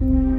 [0.00, 0.29] you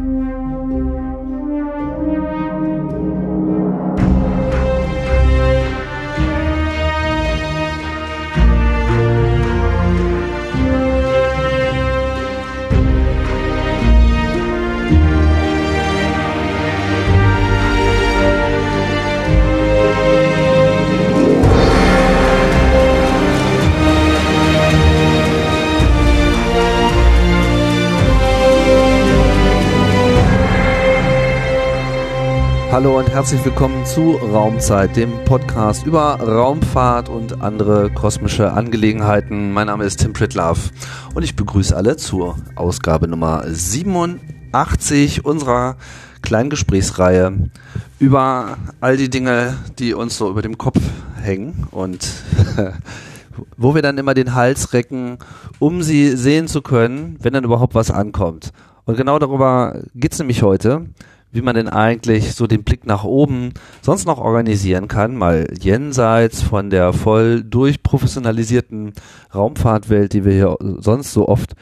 [32.81, 39.53] Hallo und herzlich willkommen zu Raumzeit, dem Podcast über Raumfahrt und andere kosmische Angelegenheiten.
[39.53, 40.71] Mein Name ist Tim Pritlaff
[41.13, 45.77] und ich begrüße alle zur Ausgabe Nummer 87 unserer
[46.23, 47.51] kleinen Gesprächsreihe
[47.99, 50.79] über all die Dinge, die uns so über dem Kopf
[51.21, 52.09] hängen und
[53.57, 55.19] wo wir dann immer den Hals recken,
[55.59, 58.51] um sie sehen zu können, wenn dann überhaupt was ankommt.
[58.85, 60.87] Und genau darüber geht's nämlich heute
[61.31, 66.41] wie man denn eigentlich so den Blick nach oben sonst noch organisieren kann, mal jenseits
[66.41, 68.93] von der voll durchprofessionalisierten
[69.33, 71.55] Raumfahrtwelt, die wir hier sonst so oft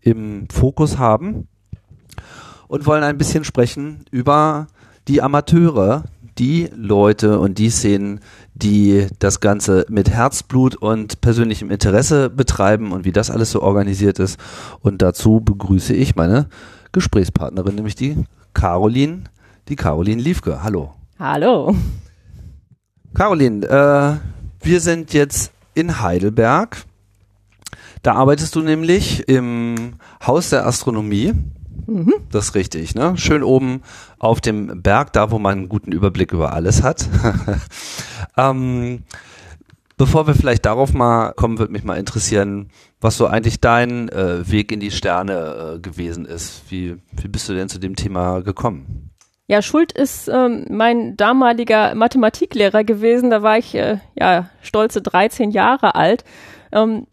[0.00, 1.48] im Fokus haben.
[2.68, 4.68] Und wollen ein bisschen sprechen über
[5.08, 6.04] die Amateure,
[6.38, 8.20] die Leute und die Szenen,
[8.54, 14.20] die das Ganze mit Herzblut und persönlichem Interesse betreiben und wie das alles so organisiert
[14.20, 14.38] ist.
[14.80, 16.48] Und dazu begrüße ich meine
[16.92, 18.16] Gesprächspartnerin, nämlich die
[18.54, 19.24] Caroline,
[19.68, 20.62] die Caroline Liefke.
[20.62, 20.94] Hallo.
[21.18, 21.74] Hallo.
[23.14, 26.84] Caroline, äh, wir sind jetzt in Heidelberg.
[28.02, 29.94] Da arbeitest du nämlich im
[30.26, 31.34] Haus der Astronomie.
[31.86, 32.14] Mhm.
[32.30, 33.16] Das ist richtig, ne?
[33.16, 33.82] Schön oben
[34.18, 37.08] auf dem Berg, da wo man einen guten Überblick über alles hat.
[38.36, 39.02] ähm,
[40.00, 42.70] bevor wir vielleicht darauf mal kommen, würde mich mal interessieren,
[43.02, 46.62] was so eigentlich dein äh, Weg in die Sterne äh, gewesen ist.
[46.70, 49.10] Wie, wie bist du denn zu dem Thema gekommen?
[49.46, 53.28] Ja, Schuld ist ähm, mein damaliger Mathematiklehrer gewesen.
[53.28, 56.24] Da war ich äh, ja stolze 13 Jahre alt.
[56.72, 57.06] Ähm,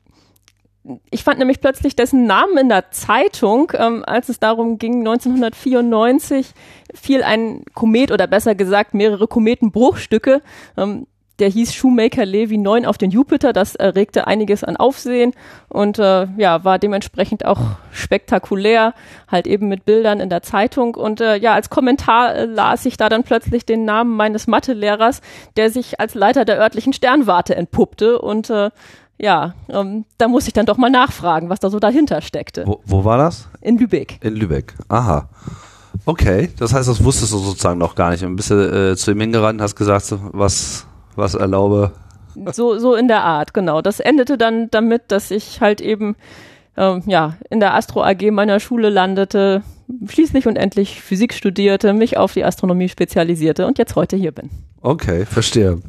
[1.12, 6.54] ich fand nämlich plötzlich dessen Namen in der Zeitung, ähm, als es darum ging, 1994
[6.94, 10.42] fiel ein Komet oder besser gesagt mehrere Kometenbruchstücke.
[10.78, 11.06] Ähm,
[11.40, 13.54] der hieß Shoemaker Levy 9 auf den Jupiter.
[13.54, 15.34] Das erregte einiges an Aufsehen
[15.70, 17.62] und äh, ja, war dementsprechend auch
[17.92, 18.94] spektakulär,
[19.28, 20.96] halt eben mit Bildern in der Zeitung.
[20.96, 25.22] Und äh, ja, als Kommentar äh, las ich da dann plötzlich den Namen meines Mathelehrers,
[25.58, 28.72] der sich als Leiter der örtlichen Sternwarte entpuppte und äh,
[29.20, 32.66] ja, ähm, da muss ich dann doch mal nachfragen, was da so dahinter steckte.
[32.68, 33.50] Wo, wo war das?
[33.62, 34.20] In Lübeck.
[34.22, 34.76] In Lübeck.
[34.90, 35.28] Aha.
[36.06, 38.24] Okay, das heißt, das wusstest du sozusagen noch gar nicht.
[38.24, 40.87] Und bist du äh, zu ihm hingerannt und hast gesagt, was
[41.18, 41.92] was erlaube.
[42.54, 43.82] So, so in der Art, genau.
[43.82, 46.16] Das endete dann damit, dass ich halt eben
[46.78, 49.64] ähm, ja, in der Astro AG meiner Schule landete,
[50.08, 54.50] schließlich und endlich Physik studierte, mich auf die Astronomie spezialisierte und jetzt heute hier bin.
[54.82, 55.82] Okay, verstehe.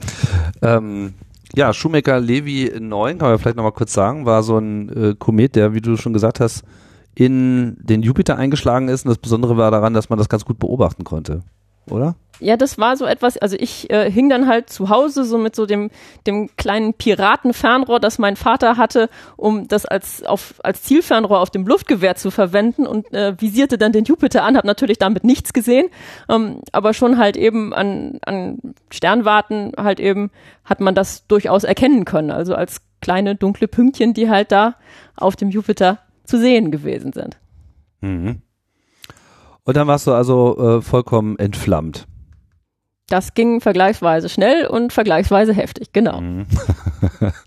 [0.63, 1.15] Ähm,
[1.55, 5.57] ja, Schumacher Levi 9, kann man vielleicht nochmal kurz sagen, war so ein äh, Komet,
[5.57, 6.65] der, wie du schon gesagt hast,
[7.15, 9.05] in den Jupiter eingeschlagen ist.
[9.05, 11.43] Und das Besondere war daran, dass man das ganz gut beobachten konnte,
[11.91, 12.17] oder?
[12.41, 15.57] Ja, das war so etwas, also ich äh, hing dann halt zu Hause so mit
[15.57, 15.91] so dem,
[16.27, 21.67] dem kleinen Piratenfernrohr, das mein Vater hatte, um das als, auf, als Zielfernrohr auf dem
[21.67, 25.89] Luftgewehr zu verwenden und äh, visierte dann den Jupiter an, habe natürlich damit nichts gesehen,
[26.29, 28.59] ähm, aber schon halt eben an, an
[28.91, 30.31] Sternwarten halt eben
[30.65, 34.77] hat man das durchaus erkennen können, also als kleine dunkle Pünktchen, die halt da
[35.17, 37.37] auf dem Jupiter zu sehen gewesen sind.
[38.01, 38.43] Mhm.
[39.65, 42.07] Und dann warst du also äh, vollkommen entflammt.
[43.09, 46.21] Das ging vergleichsweise schnell und vergleichsweise heftig, genau.
[46.21, 46.47] Mhm.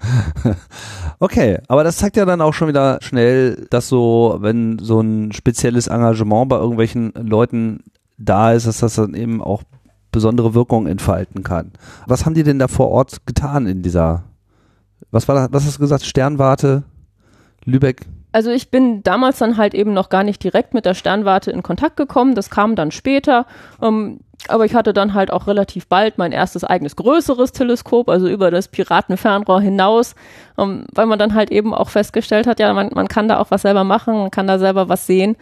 [1.20, 5.32] okay, aber das zeigt ja dann auch schon wieder schnell, dass so, wenn so ein
[5.32, 7.84] spezielles Engagement bei irgendwelchen Leuten
[8.18, 9.62] da ist, dass das dann eben auch
[10.12, 11.72] besondere Wirkung entfalten kann.
[12.08, 14.24] Was haben die denn da vor Ort getan in dieser,
[15.12, 16.84] was war das, was hast du gesagt, Sternwarte,
[17.66, 18.08] Lübeck?
[18.34, 21.64] Also ich bin damals dann halt eben noch gar nicht direkt mit der Sternwarte in
[21.64, 23.46] Kontakt gekommen, das kam dann später.
[23.82, 24.22] Ähm,
[24.52, 28.52] aber ich hatte dann halt auch relativ bald mein erstes eigenes größeres Teleskop, also über
[28.52, 30.16] das Piratenfernrohr hinaus,
[30.58, 33.52] ähm, weil man dann halt eben auch festgestellt hat, ja, man, man kann da auch
[33.52, 35.36] was selber machen, man kann da selber was sehen.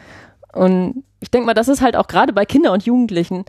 [0.53, 3.45] Und ich denke mal, das ist halt auch gerade bei Kindern und Jugendlichen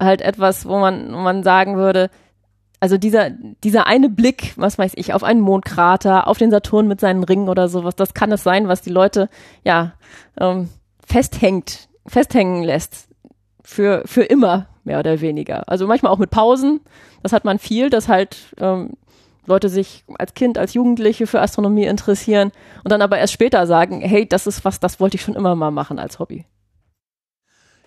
[0.00, 2.10] halt etwas, wo man, wo man sagen würde,
[2.80, 7.00] also dieser, dieser eine Blick, was weiß ich, auf einen Mondkrater, auf den Saturn mit
[7.00, 9.28] seinen Ringen oder sowas, das kann es sein, was die Leute,
[9.64, 9.94] ja,
[10.38, 10.68] ähm,
[11.04, 13.08] festhängt, festhängen lässt.
[13.64, 15.68] Für, für immer, mehr oder weniger.
[15.68, 16.80] Also manchmal auch mit Pausen.
[17.22, 18.94] Das hat man viel, dass halt ähm,
[19.46, 22.50] Leute sich als Kind, als Jugendliche für Astronomie interessieren
[22.82, 25.54] und dann aber erst später sagen, hey, das ist was, das wollte ich schon immer
[25.54, 26.44] mal machen als Hobby.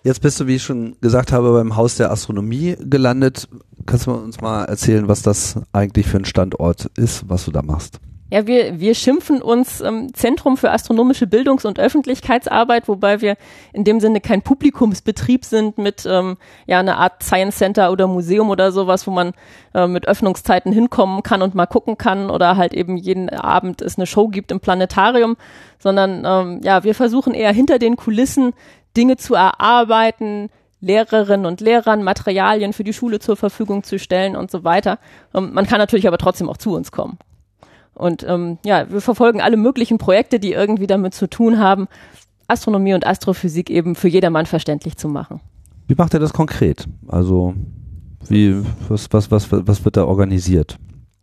[0.04, 3.48] Jetzt bist du, wie ich schon gesagt habe, beim Haus der Astronomie gelandet.
[3.86, 7.62] Kannst du uns mal erzählen, was das eigentlich für ein Standort ist, was du da
[7.62, 8.00] machst?
[8.32, 13.36] Ja, wir, wir schimpfen uns ähm, Zentrum für astronomische Bildungs- und Öffentlichkeitsarbeit, wobei wir
[13.74, 18.48] in dem Sinne kein Publikumsbetrieb sind mit ähm, ja einer Art Science Center oder Museum
[18.48, 19.34] oder sowas, wo man
[19.74, 23.98] äh, mit Öffnungszeiten hinkommen kann und mal gucken kann oder halt eben jeden Abend es
[23.98, 25.36] eine Show gibt im Planetarium,
[25.78, 28.54] sondern ähm, ja, wir versuchen eher hinter den Kulissen
[28.96, 30.48] Dinge zu erarbeiten,
[30.80, 34.98] Lehrerinnen und Lehrern Materialien für die Schule zur Verfügung zu stellen und so weiter.
[35.34, 37.18] Ähm, man kann natürlich aber trotzdem auch zu uns kommen.
[38.02, 41.86] Und ähm, ja, wir verfolgen alle möglichen Projekte, die irgendwie damit zu tun haben,
[42.48, 45.40] Astronomie und Astrophysik eben für jedermann verständlich zu machen.
[45.86, 46.88] Wie macht er das konkret?
[47.06, 47.54] Also
[48.28, 50.78] wie, was, was, was, was wird da organisiert?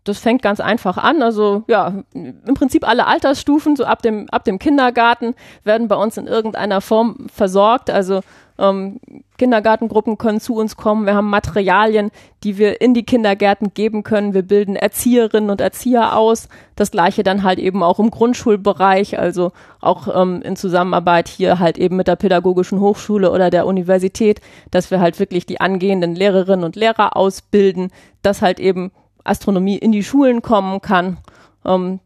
[0.05, 1.21] Das fängt ganz einfach an.
[1.21, 5.35] Also ja, im Prinzip alle Altersstufen, so ab dem, ab dem Kindergarten,
[5.65, 7.89] werden bei uns in irgendeiner Form versorgt.
[7.89, 8.21] Also
[8.59, 8.99] ähm,
[9.37, 11.05] Kindergartengruppen können zu uns kommen.
[11.05, 12.11] Wir haben Materialien,
[12.43, 14.33] die wir in die Kindergärten geben können.
[14.33, 16.49] Wir bilden Erzieherinnen und Erzieher aus.
[16.75, 21.77] Das gleiche dann halt eben auch im Grundschulbereich, also auch ähm, in Zusammenarbeit hier halt
[21.77, 24.41] eben mit der Pädagogischen Hochschule oder der Universität,
[24.71, 27.91] dass wir halt wirklich die angehenden Lehrerinnen und Lehrer ausbilden,
[28.21, 28.91] dass halt eben
[29.23, 31.17] Astronomie in die Schulen kommen kann.
[31.65, 31.99] Ähm,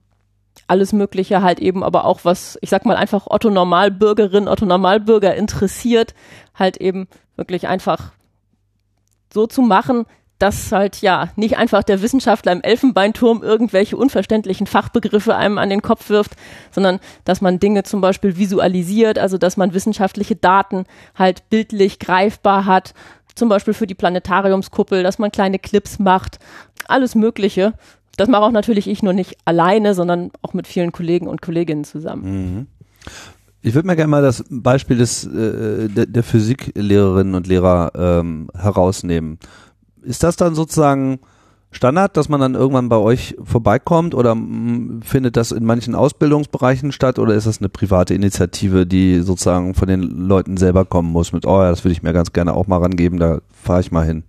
[0.68, 5.36] alles Mögliche halt eben, aber auch was, ich sag mal einfach Otto Normalbürgerin, Otto Normalbürger
[5.36, 6.14] interessiert,
[6.54, 8.12] halt eben wirklich einfach
[9.34, 10.06] so zu machen,
[10.40, 15.82] dass halt ja nicht einfach der Wissenschaftler im Elfenbeinturm irgendwelche unverständlichen Fachbegriffe einem an den
[15.82, 16.34] Kopf wirft,
[16.72, 20.86] sondern dass man Dinge zum Beispiel visualisiert, also dass man wissenschaftliche Daten
[21.16, 22.94] halt bildlich greifbar hat,
[23.36, 26.40] zum Beispiel für die Planetariumskuppel, dass man kleine Clips macht,
[26.88, 27.74] alles Mögliche
[28.18, 31.84] das mache auch natürlich ich nur nicht alleine, sondern auch mit vielen Kollegen und Kolleginnen
[31.84, 32.24] zusammen.
[32.24, 32.68] Mhm.
[33.65, 38.50] Ich würde mir gerne mal das Beispiel des, äh, der, der Physiklehrerinnen und Lehrer ähm,
[38.54, 39.39] herausnehmen.
[40.01, 41.19] Ist das dann sozusagen
[41.71, 46.92] Standard, dass man dann irgendwann bei euch vorbeikommt oder m, findet das in manchen Ausbildungsbereichen
[46.92, 51.31] statt oder ist das eine private Initiative, die sozusagen von den Leuten selber kommen muss
[51.31, 53.94] mit, oh ja, das würde ich mir ganz gerne auch mal rangeben, da fahre ich
[53.94, 54.24] mal hin?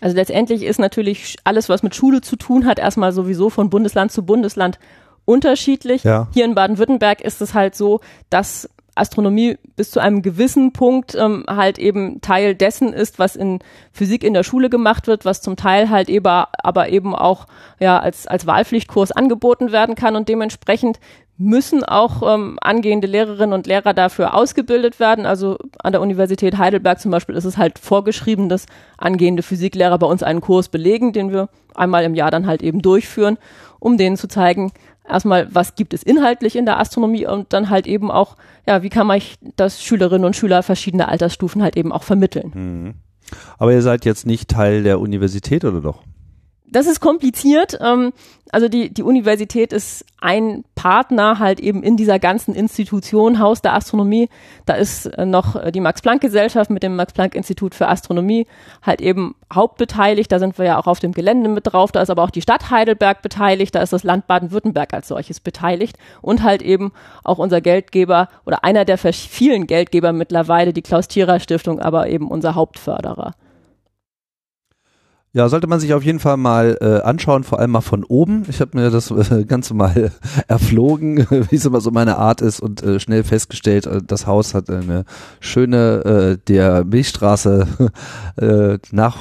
[0.00, 4.12] Also letztendlich ist natürlich alles, was mit Schule zu tun hat, erstmal sowieso von Bundesland
[4.12, 4.78] zu Bundesland
[5.24, 6.04] unterschiedlich.
[6.04, 6.28] Ja.
[6.32, 8.00] Hier in Baden-Württemberg ist es halt so,
[8.30, 13.60] dass Astronomie bis zu einem gewissen Punkt ähm, halt eben Teil dessen ist, was in
[13.92, 17.46] Physik in der Schule gemacht wird, was zum Teil halt eben, aber eben auch
[17.78, 20.98] ja als als Wahlpflichtkurs angeboten werden kann und dementsprechend
[21.38, 25.26] müssen auch ähm, angehende Lehrerinnen und Lehrer dafür ausgebildet werden.
[25.26, 28.66] Also an der Universität Heidelberg zum Beispiel ist es halt vorgeschrieben, dass
[28.96, 32.80] angehende Physiklehrer bei uns einen Kurs belegen, den wir einmal im Jahr dann halt eben
[32.80, 33.36] durchführen,
[33.78, 34.72] um denen zu zeigen,
[35.08, 38.36] erstmal, was gibt es inhaltlich in der Astronomie und dann halt eben auch,
[38.66, 39.20] ja, wie kann man
[39.56, 42.52] das Schülerinnen und Schüler verschiedener Altersstufen halt eben auch vermitteln.
[42.54, 42.94] Mhm.
[43.58, 46.02] Aber ihr seid jetzt nicht Teil der Universität oder doch?
[46.70, 47.78] Das ist kompliziert.
[47.80, 48.12] Ähm,
[48.52, 53.74] also die, die Universität ist ein Partner halt eben in dieser ganzen Institution Haus der
[53.74, 54.28] Astronomie.
[54.66, 58.46] Da ist äh, noch die Max-Planck-Gesellschaft mit dem Max-Planck-Institut für Astronomie
[58.82, 60.30] halt eben hauptbeteiligt.
[60.30, 61.92] Da sind wir ja auch auf dem Gelände mit drauf.
[61.92, 63.74] Da ist aber auch die Stadt Heidelberg beteiligt.
[63.74, 65.98] Da ist das Land Baden-Württemberg als solches beteiligt.
[66.22, 66.92] Und halt eben
[67.24, 73.34] auch unser Geldgeber oder einer der vielen Geldgeber mittlerweile, die Klaus-Thierer-Stiftung, aber eben unser Hauptförderer.
[75.36, 78.44] Ja, sollte man sich auf jeden Fall mal äh, anschauen, vor allem mal von oben.
[78.48, 80.10] Ich habe mir das äh, Ganze mal
[80.48, 84.54] erflogen, wie es immer so meine Art ist und äh, schnell festgestellt, äh, das Haus
[84.54, 85.04] hat eine
[85.40, 87.66] schöne äh, der Milchstraße
[88.40, 89.18] äh, nach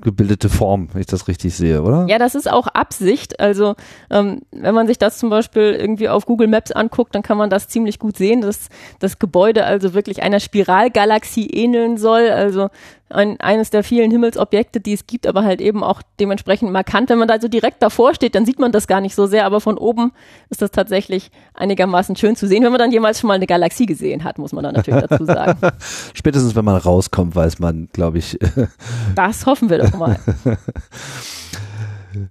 [0.00, 2.06] gebildete Form, wenn ich das richtig sehe, oder?
[2.08, 3.40] Ja, das ist auch Absicht.
[3.40, 3.76] Also
[4.10, 7.50] ähm, wenn man sich das zum Beispiel irgendwie auf Google Maps anguckt, dann kann man
[7.50, 12.30] das ziemlich gut sehen, dass das Gebäude also wirklich einer Spiralgalaxie ähneln soll.
[12.30, 12.68] Also
[13.08, 17.08] ein, eines der vielen Himmelsobjekte, die es gibt, aber halt eben auch dementsprechend markant.
[17.08, 19.46] Wenn man da so direkt davor steht, dann sieht man das gar nicht so sehr,
[19.46, 20.12] aber von oben
[20.50, 23.86] ist das tatsächlich einigermaßen schön zu sehen, wenn man dann jemals schon mal eine Galaxie
[23.86, 25.58] gesehen hat, muss man dann natürlich dazu sagen.
[26.14, 28.38] Spätestens, wenn man rauskommt, weiß man, glaube ich.
[29.14, 30.18] das hoffen wir doch mal.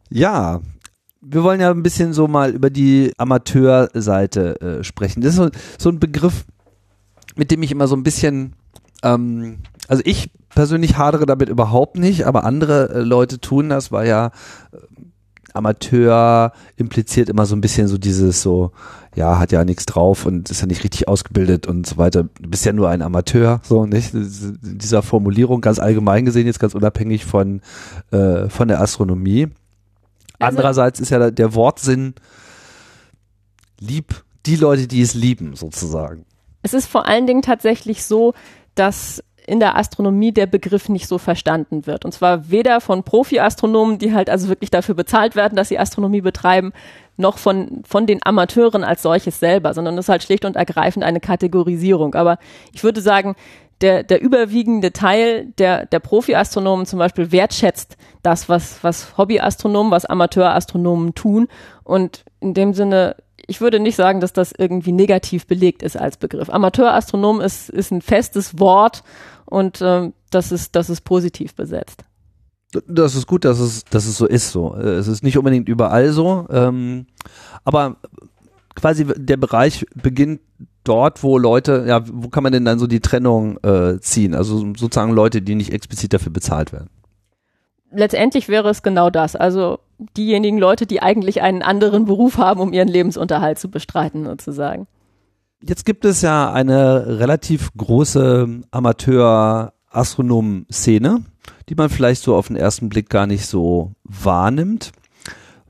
[0.09, 0.59] ja,
[1.21, 5.21] wir wollen ja ein bisschen so mal über die Amateurseite äh, sprechen.
[5.21, 6.45] Das ist so, so ein Begriff,
[7.35, 8.53] mit dem ich immer so ein bisschen
[9.03, 14.07] ähm, also ich persönlich hadere damit überhaupt nicht, aber andere äh, Leute tun das, weil
[14.07, 14.27] ja
[14.71, 14.77] äh,
[15.53, 18.71] Amateur impliziert immer so ein bisschen so dieses so,
[19.15, 22.23] ja, hat ja nichts drauf und ist ja nicht richtig ausgebildet und so weiter.
[22.23, 24.13] Du bist ja nur ein Amateur, so nicht?
[24.13, 27.61] In dieser Formulierung ganz allgemein gesehen, jetzt ganz unabhängig von,
[28.11, 29.47] äh, von der Astronomie.
[30.39, 32.15] Also Andererseits ist ja der Wortsinn
[33.79, 36.25] lieb die Leute, die es lieben, sozusagen.
[36.61, 38.33] Es ist vor allen Dingen tatsächlich so,
[38.75, 42.05] dass in der Astronomie der Begriff nicht so verstanden wird.
[42.05, 46.21] Und zwar weder von Profi-Astronomen, die halt also wirklich dafür bezahlt werden, dass sie Astronomie
[46.21, 46.73] betreiben,
[47.17, 51.05] noch von, von den Amateuren als solches selber, sondern es ist halt schlicht und ergreifend
[51.05, 52.15] eine Kategorisierung.
[52.15, 52.37] Aber
[52.73, 53.35] ich würde sagen,
[53.81, 60.05] der, der überwiegende Teil der, der Profi-Astronomen zum Beispiel wertschätzt das, was, was Hobby-Astronomen, was
[60.05, 61.47] Amateur-Astronomen tun.
[61.83, 63.15] Und in dem Sinne,
[63.47, 66.49] ich würde nicht sagen, dass das irgendwie negativ belegt ist als Begriff.
[66.49, 69.03] Amateur-Astronom ist, ist ein festes Wort
[69.45, 72.03] und ähm, das, ist, das ist positiv besetzt.
[72.87, 74.51] Das ist gut, dass es, dass es so ist.
[74.51, 74.75] So.
[74.75, 77.05] Es ist nicht unbedingt überall so, ähm,
[77.63, 77.97] aber
[78.75, 80.41] quasi der Bereich beginnt
[80.83, 84.35] dort, wo Leute, ja, wo kann man denn dann so die Trennung äh, ziehen?
[84.35, 86.89] Also sozusagen Leute, die nicht explizit dafür bezahlt werden.
[87.91, 89.35] Letztendlich wäre es genau das.
[89.35, 89.79] Also
[90.17, 94.87] diejenigen Leute, die eigentlich einen anderen Beruf haben, um ihren Lebensunterhalt zu bestreiten, sozusagen.
[95.61, 101.23] Jetzt gibt es ja eine relativ große Amateur-Astronomen-Szene,
[101.69, 104.91] die man vielleicht so auf den ersten Blick gar nicht so wahrnimmt.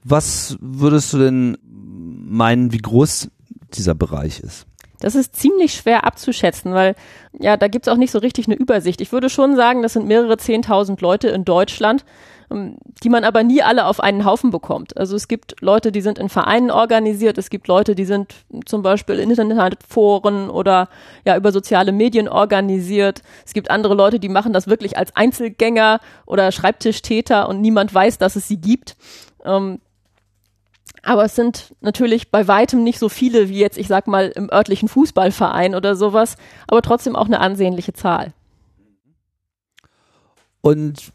[0.04, 3.30] Was würdest du denn meinen, wie groß
[3.74, 4.66] dieser Bereich ist?
[5.00, 6.96] Das ist ziemlich schwer abzuschätzen, weil
[7.40, 9.02] ja, da gibt's auch nicht so richtig eine Übersicht.
[9.02, 12.06] Ich würde schon sagen, das sind mehrere Zehntausend Leute in Deutschland,
[12.50, 14.98] die man aber nie alle auf einen Haufen bekommt.
[14.98, 18.36] Also es gibt Leute, die sind in Vereinen organisiert, es gibt Leute, die sind
[18.66, 20.90] zum Beispiel in Internetforen oder
[21.26, 23.22] ja über soziale Medien organisiert.
[23.46, 28.18] Es gibt andere Leute, die machen das wirklich als Einzelgänger oder Schreibtischtäter und niemand weiß,
[28.20, 28.96] dass es sie gibt.
[29.44, 29.80] Ähm,
[31.02, 34.52] aber es sind natürlich bei weitem nicht so viele wie jetzt, ich sag mal, im
[34.52, 36.36] örtlichen Fußballverein oder sowas,
[36.68, 38.34] aber trotzdem auch eine ansehnliche Zahl.
[40.62, 41.14] Und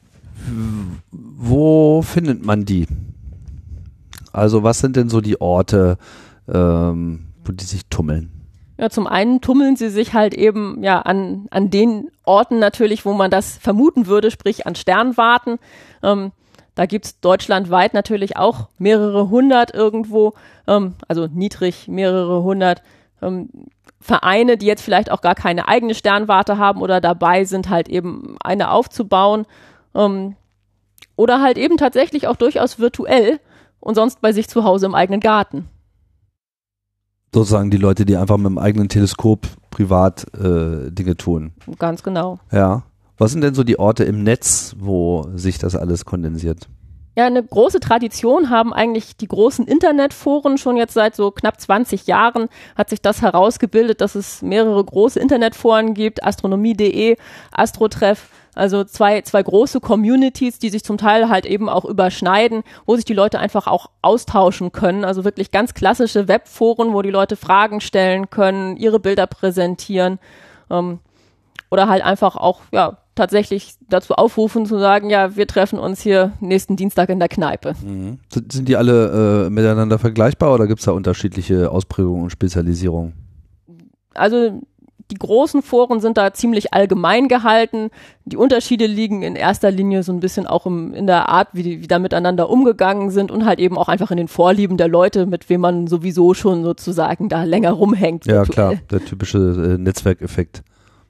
[1.10, 2.86] wo findet man die?
[4.32, 5.98] Also was sind denn so die Orte,
[6.48, 8.30] ähm, wo die sich tummeln?
[8.78, 13.12] Ja, zum einen tummeln sie sich halt eben ja an, an den Orten natürlich, wo
[13.12, 15.58] man das vermuten würde, sprich an Sternwarten.
[16.02, 16.32] Ähm,
[16.74, 20.32] da gibt's deutschlandweit natürlich auch mehrere hundert irgendwo,
[20.66, 22.82] ähm, also niedrig mehrere hundert
[23.20, 23.50] ähm,
[24.00, 28.36] Vereine, die jetzt vielleicht auch gar keine eigene Sternwarte haben oder dabei sind, halt eben
[28.42, 29.44] eine aufzubauen.
[29.94, 30.36] Ähm,
[31.16, 33.40] oder halt eben tatsächlich auch durchaus virtuell
[33.80, 35.68] und sonst bei sich zu Hause im eigenen Garten.
[37.32, 41.52] Sozusagen die Leute, die einfach mit dem eigenen Teleskop privat äh, Dinge tun.
[41.78, 42.40] Ganz genau.
[42.50, 42.82] Ja.
[43.18, 46.68] Was sind denn so die Orte im Netz, wo sich das alles kondensiert?
[47.16, 52.06] Ja, eine große Tradition haben eigentlich die großen Internetforen schon jetzt seit so knapp 20
[52.06, 57.16] Jahren hat sich das herausgebildet, dass es mehrere große Internetforen gibt, astronomie.de,
[57.50, 62.94] Astrotreff, also zwei, zwei große Communities, die sich zum Teil halt eben auch überschneiden, wo
[62.94, 65.04] sich die Leute einfach auch austauschen können.
[65.04, 70.18] Also wirklich ganz klassische Webforen, wo die Leute Fragen stellen können, ihre Bilder präsentieren.
[70.70, 71.00] Ähm,
[71.70, 76.32] oder halt einfach auch, ja, tatsächlich dazu aufrufen zu sagen, ja, wir treffen uns hier
[76.40, 77.74] nächsten Dienstag in der Kneipe.
[77.84, 78.18] Mhm.
[78.32, 83.12] Sind, die alle äh, miteinander vergleichbar oder gibt es da unterschiedliche Ausprägungen und Spezialisierungen?
[84.14, 84.62] Also
[85.10, 87.90] die großen Foren sind da ziemlich allgemein gehalten.
[88.24, 91.62] Die Unterschiede liegen in erster Linie so ein bisschen auch im, in der Art, wie,
[91.62, 94.88] die, wie da miteinander umgegangen sind und halt eben auch einfach in den Vorlieben der
[94.88, 98.24] Leute, mit wem man sowieso schon sozusagen da länger rumhängt.
[98.24, 98.54] Ja, virtuell.
[98.54, 100.62] klar, der typische äh, Netzwerkeffekt.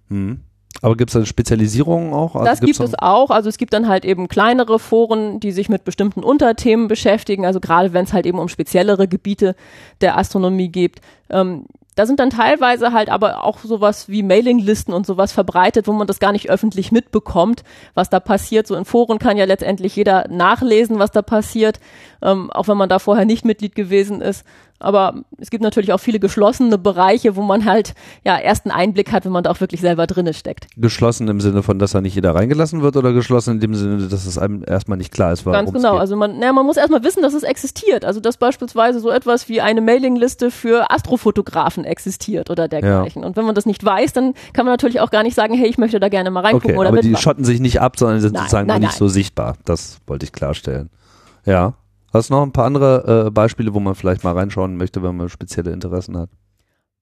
[0.08, 0.40] Mhm.
[0.82, 2.34] Aber gibt es da Spezialisierungen auch?
[2.34, 3.30] Also das gibt es auch.
[3.30, 7.44] Also es gibt dann halt eben kleinere Foren, die sich mit bestimmten Unterthemen beschäftigen.
[7.44, 9.56] Also gerade wenn es halt eben um speziellere Gebiete
[10.00, 11.00] der Astronomie geht.
[11.28, 15.92] Ähm, da sind dann teilweise halt aber auch sowas wie Mailinglisten und sowas verbreitet, wo
[15.92, 17.62] man das gar nicht öffentlich mitbekommt,
[17.94, 18.66] was da passiert.
[18.66, 21.80] So in Foren kann ja letztendlich jeder nachlesen, was da passiert,
[22.22, 24.44] ähm, auch wenn man da vorher nicht Mitglied gewesen ist.
[24.82, 27.92] Aber es gibt natürlich auch viele geschlossene Bereiche, wo man halt
[28.24, 30.68] ja erst einen Einblick hat, wenn man da auch wirklich selber drinne steckt.
[30.74, 34.08] Geschlossen im Sinne von, dass da nicht jeder reingelassen wird oder geschlossen in dem Sinne,
[34.08, 35.98] dass es einem erstmal nicht klar ist, warum Ganz genau.
[35.98, 38.06] Also man, na, man muss erstmal wissen, dass es existiert.
[38.06, 43.20] Also dass beispielsweise so etwas wie eine Mailingliste für Astrofotografen existiert oder dergleichen.
[43.20, 43.28] Ja.
[43.28, 45.68] Und wenn man das nicht weiß, dann kann man natürlich auch gar nicht sagen, hey,
[45.68, 47.16] ich möchte da gerne mal reingucken okay, oder aber mitmachen.
[47.16, 48.98] die schotten sich nicht ab, sondern sind nein, sozusagen nein, nicht nein.
[48.98, 49.58] so sichtbar.
[49.66, 50.88] Das wollte ich klarstellen.
[51.44, 51.74] Ja.
[52.12, 55.16] Hast du noch ein paar andere äh, Beispiele, wo man vielleicht mal reinschauen möchte, wenn
[55.16, 56.30] man spezielle Interessen hat?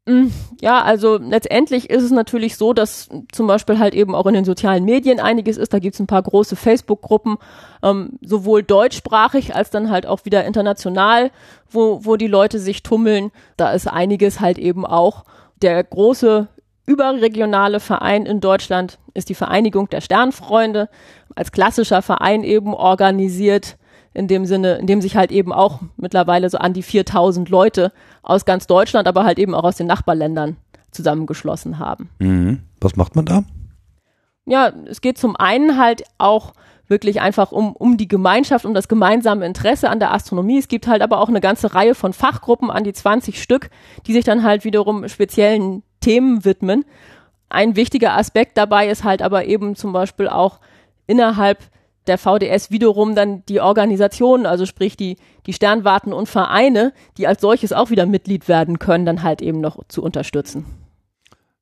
[0.08, 0.28] Mm,
[0.62, 4.46] ja, also letztendlich ist es natürlich so, dass zum Beispiel halt eben auch in den
[4.46, 5.74] sozialen Medien einiges ist.
[5.74, 7.36] Da gibt es ein paar große Facebook-Gruppen,
[7.82, 11.30] ähm, sowohl deutschsprachig als dann halt auch wieder international,
[11.70, 13.30] wo, wo die Leute sich tummeln.
[13.58, 15.24] Da ist einiges halt eben auch.
[15.60, 16.48] Der große
[16.86, 20.88] überregionale Verein in Deutschland ist die Vereinigung der Sternfreunde,
[21.34, 23.76] als klassischer Verein eben organisiert
[24.14, 27.92] in dem Sinne, in dem sich halt eben auch mittlerweile so an die 4000 Leute
[28.22, 30.56] aus ganz Deutschland, aber halt eben auch aus den Nachbarländern
[30.90, 32.08] zusammengeschlossen haben.
[32.18, 32.62] Mhm.
[32.80, 33.44] Was macht man da?
[34.48, 36.54] ja, es geht zum einen halt auch
[36.88, 40.58] wirklich einfach um, um die Gemeinschaft, um das gemeinsame Interesse an der Astronomie.
[40.58, 43.68] Es gibt halt aber auch eine ganze Reihe von Fachgruppen, an die 20 Stück,
[44.06, 46.86] die sich dann halt wiederum speziellen Themen widmen.
[47.50, 50.60] Ein wichtiger Aspekt dabei ist halt aber eben zum Beispiel auch
[51.06, 51.58] innerhalb
[52.08, 57.40] der VDS wiederum dann die Organisationen, also sprich die, die Sternwarten und Vereine, die als
[57.40, 60.64] solches auch wieder Mitglied werden können, dann halt eben noch zu unterstützen.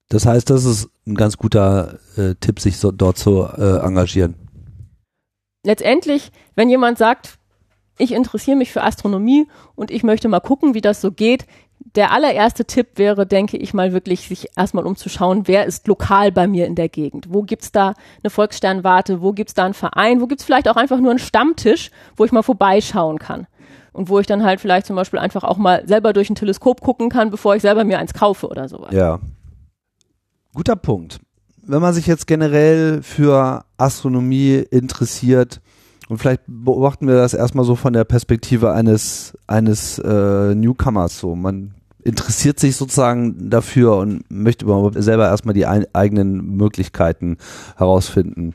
[0.09, 4.47] Das heißt, das ist ein ganz guter äh, Tipp, sich so, dort zu äh, engagieren
[5.67, 7.39] letztendlich, wenn jemand sagt,
[7.99, 11.47] ich interessiere mich für Astronomie und ich möchte mal gucken, wie das so geht,
[11.81, 16.47] der allererste Tipp wäre, denke ich mal, wirklich sich erstmal umzuschauen, wer ist lokal bei
[16.47, 17.27] mir in der Gegend?
[17.31, 19.23] Wo gibt's da eine Volkssternwarte?
[19.23, 20.21] Wo gibt's da einen Verein?
[20.21, 23.47] Wo gibt's vielleicht auch einfach nur einen Stammtisch, wo ich mal vorbeischauen kann?
[23.93, 26.83] Und wo ich dann halt vielleicht zum Beispiel einfach auch mal selber durch ein Teleskop
[26.83, 28.93] gucken kann, bevor ich selber mir eins kaufe oder sowas.
[28.93, 29.21] Ja.
[30.53, 31.21] Guter Punkt
[31.67, 35.61] wenn man sich jetzt generell für Astronomie interessiert,
[36.09, 41.35] und vielleicht beobachten wir das erstmal so von der Perspektive eines, eines äh, Newcomers so.
[41.35, 44.67] Man interessiert sich sozusagen dafür und möchte
[45.03, 47.39] selber erstmal die ein, eigenen Möglichkeiten
[47.77, 48.55] herausfinden.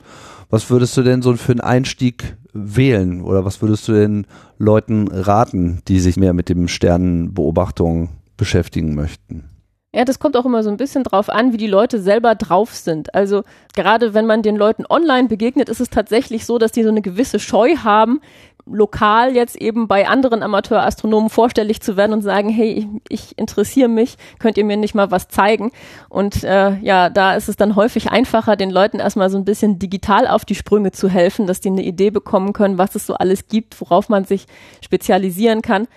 [0.49, 4.25] Was würdest du denn so für einen Einstieg wählen oder was würdest du den
[4.57, 9.50] Leuten raten, die sich mehr mit dem Sternenbeobachtung beschäftigen möchten?
[9.93, 12.73] Ja, das kommt auch immer so ein bisschen drauf an, wie die Leute selber drauf
[12.73, 13.13] sind.
[13.13, 13.43] Also
[13.75, 17.01] gerade wenn man den Leuten online begegnet, ist es tatsächlich so, dass die so eine
[17.01, 18.21] gewisse Scheu haben,
[18.65, 23.89] lokal jetzt eben bei anderen Amateurastronomen vorstellig zu werden und sagen, hey, ich, ich interessiere
[23.89, 25.71] mich, könnt ihr mir nicht mal was zeigen?
[26.07, 29.77] Und äh, ja, da ist es dann häufig einfacher, den Leuten erstmal so ein bisschen
[29.77, 33.15] digital auf die Sprünge zu helfen, dass die eine Idee bekommen können, was es so
[33.15, 34.45] alles gibt, worauf man sich
[34.81, 35.87] spezialisieren kann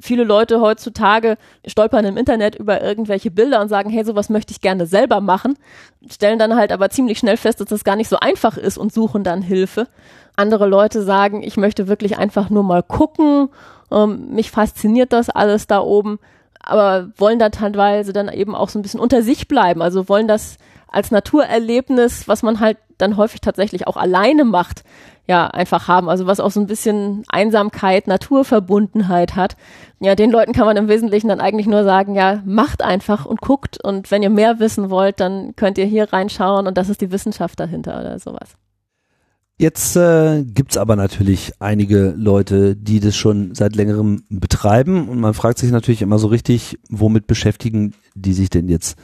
[0.00, 1.36] viele Leute heutzutage
[1.66, 5.56] stolpern im Internet über irgendwelche Bilder und sagen, hey, sowas möchte ich gerne selber machen,
[6.10, 8.92] stellen dann halt aber ziemlich schnell fest, dass das gar nicht so einfach ist und
[8.92, 9.86] suchen dann Hilfe.
[10.36, 13.48] Andere Leute sagen, ich möchte wirklich einfach nur mal gucken,
[13.92, 16.18] ähm, mich fasziniert das alles da oben,
[16.58, 20.26] aber wollen da teilweise dann eben auch so ein bisschen unter sich bleiben, also wollen
[20.26, 20.56] das
[20.88, 24.84] als Naturerlebnis, was man halt dann häufig tatsächlich auch alleine macht,
[25.26, 26.08] ja, einfach haben.
[26.08, 29.56] Also was auch so ein bisschen Einsamkeit, Naturverbundenheit hat.
[30.00, 33.40] Ja, den Leuten kann man im Wesentlichen dann eigentlich nur sagen, ja, macht einfach und
[33.40, 33.82] guckt.
[33.82, 37.10] Und wenn ihr mehr wissen wollt, dann könnt ihr hier reinschauen und das ist die
[37.10, 38.56] Wissenschaft dahinter oder sowas.
[39.56, 45.32] Jetzt äh, gibt aber natürlich einige Leute, die das schon seit längerem betreiben und man
[45.32, 48.98] fragt sich natürlich immer so richtig, womit beschäftigen die sich denn jetzt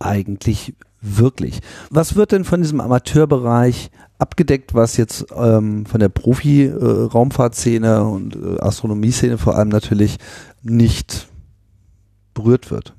[0.00, 1.60] eigentlich wirklich?
[1.90, 8.36] Was wird denn von diesem Amateurbereich abgedeckt, was jetzt ähm, von der Profi-Raumfahrtszene äh, und
[8.36, 10.16] äh, Astronomieszene vor allem natürlich
[10.62, 11.28] nicht
[12.32, 12.94] berührt wird?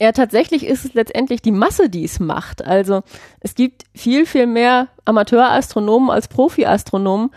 [0.00, 2.64] Ja, tatsächlich ist es letztendlich die Masse, die es macht.
[2.64, 3.02] Also
[3.40, 7.30] es gibt viel, viel mehr Amateurastronomen als Profi-Astronomen.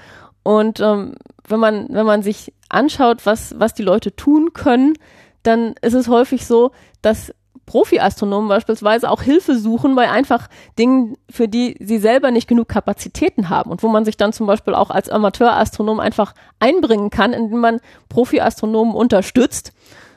[0.43, 1.15] Und ähm,
[1.47, 4.93] wenn man, wenn man sich anschaut, was, was die Leute tun können,
[5.41, 7.33] dann ist es häufig so, dass
[7.65, 10.47] Profi-Astronomen beispielsweise auch Hilfe suchen bei einfach
[10.77, 14.47] Dingen, für die sie selber nicht genug Kapazitäten haben und wo man sich dann zum
[14.47, 19.73] Beispiel auch als Amateurastronom einfach einbringen kann, indem man Profi-Astronomen unterstützt.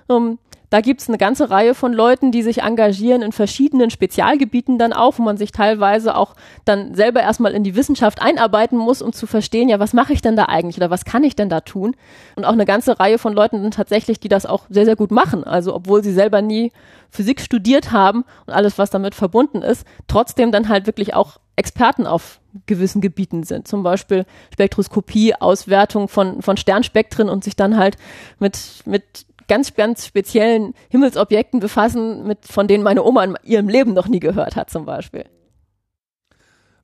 [0.07, 0.39] Um,
[0.75, 5.21] da gibt's eine ganze Reihe von Leuten, die sich engagieren in verschiedenen Spezialgebieten dann auch,
[5.21, 6.35] wo man sich teilweise auch
[6.65, 10.21] dann selber erstmal in die Wissenschaft einarbeiten muss, um zu verstehen, ja, was mache ich
[10.21, 11.95] denn da eigentlich oder was kann ich denn da tun?
[12.35, 15.13] Und auch eine ganze Reihe von Leuten sind tatsächlich, die das auch sehr, sehr gut
[15.13, 15.45] machen.
[15.45, 16.73] Also obwohl sie selber nie
[17.09, 22.05] Physik studiert haben und alles, was damit verbunden ist, trotzdem dann halt wirklich auch Experten
[22.05, 23.69] auf gewissen Gebieten sind.
[23.69, 27.97] Zum Beispiel Spektroskopie, Auswertung von, von Sternspektren und sich dann halt
[28.41, 33.93] mit, mit ganz, ganz speziellen Himmelsobjekten befassen, mit, von denen meine Oma in ihrem Leben
[33.95, 35.25] noch nie gehört hat, zum Beispiel.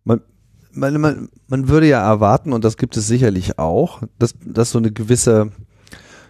[0.04, 0.20] Man,
[0.72, 4.78] man, man, man würde ja erwarten, und das gibt es sicherlich auch, dass, dass so
[4.78, 5.52] eine gewisse,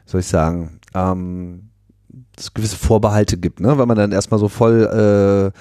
[0.07, 1.71] soll ich sagen, ähm,
[2.37, 3.79] es gewisse Vorbehalte gibt, ne?
[3.79, 5.59] weil man dann erstmal so voll äh,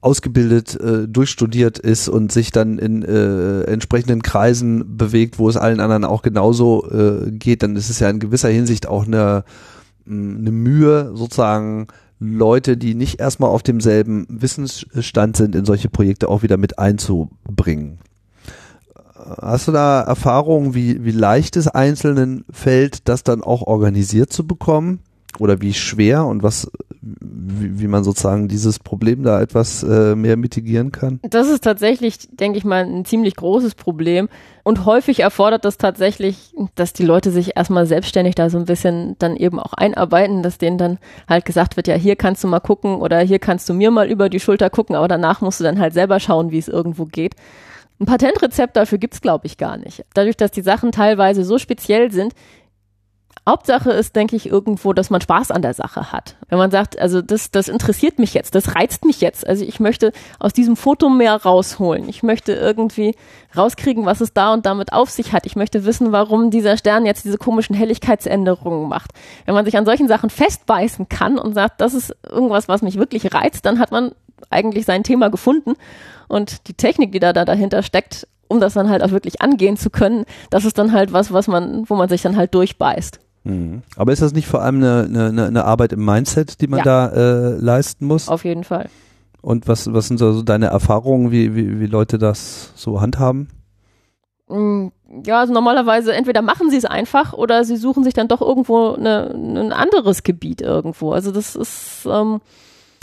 [0.00, 5.80] ausgebildet, äh, durchstudiert ist und sich dann in äh, entsprechenden Kreisen bewegt, wo es allen
[5.80, 9.44] anderen auch genauso äh, geht, dann ist es ja in gewisser Hinsicht auch eine
[10.08, 11.88] eine Mühe, sozusagen
[12.18, 17.98] Leute, die nicht erstmal auf demselben Wissensstand sind, in solche Projekte auch wieder mit einzubringen.
[19.14, 24.46] Hast du da Erfahrungen, wie, wie leicht es Einzelnen fällt, das dann auch organisiert zu
[24.46, 25.00] bekommen?
[25.40, 26.70] Oder wie schwer und was,
[27.00, 31.20] wie, wie man sozusagen dieses Problem da etwas äh, mehr mitigieren kann?
[31.22, 34.28] Das ist tatsächlich, denke ich mal, ein ziemlich großes Problem.
[34.64, 39.16] Und häufig erfordert das tatsächlich, dass die Leute sich erstmal selbstständig da so ein bisschen
[39.18, 42.60] dann eben auch einarbeiten, dass denen dann halt gesagt wird, ja, hier kannst du mal
[42.60, 45.64] gucken oder hier kannst du mir mal über die Schulter gucken, aber danach musst du
[45.64, 47.34] dann halt selber schauen, wie es irgendwo geht.
[47.98, 50.04] Ein Patentrezept dafür gibt's glaube ich, gar nicht.
[50.14, 52.34] Dadurch, dass die Sachen teilweise so speziell sind,
[53.48, 56.34] Hauptsache ist, denke ich, irgendwo, dass man Spaß an der Sache hat.
[56.48, 59.46] Wenn man sagt, also das, das interessiert mich jetzt, das reizt mich jetzt.
[59.46, 62.08] Also ich möchte aus diesem Foto mehr rausholen.
[62.08, 63.14] Ich möchte irgendwie
[63.56, 65.46] rauskriegen, was es da und damit auf sich hat.
[65.46, 69.12] Ich möchte wissen, warum dieser Stern jetzt diese komischen Helligkeitsänderungen macht.
[69.44, 72.98] Wenn man sich an solchen Sachen festbeißen kann und sagt, das ist irgendwas, was mich
[72.98, 74.12] wirklich reizt, dann hat man
[74.50, 75.74] eigentlich sein Thema gefunden.
[76.26, 79.76] Und die Technik, die da, da dahinter steckt, um das dann halt auch wirklich angehen
[79.76, 83.20] zu können, das ist dann halt was, was man, wo man sich dann halt durchbeißt.
[83.46, 83.82] Mhm.
[83.96, 86.84] Aber ist das nicht vor allem eine, eine, eine Arbeit im Mindset, die man ja.
[86.84, 88.28] da äh, leisten muss?
[88.28, 88.88] Auf jeden Fall.
[89.40, 93.48] Und was, was sind so deine Erfahrungen, wie, wie, wie Leute das so handhaben?
[94.48, 94.88] Mm,
[95.24, 98.94] ja, also normalerweise entweder machen sie es einfach oder sie suchen sich dann doch irgendwo
[98.94, 101.12] eine, ein anderes Gebiet irgendwo.
[101.12, 102.08] Also das ist.
[102.10, 102.40] Ähm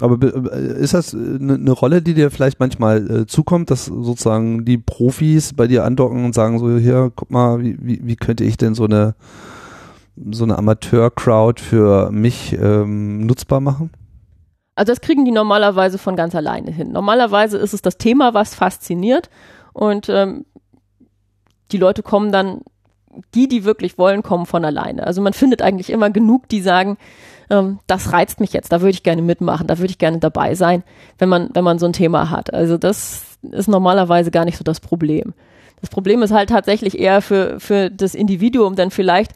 [0.02, 0.18] aber
[0.52, 4.78] äh, ist das eine, eine Rolle, die dir vielleicht manchmal äh, zukommt, dass sozusagen die
[4.78, 8.58] Profis bei dir andocken und sagen so, hier, guck mal, wie, wie, wie könnte ich
[8.58, 9.16] denn so eine
[10.32, 13.92] so eine Amateur-Crowd für mich ähm, nutzbar machen?
[14.76, 16.92] Also das kriegen die normalerweise von ganz alleine hin.
[16.92, 19.30] Normalerweise ist es das Thema, was fasziniert
[19.74, 20.46] und ähm,
[21.72, 22.62] die Leute kommen dann,
[23.36, 25.06] die, die wirklich wollen, kommen von alleine.
[25.06, 26.98] Also man findet eigentlich immer genug, die sagen,
[27.50, 30.56] ähm, das reizt mich jetzt, da würde ich gerne mitmachen, da würde ich gerne dabei
[30.56, 30.84] sein,
[31.20, 32.54] wenn man, wenn man so ein Thema hat.
[32.54, 35.34] Also das ist normalerweise gar nicht so das Problem.
[35.82, 39.34] Das Problem ist halt tatsächlich eher für, für das Individuum dann vielleicht,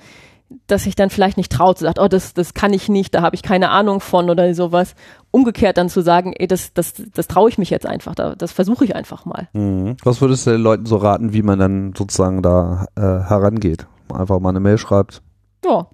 [0.67, 3.35] dass sich dann vielleicht nicht traut, sagt, oh, das, das kann ich nicht, da habe
[3.35, 4.95] ich keine Ahnung von oder sowas.
[5.31, 8.53] Umgekehrt dann zu sagen, ey, das, das, das traue ich mich jetzt einfach, da, das
[8.53, 9.49] versuche ich einfach mal.
[9.53, 9.97] Mhm.
[10.03, 13.87] Was würdest du den Leuten so raten, wie man dann sozusagen da äh, herangeht?
[14.13, 15.21] Einfach mal eine Mail schreibt.
[15.65, 15.87] Ja,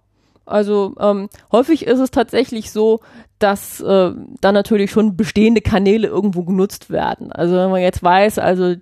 [0.46, 3.00] also ähm, häufig ist es tatsächlich so,
[3.40, 7.32] dass äh, da natürlich schon bestehende Kanäle irgendwo genutzt werden.
[7.32, 8.76] Also wenn man jetzt weiß, also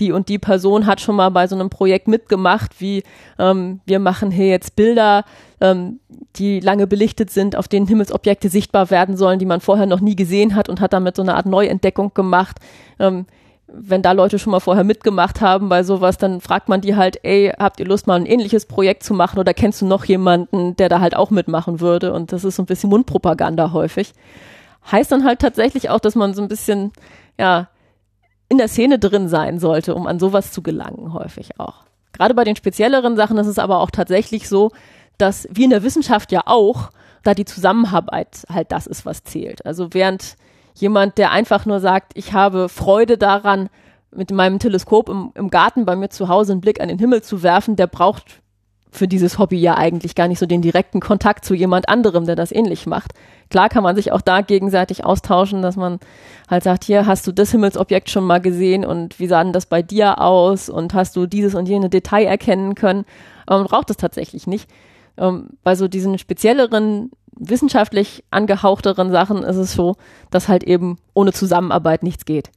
[0.00, 3.02] die und die Person hat schon mal bei so einem Projekt mitgemacht, wie
[3.38, 5.24] ähm, wir machen hier jetzt Bilder,
[5.60, 6.00] ähm,
[6.36, 10.16] die lange belichtet sind, auf denen Himmelsobjekte sichtbar werden sollen, die man vorher noch nie
[10.16, 12.58] gesehen hat und hat damit so eine Art Neuentdeckung gemacht.
[12.98, 13.26] Ähm,
[13.74, 17.18] wenn da Leute schon mal vorher mitgemacht haben bei sowas, dann fragt man die halt,
[17.22, 20.76] ey, habt ihr Lust mal ein ähnliches Projekt zu machen oder kennst du noch jemanden,
[20.76, 22.12] der da halt auch mitmachen würde?
[22.12, 24.12] Und das ist so ein bisschen Mundpropaganda häufig.
[24.90, 26.92] Heißt dann halt tatsächlich auch, dass man so ein bisschen,
[27.38, 27.68] ja,
[28.48, 31.84] in der Szene drin sein sollte, um an sowas zu gelangen, häufig auch.
[32.12, 34.70] Gerade bei den spezielleren Sachen ist es aber auch tatsächlich so,
[35.16, 36.90] dass wie in der Wissenschaft ja auch,
[37.22, 39.64] da die Zusammenarbeit halt das ist, was zählt.
[39.64, 40.36] Also während
[40.74, 43.68] jemand, der einfach nur sagt, ich habe Freude daran,
[44.14, 47.22] mit meinem Teleskop im, im Garten bei mir zu Hause einen Blick an den Himmel
[47.22, 48.42] zu werfen, der braucht
[48.90, 52.36] für dieses Hobby ja eigentlich gar nicht so den direkten Kontakt zu jemand anderem, der
[52.36, 53.12] das ähnlich macht.
[53.48, 55.98] Klar kann man sich auch da gegenseitig austauschen, dass man
[56.48, 59.64] halt sagt, hier hast du das Himmelsobjekt schon mal gesehen und wie sah denn das
[59.64, 63.06] bei dir aus und hast du dieses und jene Detail erkennen können.
[63.46, 64.68] Aber man braucht es tatsächlich nicht.
[65.16, 67.10] Ähm, bei so diesen spezielleren
[67.48, 69.96] wissenschaftlich angehauchteren Sachen ist es so,
[70.30, 72.50] dass halt eben ohne Zusammenarbeit nichts geht.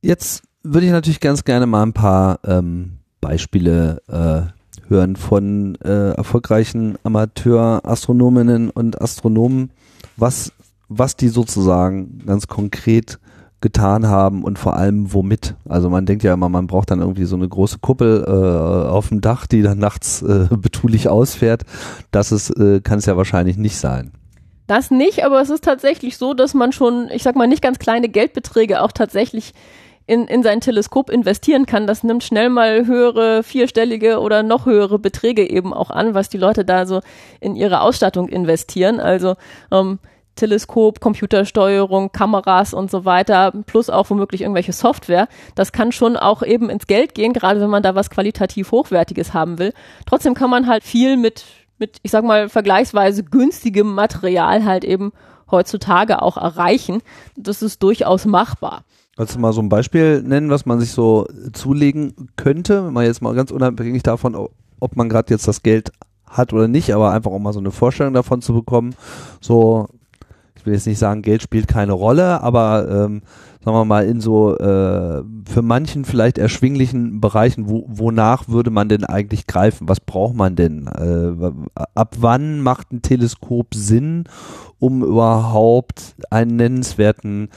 [0.00, 6.10] Jetzt würde ich natürlich ganz gerne mal ein paar ähm, Beispiele äh, hören von äh,
[6.12, 9.70] erfolgreichen Amateur-Astronominnen und Astronomen,
[10.16, 10.52] was,
[10.88, 13.18] was die sozusagen ganz konkret
[13.62, 15.54] getan haben und vor allem womit.
[15.68, 19.08] Also man denkt ja immer, man braucht dann irgendwie so eine große Kuppel äh, auf
[19.08, 21.62] dem Dach, die dann nachts äh, betulich ausfährt.
[22.10, 24.12] Das ist, äh, kann es ja wahrscheinlich nicht sein.
[24.66, 27.78] Das nicht, aber es ist tatsächlich so, dass man schon, ich sag mal, nicht ganz
[27.78, 29.54] kleine Geldbeträge auch tatsächlich
[30.06, 31.86] in, in sein Teleskop investieren kann.
[31.86, 36.38] Das nimmt schnell mal höhere, vierstellige oder noch höhere Beträge eben auch an, was die
[36.38, 37.00] Leute da so
[37.40, 39.00] in ihre Ausstattung investieren.
[39.00, 39.36] Also
[39.70, 39.98] ähm,
[40.36, 45.28] Teleskop, Computersteuerung, Kameras und so weiter, plus auch womöglich irgendwelche Software.
[45.54, 49.34] Das kann schon auch eben ins Geld gehen, gerade wenn man da was qualitativ Hochwertiges
[49.34, 49.72] haben will.
[50.06, 51.44] Trotzdem kann man halt viel mit,
[51.78, 55.12] mit, ich sag mal, vergleichsweise günstigem Material halt eben
[55.50, 57.02] heutzutage auch erreichen.
[57.36, 58.84] Das ist durchaus machbar.
[59.16, 63.20] Kannst du mal so ein Beispiel nennen, was man sich so zulegen könnte, mal jetzt
[63.20, 65.92] mal ganz unabhängig davon, ob man gerade jetzt das Geld
[66.26, 68.94] hat oder nicht, aber einfach um mal so eine Vorstellung davon zu bekommen.
[69.40, 69.88] So,
[70.62, 73.22] ich will jetzt nicht sagen, Geld spielt keine Rolle, aber ähm,
[73.64, 78.88] sagen wir mal, in so äh, für manchen vielleicht erschwinglichen Bereichen, wo, wonach würde man
[78.88, 79.88] denn eigentlich greifen?
[79.88, 80.86] Was braucht man denn?
[80.86, 81.50] Äh,
[81.96, 84.22] ab wann macht ein Teleskop Sinn,
[84.78, 87.48] um überhaupt einen nennenswerten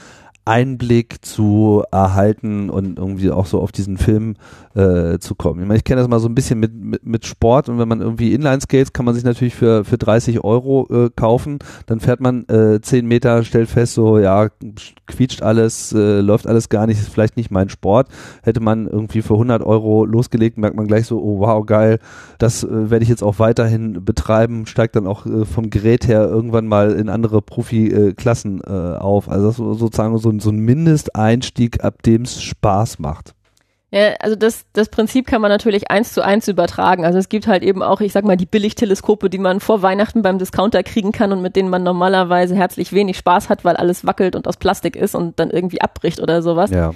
[0.46, 4.36] Einblick zu erhalten und irgendwie auch so auf diesen Film
[4.74, 5.60] äh, zu kommen.
[5.60, 7.88] Ich meine, ich kenne das mal so ein bisschen mit, mit, mit Sport und wenn
[7.88, 12.20] man irgendwie Inline-Skates kann man sich natürlich für, für 30 Euro äh, kaufen, dann fährt
[12.20, 14.48] man äh, 10 Meter, stellt fest, so ja,
[15.06, 18.08] quietscht alles, äh, läuft alles gar nicht, ist vielleicht nicht mein Sport.
[18.42, 21.98] Hätte man irgendwie für 100 Euro losgelegt, merkt man gleich so, oh wow, geil,
[22.38, 26.28] das äh, werde ich jetzt auch weiterhin betreiben, steigt dann auch äh, vom Gerät her
[26.28, 29.28] irgendwann mal in andere Profi-Klassen äh, auf.
[29.28, 33.34] Also das ist sozusagen so, so ein Mindesteinstieg, ab dem es Spaß macht.
[33.92, 37.04] Ja, also das, das Prinzip kann man natürlich eins zu eins übertragen.
[37.04, 40.22] Also es gibt halt eben auch, ich sag mal, die Billigteleskope, die man vor Weihnachten
[40.22, 44.04] beim Discounter kriegen kann und mit denen man normalerweise herzlich wenig Spaß hat, weil alles
[44.04, 46.70] wackelt und aus Plastik ist und dann irgendwie abbricht oder sowas.
[46.70, 46.92] Ja.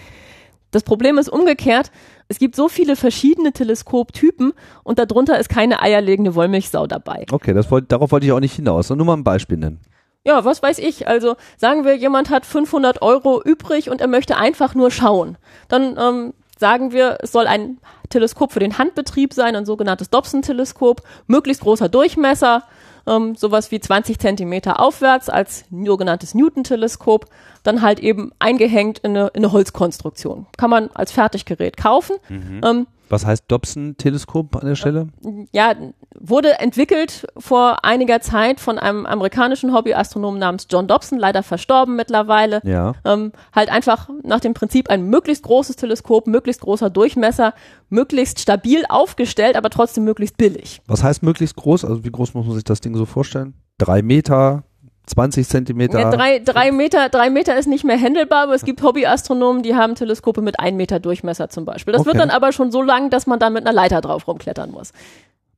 [0.73, 1.91] Das Problem ist umgekehrt,
[2.29, 4.53] es gibt so viele verschiedene Teleskoptypen
[4.85, 7.25] und darunter ist keine eierlegende Wollmilchsau dabei.
[7.31, 8.91] Okay, wollt, darauf wollte ich auch nicht hinaus.
[8.91, 9.81] Nur mal ein Beispiel nennen.
[10.25, 11.09] Ja, was weiß ich.
[11.09, 15.39] Also sagen wir, jemand hat 500 Euro übrig und er möchte einfach nur schauen.
[15.69, 17.79] Dann ähm, sagen wir, es soll ein
[18.11, 22.65] Teleskop für den Handbetrieb sein, ein sogenanntes Dobson-Teleskop, möglichst großer Durchmesser,
[23.07, 27.25] ähm, sowas wie 20 Zentimeter aufwärts als sogenanntes Newton-Teleskop,
[27.63, 30.47] dann halt eben eingehängt in eine, in eine Holzkonstruktion.
[30.57, 32.17] Kann man als Fertiggerät kaufen.
[32.29, 32.61] Mhm.
[32.65, 35.09] Ähm, was heißt Dobson-Teleskop an der Stelle?
[35.51, 35.75] Ja,
[36.17, 42.61] wurde entwickelt vor einiger Zeit von einem amerikanischen Hobbyastronomen namens John Dobson, leider verstorben mittlerweile.
[42.63, 42.93] Ja.
[43.05, 47.53] Ähm, halt einfach nach dem Prinzip ein möglichst großes Teleskop, möglichst großer Durchmesser,
[47.89, 50.81] möglichst stabil aufgestellt, aber trotzdem möglichst billig.
[50.87, 51.85] Was heißt möglichst groß?
[51.85, 53.55] Also wie groß muss man sich das Ding so vorstellen?
[53.79, 54.63] Drei Meter,
[55.11, 56.01] 20 Zentimeter.
[56.01, 59.75] Ja, drei, drei, Meter, drei Meter ist nicht mehr händelbar, aber es gibt Hobbyastronomen, die
[59.75, 61.93] haben Teleskope mit ein Meter Durchmesser zum Beispiel.
[61.93, 62.11] Das okay.
[62.11, 64.93] wird dann aber schon so lang, dass man da mit einer Leiter drauf rumklettern muss.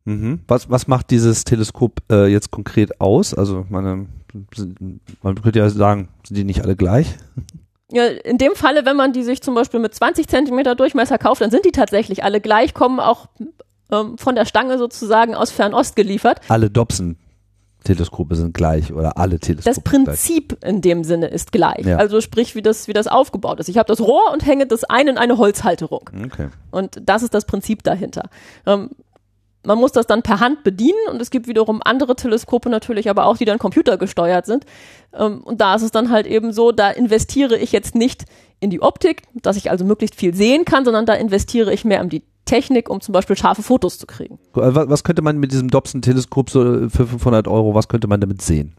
[0.05, 0.41] Mhm.
[0.49, 3.35] Was, was macht dieses Teleskop äh, jetzt konkret aus?
[3.35, 4.07] Also meine,
[5.23, 7.15] man könnte ja sagen, sind die nicht alle gleich?
[7.95, 11.43] Ja, in dem Falle, wenn man die sich zum Beispiel mit 20 Zentimeter Durchmesser kauft,
[11.43, 13.29] dann sind die tatsächlich alle gleich, kommen auch
[13.91, 16.41] ähm, von der Stange sozusagen aus Fernost geliefert.
[16.49, 17.19] Alle Dobson
[17.85, 19.75] Teleskope sind gleich oder alle Teleskope.
[19.75, 21.85] Das Prinzip in dem Sinne ist gleich.
[21.85, 21.97] Ja.
[21.97, 23.69] Also sprich, wie das, wie das aufgebaut ist.
[23.69, 26.11] Ich habe das Rohr und hänge das ein in eine Holzhalterung.
[26.27, 26.49] Okay.
[26.71, 28.31] Und das ist das Prinzip dahinter.
[28.67, 28.91] Ähm,
[29.65, 33.27] man muss das dann per Hand bedienen und es gibt wiederum andere Teleskope natürlich, aber
[33.27, 34.65] auch die dann computergesteuert sind.
[35.13, 38.25] Ähm, und da ist es dann halt eben so, da investiere ich jetzt nicht
[38.61, 42.01] in die Optik, dass ich also möglichst viel sehen kann, sondern da investiere ich mehr
[42.01, 44.39] in die Technik, um zum Beispiel scharfe Fotos zu kriegen.
[44.53, 48.77] Was könnte man mit diesem Dobson-Teleskop so für 500 Euro, was könnte man damit sehen?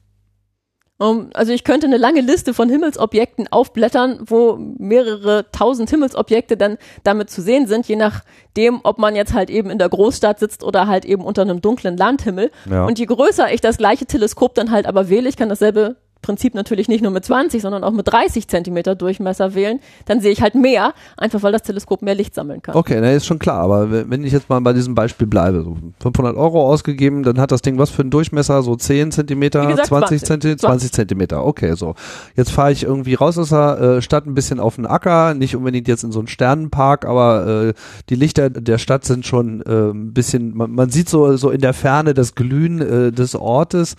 [0.99, 6.78] Um, also ich könnte eine lange Liste von Himmelsobjekten aufblättern, wo mehrere tausend Himmelsobjekte dann
[7.04, 10.63] damit zu sehen sind, je nachdem, ob man jetzt halt eben in der Großstadt sitzt
[10.63, 12.52] oder halt eben unter einem dunklen Landhimmel.
[12.69, 12.86] Ja.
[12.86, 16.56] Und je größer ich das gleiche Teleskop dann halt aber wähle, ich kann dasselbe Prinzip
[16.56, 20.42] natürlich nicht nur mit 20, sondern auch mit 30 Zentimeter Durchmesser wählen, dann sehe ich
[20.42, 22.76] halt mehr, einfach weil das Teleskop mehr Licht sammeln kann.
[22.76, 25.78] Okay, na, ist schon klar, aber wenn ich jetzt mal bei diesem Beispiel bleibe, so
[26.02, 29.88] 500 Euro ausgegeben, dann hat das Ding was für einen Durchmesser, so 10 Zentimeter, gesagt,
[29.88, 31.94] 20 Zentimeter, 20 Zentimeter, okay, so.
[32.36, 35.56] Jetzt fahre ich irgendwie raus aus der äh, Stadt ein bisschen auf den Acker, nicht
[35.56, 37.74] unbedingt jetzt in so einen Sternenpark, aber äh,
[38.10, 41.62] die Lichter der Stadt sind schon äh, ein bisschen, man, man sieht so, so in
[41.62, 43.96] der Ferne das Glühen äh, des Ortes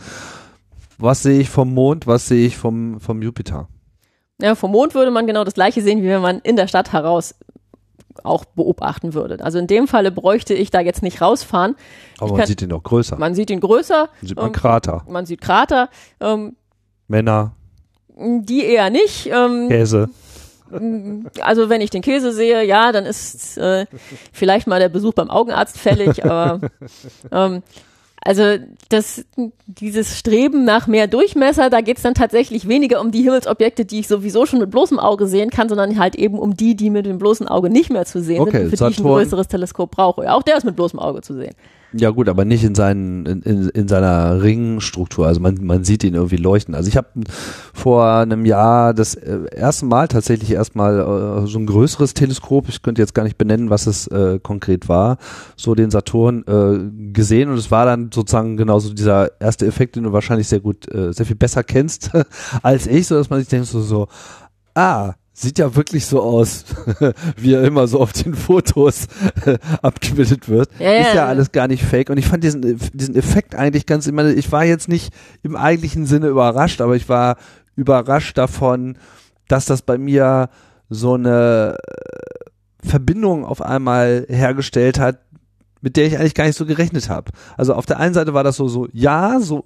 [0.98, 3.68] was sehe ich vom Mond, was sehe ich vom, vom Jupiter?
[4.40, 6.92] Ja, vom Mond würde man genau das gleiche sehen, wie wenn man in der Stadt
[6.92, 7.34] heraus
[8.22, 9.42] auch beobachten würde.
[9.42, 11.76] Also in dem Falle bräuchte ich da jetzt nicht rausfahren.
[12.18, 13.16] Aber ich man kann, sieht ihn doch größer.
[13.18, 14.08] Man sieht ihn größer.
[14.20, 15.04] Dann sieht man ähm, Krater.
[15.08, 15.88] Man sieht Krater.
[16.20, 16.56] Ähm,
[17.08, 17.52] Männer.
[18.16, 19.26] Die eher nicht.
[19.26, 20.08] Ähm, Käse.
[21.40, 23.86] Also wenn ich den Käse sehe, ja, dann ist äh,
[24.32, 26.60] vielleicht mal der Besuch beim Augenarzt fällig, aber
[27.32, 27.62] ähm,
[28.24, 28.56] also
[28.88, 29.24] das,
[29.66, 34.08] dieses Streben nach mehr Durchmesser, da geht's dann tatsächlich weniger um die Himmelsobjekte, die ich
[34.08, 37.18] sowieso schon mit bloßem Auge sehen kann, sondern halt eben um die, die mit dem
[37.18, 38.92] bloßen Auge nicht mehr zu sehen okay, sind, für Saturn.
[38.92, 40.24] die ich ein größeres Teleskop brauche.
[40.24, 41.54] Ja, auch der ist mit bloßem Auge zu sehen.
[41.96, 45.28] Ja gut, aber nicht in, seinen, in, in, in seiner Ringstruktur.
[45.28, 46.74] Also man, man sieht ihn irgendwie leuchten.
[46.74, 47.08] Also ich habe
[47.72, 52.82] vor einem Jahr das äh, erste Mal tatsächlich erstmal äh, so ein größeres Teleskop, ich
[52.82, 55.18] könnte jetzt gar nicht benennen, was es äh, konkret war,
[55.56, 60.02] so den Saturn äh, gesehen und es war dann sozusagen genauso dieser erste Effekt, den
[60.02, 62.10] du wahrscheinlich sehr gut, äh, sehr viel besser kennst
[62.62, 64.08] als ich, so dass man sich denkt so, so
[64.74, 66.64] ah, sieht ja wirklich so aus,
[67.36, 69.08] wie er immer so auf den Fotos
[69.82, 70.70] abgebildet wird.
[70.78, 72.08] Ja, ist ja, ja, alles gar nicht fake.
[72.08, 75.56] Und ich fand diesen, diesen Effekt eigentlich ganz, ich meine, ich war jetzt nicht im
[75.56, 77.36] eigentlichen Sinne überrascht, aber ich war
[77.74, 78.96] überrascht davon,
[79.48, 80.48] dass das bei mir
[80.88, 85.18] so eine äh, Verbindung auf einmal hergestellt hat,
[85.80, 87.32] mit der ich eigentlich gar nicht so gerechnet habe.
[87.56, 89.64] Also auf der einen Seite war das so, so, ja, so,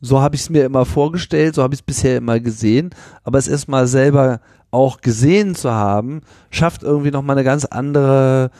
[0.00, 2.90] so habe ich es mir immer vorgestellt, so habe ich es bisher immer gesehen,
[3.24, 8.50] aber es erstmal selber auch gesehen zu haben, schafft irgendwie nochmal eine ganz andere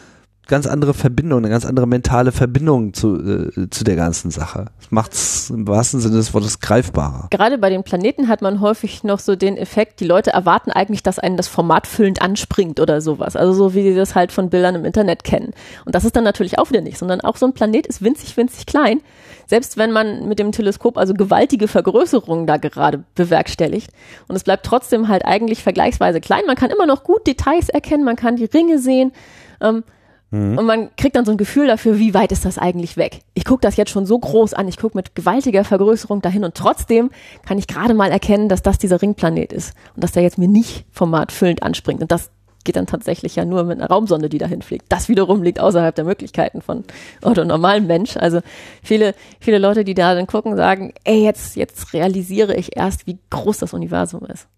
[0.49, 4.67] ganz andere Verbindung, eine ganz andere mentale Verbindung zu, äh, zu der ganzen Sache.
[4.81, 7.29] Das macht es im wahrsten Sinne des Wortes greifbarer.
[7.31, 11.03] Gerade bei den Planeten hat man häufig noch so den Effekt, die Leute erwarten eigentlich,
[11.03, 13.37] dass einen das Format füllend anspringt oder sowas.
[13.37, 15.53] Also so wie sie das halt von Bildern im Internet kennen.
[15.85, 18.37] Und das ist dann natürlich auch wieder nicht, sondern auch so ein Planet ist winzig,
[18.37, 19.01] winzig klein.
[19.49, 23.91] Selbst wenn man mit dem Teleskop also gewaltige Vergrößerungen da gerade bewerkstelligt.
[24.29, 26.43] Und es bleibt trotzdem halt eigentlich vergleichsweise klein.
[26.47, 29.13] Man kann immer noch gut Details erkennen, man kann die Ringe sehen.
[29.61, 29.83] Ähm,
[30.31, 30.59] Mhm.
[30.59, 33.21] Und man kriegt dann so ein Gefühl dafür, wie weit ist das eigentlich weg.
[33.35, 36.55] Ich gucke das jetzt schon so groß an, ich gucke mit gewaltiger Vergrößerung dahin und
[36.55, 37.11] trotzdem
[37.47, 40.49] kann ich gerade mal erkennen, dass das dieser Ringplanet ist und dass der jetzt mir
[40.49, 42.03] nicht formatfüllend anspringt.
[42.03, 42.31] Und das
[42.69, 44.85] geht dann tatsächlich ja nur mit einer Raumsonde, die dahin fliegt.
[44.91, 46.85] Das wiederum liegt außerhalb der Möglichkeiten von
[47.23, 48.19] Otto normalen Mensch.
[48.19, 48.41] Also
[48.83, 53.19] viele, viele Leute, die da dann gucken, sagen, ey, jetzt, jetzt realisiere ich erst, wie
[53.31, 54.49] groß das Universum ist.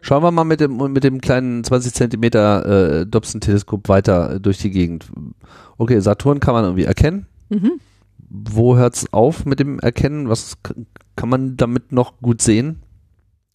[0.00, 4.72] Schauen wir mal mit dem, mit dem kleinen 20 Zentimeter äh, Dobson-Teleskop weiter durch die
[4.72, 5.06] Gegend.
[5.78, 7.26] Okay, Saturn kann man irgendwie erkennen.
[7.50, 7.78] Mhm.
[8.18, 10.28] Wo hört's auf mit dem Erkennen?
[10.28, 10.58] Was
[11.14, 12.82] kann man damit noch gut sehen?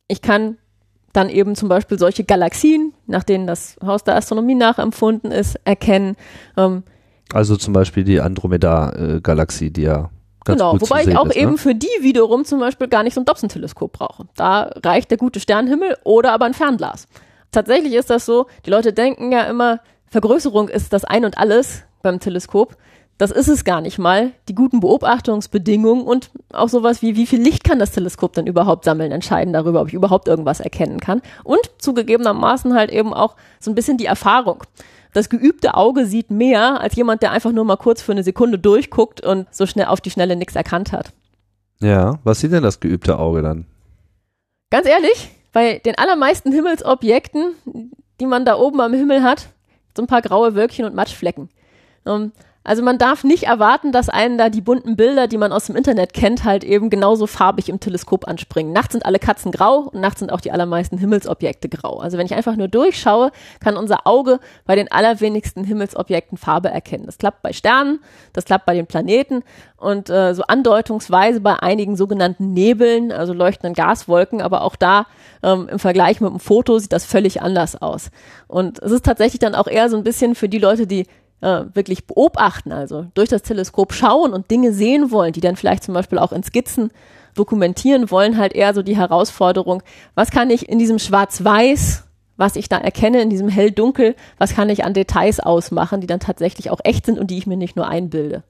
[0.08, 0.56] Ich kann
[1.14, 6.16] dann eben zum Beispiel solche Galaxien, nach denen das Haus der Astronomie nachempfunden ist, erkennen.
[6.56, 6.84] Ähm,
[7.34, 10.10] also zum Beispiel die Andromeda-Galaxie, die ja
[10.46, 11.58] Ganz genau, wobei ich auch ist, eben ne?
[11.58, 14.28] für die wiederum zum Beispiel gar nicht so ein Dobson-Teleskop brauche.
[14.38, 17.08] Da reicht der gute Sternhimmel oder aber ein Fernglas.
[17.52, 21.84] Tatsächlich ist das so, die Leute denken ja immer, Vergrößerung ist das Ein und Alles
[22.02, 22.78] beim Teleskop.
[23.18, 24.32] Das ist es gar nicht mal.
[24.48, 28.86] Die guten Beobachtungsbedingungen und auch sowas wie, wie viel Licht kann das Teleskop denn überhaupt
[28.86, 31.22] sammeln, entscheiden darüber, ob ich überhaupt irgendwas erkennen kann.
[31.44, 34.64] Und zugegebenermaßen halt eben auch so ein bisschen die Erfahrung
[35.18, 38.60] das geübte Auge sieht mehr als jemand, der einfach nur mal kurz für eine Sekunde
[38.60, 41.12] durchguckt und so schnell auf die Schnelle nichts erkannt hat.
[41.80, 43.66] Ja, was sieht denn das geübte Auge dann?
[44.70, 47.56] Ganz ehrlich, bei den allermeisten Himmelsobjekten,
[48.20, 49.50] die man da oben am Himmel hat,
[49.96, 51.50] so ein paar graue Wölkchen und Matschflecken.
[52.06, 52.32] Um, ähm,
[52.68, 55.78] also man darf nicht erwarten, dass einen da die bunten Bilder, die man aus dem
[55.78, 58.74] Internet kennt, halt eben genauso farbig im Teleskop anspringen.
[58.74, 62.00] Nachts sind alle Katzen grau und nachts sind auch die allermeisten Himmelsobjekte grau.
[62.00, 67.06] Also wenn ich einfach nur durchschaue, kann unser Auge bei den allerwenigsten Himmelsobjekten Farbe erkennen.
[67.06, 68.02] Das klappt bei Sternen,
[68.34, 69.44] das klappt bei den Planeten
[69.78, 75.06] und äh, so andeutungsweise bei einigen sogenannten Nebeln, also leuchtenden Gaswolken, aber auch da
[75.42, 78.10] ähm, im Vergleich mit dem Foto sieht das völlig anders aus.
[78.48, 81.08] Und es ist tatsächlich dann auch eher so ein bisschen für die Leute, die
[81.42, 85.84] äh, wirklich beobachten, also durch das Teleskop schauen und Dinge sehen wollen, die dann vielleicht
[85.84, 86.92] zum Beispiel auch in Skizzen
[87.36, 89.84] dokumentieren wollen, halt eher so die Herausforderung,
[90.16, 92.04] was kann ich in diesem Schwarz-Weiß,
[92.36, 96.20] was ich da erkenne, in diesem Hell-Dunkel, was kann ich an Details ausmachen, die dann
[96.20, 98.44] tatsächlich auch echt sind und die ich mir nicht nur einbilde.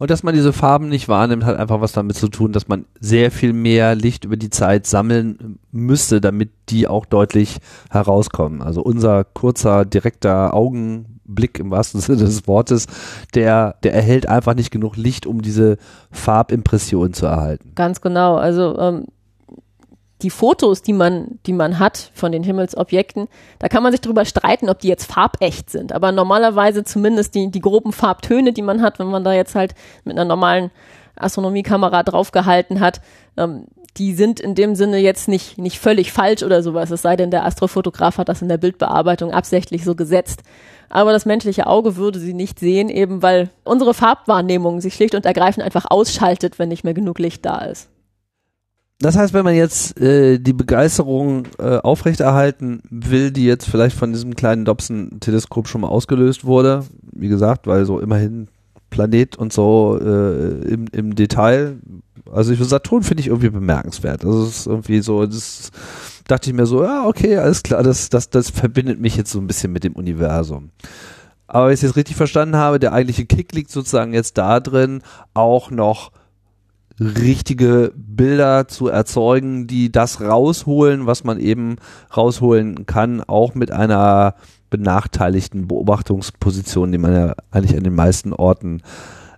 [0.00, 2.84] Und dass man diese Farben nicht wahrnimmt, hat einfach was damit zu tun, dass man
[3.00, 7.58] sehr viel mehr Licht über die Zeit sammeln müsste, damit die auch deutlich
[7.90, 8.62] herauskommen.
[8.62, 12.86] Also unser kurzer, direkter Augenblick im wahrsten Sinne des Wortes,
[13.34, 15.78] der, der erhält einfach nicht genug Licht, um diese
[16.12, 17.72] Farbimpression zu erhalten.
[17.74, 18.36] Ganz genau.
[18.36, 19.06] Also ähm,
[20.22, 23.28] die Fotos, die man, die man hat von den Himmelsobjekten,
[23.58, 25.92] da kann man sich darüber streiten, ob die jetzt farbecht sind.
[25.92, 29.74] Aber normalerweise zumindest die, die groben Farbtöne, die man hat, wenn man da jetzt halt
[30.04, 30.70] mit einer normalen
[31.16, 33.00] Astronomiekamera draufgehalten hat,
[33.36, 36.90] ähm, die sind in dem Sinne jetzt nicht, nicht völlig falsch oder sowas.
[36.90, 40.42] Es sei denn, der Astrofotograf hat das in der Bildbearbeitung absichtlich so gesetzt.
[40.88, 45.26] Aber das menschliche Auge würde sie nicht sehen, eben weil unsere Farbwahrnehmung sich schlicht und
[45.26, 47.88] ergreifend einfach ausschaltet, wenn nicht mehr genug Licht da ist.
[49.00, 54.12] Das heißt, wenn man jetzt äh, die Begeisterung äh, aufrechterhalten will, die jetzt vielleicht von
[54.12, 58.48] diesem kleinen Dobson-Teleskop schon mal ausgelöst wurde, wie gesagt, weil so immerhin
[58.90, 61.76] Planet und so äh, im, im Detail,
[62.32, 64.24] also ich, Saturn finde ich irgendwie bemerkenswert.
[64.24, 65.70] Also es ist irgendwie so, das
[66.26, 69.38] dachte ich mir so, ja, okay, alles klar, das, das, das verbindet mich jetzt so
[69.38, 70.70] ein bisschen mit dem Universum.
[71.46, 74.58] Aber wenn ich es jetzt richtig verstanden habe, der eigentliche Kick liegt sozusagen jetzt da
[74.58, 75.02] drin,
[75.34, 76.10] auch noch
[77.00, 81.76] richtige Bilder zu erzeugen, die das rausholen, was man eben
[82.16, 84.34] rausholen kann, auch mit einer
[84.70, 88.82] benachteiligten Beobachtungsposition, die man ja eigentlich an den meisten Orten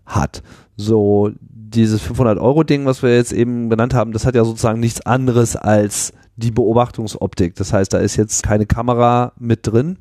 [0.07, 0.43] hat.
[0.77, 4.81] So dieses 500 Euro Ding, was wir jetzt eben benannt haben, das hat ja sozusagen
[4.81, 7.55] nichts anderes als die Beobachtungsoptik.
[7.55, 9.99] Das heißt, da ist jetzt keine Kamera mit drin.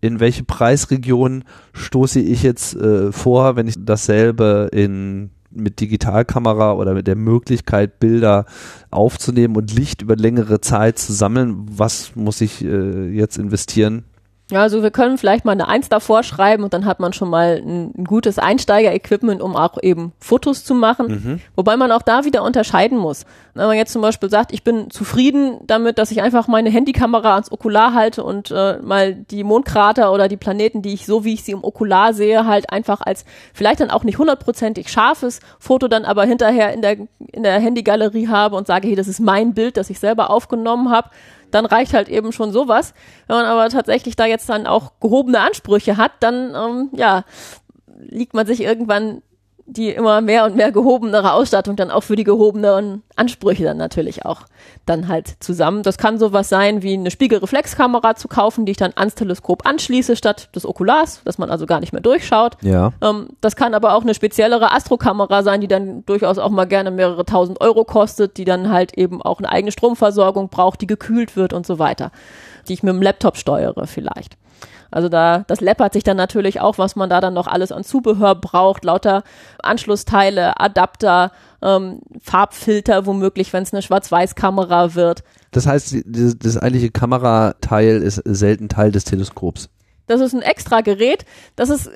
[0.00, 6.94] In welche Preisregion stoße ich jetzt äh, vor, wenn ich dasselbe in mit Digitalkamera oder
[6.94, 8.46] mit der Möglichkeit, Bilder
[8.90, 11.66] aufzunehmen und Licht über längere Zeit zu sammeln.
[11.70, 14.04] Was muss ich äh, jetzt investieren?
[14.50, 17.30] Ja, also wir können vielleicht mal eine Eins davor schreiben und dann hat man schon
[17.30, 21.06] mal ein, ein gutes Einsteiger-Equipment, um auch eben Fotos zu machen.
[21.06, 21.40] Mhm.
[21.56, 23.24] Wobei man auch da wieder unterscheiden muss.
[23.54, 27.32] Wenn man jetzt zum Beispiel sagt, ich bin zufrieden damit, dass ich einfach meine Handykamera
[27.32, 31.32] ans Okular halte und äh, mal die Mondkrater oder die Planeten, die ich so wie
[31.32, 33.24] ich sie im Okular sehe, halt einfach als
[33.54, 36.98] vielleicht dann auch nicht hundertprozentig scharfes Foto dann aber hinterher in der,
[37.32, 40.90] in der Handygalerie habe und sage, hey, das ist mein Bild, das ich selber aufgenommen
[40.90, 41.08] habe
[41.54, 42.94] dann reicht halt eben schon sowas.
[43.26, 47.24] Wenn man aber tatsächlich da jetzt dann auch gehobene Ansprüche hat, dann ähm, ja,
[47.98, 49.22] liegt man sich irgendwann
[49.66, 54.24] die immer mehr und mehr gehobenere Ausstattung dann auch für die gehobenen Ansprüche dann natürlich
[54.24, 54.42] auch
[54.84, 55.82] dann halt zusammen.
[55.82, 60.16] Das kann sowas sein wie eine Spiegelreflexkamera zu kaufen, die ich dann ans Teleskop anschließe
[60.16, 62.58] statt des Okulars, dass man also gar nicht mehr durchschaut.
[62.60, 62.92] Ja.
[63.00, 66.90] Ähm, das kann aber auch eine speziellere Astrokamera sein, die dann durchaus auch mal gerne
[66.90, 71.36] mehrere tausend Euro kostet, die dann halt eben auch eine eigene Stromversorgung braucht, die gekühlt
[71.36, 72.10] wird und so weiter,
[72.68, 74.36] die ich mit dem Laptop steuere vielleicht.
[74.90, 77.84] Also da, das läppert sich dann natürlich auch, was man da dann noch alles an
[77.84, 79.24] Zubehör braucht, lauter
[79.62, 81.32] Anschlussteile, Adapter,
[81.62, 85.24] ähm, Farbfilter womöglich, wenn es eine Schwarz-Weiß-Kamera wird.
[85.50, 89.68] Das heißt, das, das eigentliche Kamerateil ist selten Teil des Teleskops.
[90.06, 91.24] Das ist ein extra Gerät.
[91.56, 91.90] Das ist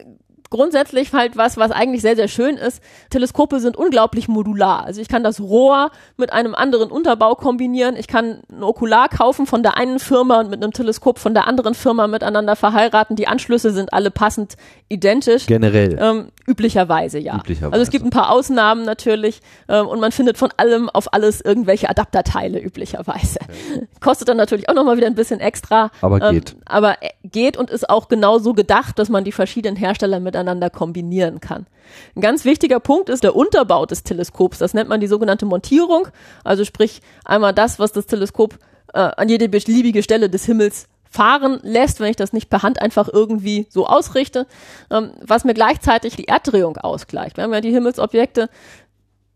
[0.51, 2.83] grundsätzlich halt was, was eigentlich sehr, sehr schön ist.
[3.11, 4.85] Teleskope sind unglaublich modular.
[4.85, 7.97] Also ich kann das Rohr mit einem anderen Unterbau kombinieren.
[7.97, 11.47] Ich kann ein Okular kaufen von der einen Firma und mit einem Teleskop von der
[11.47, 13.17] anderen Firma miteinander verheiraten.
[13.17, 14.55] Die Anschlüsse sind alle passend
[14.89, 15.47] identisch.
[15.47, 15.99] Generell.
[16.01, 17.37] Ähm, üblicherweise, ja.
[17.37, 17.73] Üblicherweise.
[17.73, 21.41] Also es gibt ein paar Ausnahmen natürlich ähm, und man findet von allem auf alles
[21.41, 23.39] irgendwelche Adapterteile üblicherweise.
[23.43, 23.87] Okay.
[24.01, 25.91] Kostet dann natürlich auch nochmal wieder ein bisschen extra.
[26.01, 26.57] Aber ähm, geht.
[26.65, 30.71] Aber äh, geht und ist auch genauso gedacht, dass man die verschiedenen Hersteller mit miteinander
[30.71, 31.67] kombinieren kann.
[32.15, 34.59] Ein ganz wichtiger Punkt ist der Unterbau des Teleskops.
[34.59, 36.09] Das nennt man die sogenannte Montierung.
[36.45, 38.59] Also sprich einmal das, was das Teleskop
[38.95, 42.83] äh, an jede beliebige Stelle des Himmels fahren lässt, wenn ich das nicht per Hand
[42.83, 44.47] einfach irgendwie so ausrichte,
[44.91, 47.37] ähm, was mir gleichzeitig die Erddrehung ausgleicht.
[47.37, 48.51] Wir haben ja die Himmelsobjekte,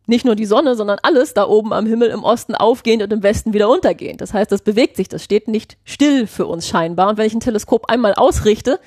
[0.07, 3.23] nicht nur die Sonne, sondern alles da oben am Himmel im Osten aufgehend und im
[3.23, 4.21] Westen wieder untergehend.
[4.21, 7.09] Das heißt, das bewegt sich, das steht nicht still für uns scheinbar.
[7.09, 8.81] Und wenn ich ein Teleskop einmal ausrichte,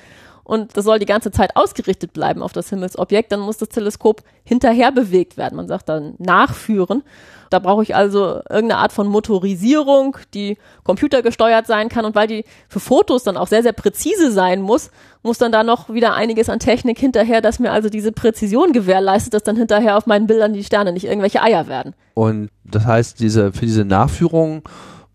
[0.46, 4.22] und das soll die ganze Zeit ausgerichtet bleiben auf das Himmelsobjekt, dann muss das Teleskop
[4.44, 5.56] hinterher bewegt werden.
[5.56, 7.02] Man sagt dann nachführen.
[7.50, 12.44] Da brauche ich also irgendeine Art von Motorisierung, die computergesteuert sein kann und weil die
[12.68, 14.90] für Fotos dann auch sehr, sehr präzise sein muss,
[15.24, 19.34] muss dann da noch wieder einiges an Technik hinterher, dass mir also diese Präzision gewährleistet,
[19.34, 21.94] dass dann hinterher auf meinen Bildern die Sterne nicht irgendwelche Eier werden.
[22.14, 24.62] Und das heißt, diese, für diese Nachführung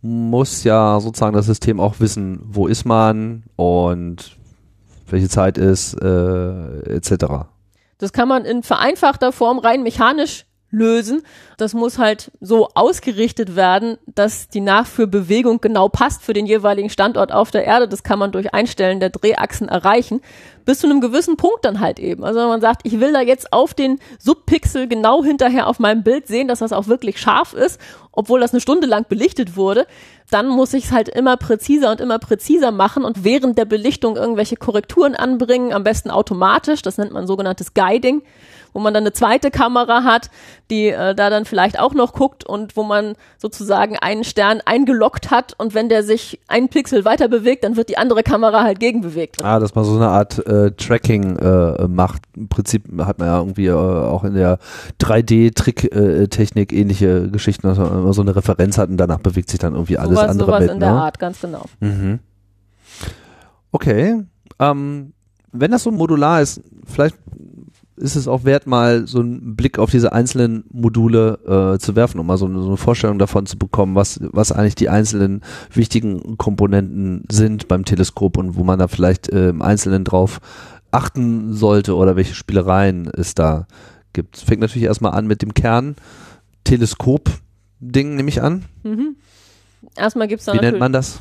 [0.01, 4.40] muss ja sozusagen das System auch wissen, wo ist man und
[5.11, 7.47] welche Zeit ist, äh, etc.
[7.97, 11.21] Das kann man in vereinfachter Form rein mechanisch lösen.
[11.57, 17.31] Das muss halt so ausgerichtet werden, dass die Nachführbewegung genau passt für den jeweiligen Standort
[17.31, 17.87] auf der Erde.
[17.87, 20.21] Das kann man durch Einstellen der Drehachsen erreichen.
[20.65, 22.23] Bis zu einem gewissen Punkt dann halt eben.
[22.23, 26.03] Also wenn man sagt, ich will da jetzt auf den Subpixel genau hinterher auf meinem
[26.03, 27.79] Bild sehen, dass das auch wirklich scharf ist,
[28.11, 29.85] obwohl das eine Stunde lang belichtet wurde,
[30.31, 34.15] dann muss ich es halt immer präziser und immer präziser machen und während der Belichtung
[34.15, 36.81] irgendwelche Korrekturen anbringen, am besten automatisch.
[36.81, 38.23] Das nennt man sogenanntes Guiding
[38.73, 40.29] wo man dann eine zweite Kamera hat,
[40.69, 45.31] die äh, da dann vielleicht auch noch guckt und wo man sozusagen einen Stern eingeloggt
[45.31, 48.79] hat und wenn der sich einen Pixel weiter bewegt, dann wird die andere Kamera halt
[48.79, 49.43] gegenbewegt.
[49.43, 52.23] Ah, dass man so eine Art äh, Tracking äh, macht.
[52.35, 54.59] Im Prinzip hat man ja irgendwie äh, auch in der
[54.99, 59.73] 3D-Trick-Technik ähnliche Geschichten, dass man immer so eine Referenz hat und danach bewegt sich dann
[59.73, 60.71] irgendwie alles sowas, andere sowas mit.
[60.71, 61.01] in der ne?
[61.01, 61.65] Art, ganz genau.
[61.79, 62.19] Mhm.
[63.71, 64.23] Okay.
[64.59, 65.13] Ähm,
[65.51, 67.17] wenn das so modular ist, vielleicht
[68.01, 72.19] ist es auch wert, mal so einen Blick auf diese einzelnen Module äh, zu werfen,
[72.19, 75.41] um mal so eine, so eine, Vorstellung davon zu bekommen, was, was eigentlich die einzelnen
[75.73, 80.39] wichtigen Komponenten sind beim Teleskop und wo man da vielleicht äh, im Einzelnen drauf
[80.91, 83.67] achten sollte oder welche Spielereien es da
[84.13, 84.37] gibt.
[84.37, 85.95] Es fängt natürlich erstmal an mit dem Kern
[86.65, 88.65] Teleskop-Ding, nehme ich an.
[88.83, 89.15] Mhm.
[89.95, 91.19] Erstmal gibt's da Wie nennt man das?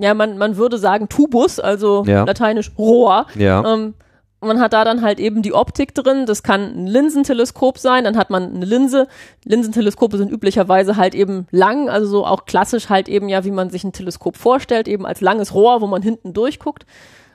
[0.00, 2.24] Ja, man, man würde sagen Tubus, also Ja.
[2.24, 3.26] lateinisch Rohr.
[3.34, 3.64] Ja.
[3.64, 3.94] Ähm,
[4.40, 6.26] man hat da dann halt eben die Optik drin.
[6.26, 8.04] Das kann ein Linsenteleskop sein.
[8.04, 9.08] Dann hat man eine Linse.
[9.44, 13.70] Linsenteleskope sind üblicherweise halt eben lang, also so auch klassisch halt eben ja, wie man
[13.70, 16.86] sich ein Teleskop vorstellt, eben als langes Rohr, wo man hinten durchguckt.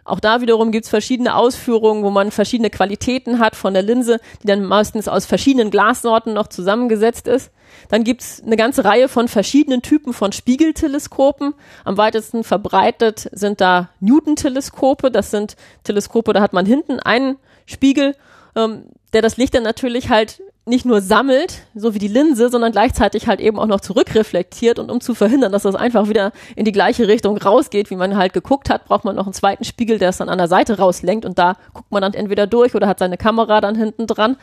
[0.03, 4.47] Auch da wiederum gibt's verschiedene Ausführungen, wo man verschiedene Qualitäten hat von der Linse, die
[4.47, 7.51] dann meistens aus verschiedenen Glassorten noch zusammengesetzt ist.
[7.89, 11.53] Dann gibt's eine ganze Reihe von verschiedenen Typen von Spiegelteleskopen.
[11.83, 15.11] Am weitesten verbreitet sind da Newton-Teleskope.
[15.11, 18.15] Das sind Teleskope, da hat man hinten einen Spiegel,
[18.55, 22.71] ähm, der das Licht dann natürlich halt nicht nur sammelt, so wie die Linse, sondern
[22.71, 26.65] gleichzeitig halt eben auch noch zurückreflektiert und um zu verhindern, dass das einfach wieder in
[26.65, 29.97] die gleiche Richtung rausgeht, wie man halt geguckt hat, braucht man noch einen zweiten Spiegel,
[29.97, 32.87] der es dann an der Seite rauslenkt und da guckt man dann entweder durch oder
[32.87, 34.37] hat seine Kamera dann hinten dran.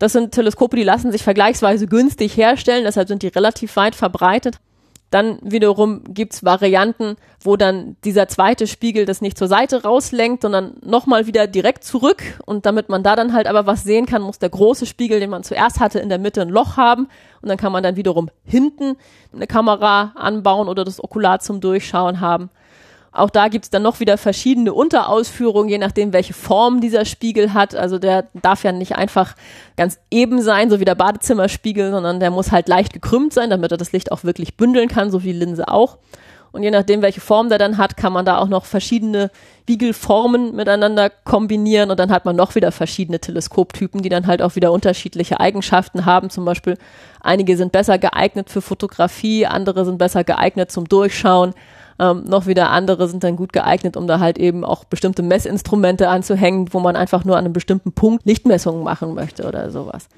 [0.00, 4.58] Das sind Teleskope, die lassen sich vergleichsweise günstig herstellen, deshalb sind die relativ weit verbreitet.
[5.10, 10.74] Dann wiederum gibt's Varianten, wo dann dieser zweite Spiegel das nicht zur Seite rauslenkt, sondern
[10.84, 12.22] nochmal wieder direkt zurück.
[12.46, 15.30] Und damit man da dann halt aber was sehen kann, muss der große Spiegel, den
[15.30, 17.08] man zuerst hatte, in der Mitte ein Loch haben.
[17.42, 18.96] Und dann kann man dann wiederum hinten
[19.34, 22.50] eine Kamera anbauen oder das Okular zum Durchschauen haben.
[23.12, 27.74] Auch da gibt's dann noch wieder verschiedene Unterausführungen, je nachdem, welche Form dieser Spiegel hat.
[27.74, 29.34] Also der darf ja nicht einfach
[29.76, 33.72] ganz eben sein, so wie der Badezimmerspiegel, sondern der muss halt leicht gekrümmt sein, damit
[33.72, 35.98] er das Licht auch wirklich bündeln kann, so wie Linse auch.
[36.52, 39.30] Und je nachdem, welche Form der dann hat, kann man da auch noch verschiedene
[39.70, 44.56] Spiegelformen miteinander kombinieren und dann hat man noch wieder verschiedene Teleskoptypen, die dann halt auch
[44.56, 46.28] wieder unterschiedliche Eigenschaften haben.
[46.28, 46.76] Zum Beispiel
[47.20, 51.54] einige sind besser geeignet für Fotografie, andere sind besser geeignet zum Durchschauen.
[52.00, 56.08] Ähm, noch wieder andere sind dann gut geeignet, um da halt eben auch bestimmte Messinstrumente
[56.08, 60.08] anzuhängen, wo man einfach nur an einem bestimmten Punkt Lichtmessungen machen möchte oder sowas.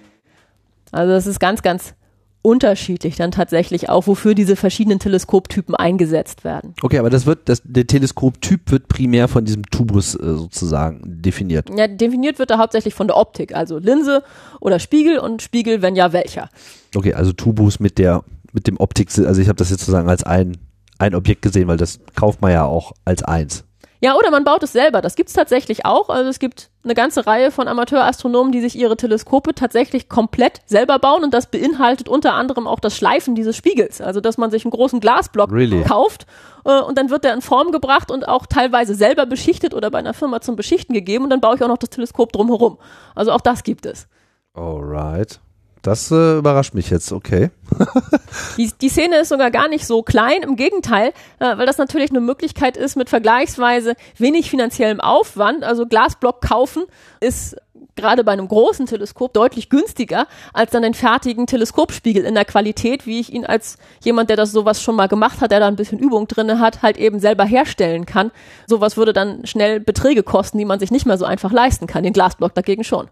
[0.92, 1.94] Also das ist ganz, ganz
[2.40, 6.74] unterschiedlich dann tatsächlich auch, wofür diese verschiedenen Teleskoptypen eingesetzt werden.
[6.82, 11.68] Okay, aber das wird, das, der Teleskoptyp wird primär von diesem Tubus äh, sozusagen definiert.
[11.76, 14.22] Ja, definiert wird er hauptsächlich von der Optik, also Linse
[14.60, 16.48] oder Spiegel und Spiegel, wenn ja, welcher.
[16.94, 20.22] Okay, also Tubus mit der, mit dem Optik, also ich habe das jetzt sozusagen als
[20.22, 20.58] ein
[21.02, 23.64] ein Objekt gesehen, weil das kauft man ja auch als eins.
[24.04, 25.00] Ja, oder man baut es selber.
[25.00, 26.08] Das gibt's tatsächlich auch.
[26.08, 30.98] Also es gibt eine ganze Reihe von Amateurastronomen, die sich ihre Teleskope tatsächlich komplett selber
[30.98, 34.00] bauen und das beinhaltet unter anderem auch das Schleifen dieses Spiegels.
[34.00, 35.84] Also dass man sich einen großen Glasblock really?
[35.84, 36.26] kauft
[36.64, 40.00] äh, und dann wird der in Form gebracht und auch teilweise selber beschichtet oder bei
[40.00, 42.78] einer Firma zum Beschichten gegeben und dann baue ich auch noch das Teleskop drumherum.
[43.14, 44.08] Also auch das gibt es.
[44.54, 45.38] Alright.
[45.82, 47.50] Das äh, überrascht mich jetzt, okay.
[48.56, 52.10] die, die Szene ist sogar gar nicht so klein, im Gegenteil, äh, weil das natürlich
[52.10, 55.64] eine Möglichkeit ist mit vergleichsweise wenig finanziellem Aufwand.
[55.64, 56.84] Also Glasblock kaufen
[57.18, 57.56] ist
[57.96, 63.04] gerade bei einem großen Teleskop deutlich günstiger als dann den fertigen Teleskopspiegel in der Qualität,
[63.04, 65.76] wie ich ihn als jemand, der das sowas schon mal gemacht hat, der da ein
[65.76, 68.30] bisschen Übung drinne hat, halt eben selber herstellen kann.
[68.68, 72.04] Sowas würde dann schnell Beträge kosten, die man sich nicht mehr so einfach leisten kann.
[72.04, 73.08] Den Glasblock dagegen schon.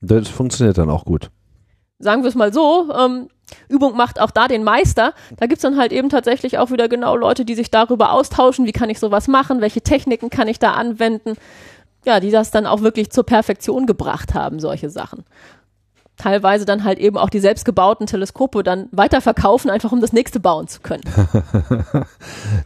[0.00, 1.30] Das funktioniert dann auch gut
[1.98, 3.28] sagen wir es mal so, ähm,
[3.68, 5.14] Übung macht auch da den Meister.
[5.36, 8.72] Da gibt's dann halt eben tatsächlich auch wieder genau Leute, die sich darüber austauschen, wie
[8.72, 11.34] kann ich sowas machen, welche Techniken kann ich da anwenden.
[12.04, 15.24] Ja, die das dann auch wirklich zur Perfektion gebracht haben, solche Sachen.
[16.16, 20.66] Teilweise dann halt eben auch die selbstgebauten Teleskope dann weiterverkaufen, einfach um das nächste bauen
[20.66, 21.02] zu können.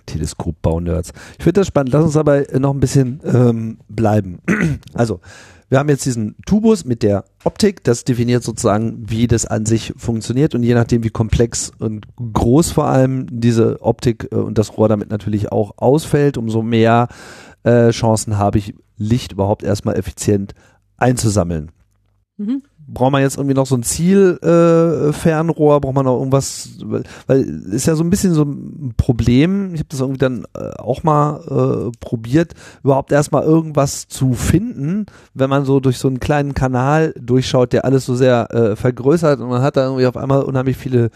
[0.07, 1.12] Teleskopbau-Nerds.
[1.39, 1.93] Ich finde das spannend.
[1.93, 4.39] Lass uns aber noch ein bisschen ähm, bleiben.
[4.95, 5.20] also,
[5.71, 9.95] wir haben jetzt diesen Tubus mit der Optik, das definiert sozusagen, wie das an sich
[9.97, 10.55] funktioniert.
[10.55, 14.89] Und je nachdem, wie komplex und groß vor allem diese Optik äh, und das Rohr
[14.89, 17.09] damit natürlich auch ausfällt, umso mehr
[17.62, 20.55] äh, Chancen habe ich, Licht überhaupt erstmal effizient
[20.99, 21.71] einzusammeln.
[22.37, 22.62] Mhm
[22.93, 27.62] braucht man jetzt irgendwie noch so ein Zielfernrohr, äh, braucht man noch irgendwas, weil, weil
[27.72, 31.03] ist ja so ein bisschen so ein Problem, ich habe das irgendwie dann äh, auch
[31.03, 36.55] mal äh, probiert, überhaupt erstmal irgendwas zu finden, wenn man so durch so einen kleinen
[36.55, 40.43] Kanal durchschaut, der alles so sehr äh, vergrößert und man hat da irgendwie auf einmal
[40.43, 41.11] unheimlich viele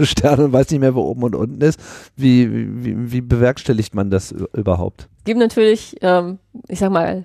[0.00, 1.80] Sterne und weiß nicht mehr, wo oben und unten ist.
[2.16, 5.08] Wie, wie, wie bewerkstelligt man das überhaupt?
[5.24, 7.24] Gibt natürlich, ähm, ich sag mal,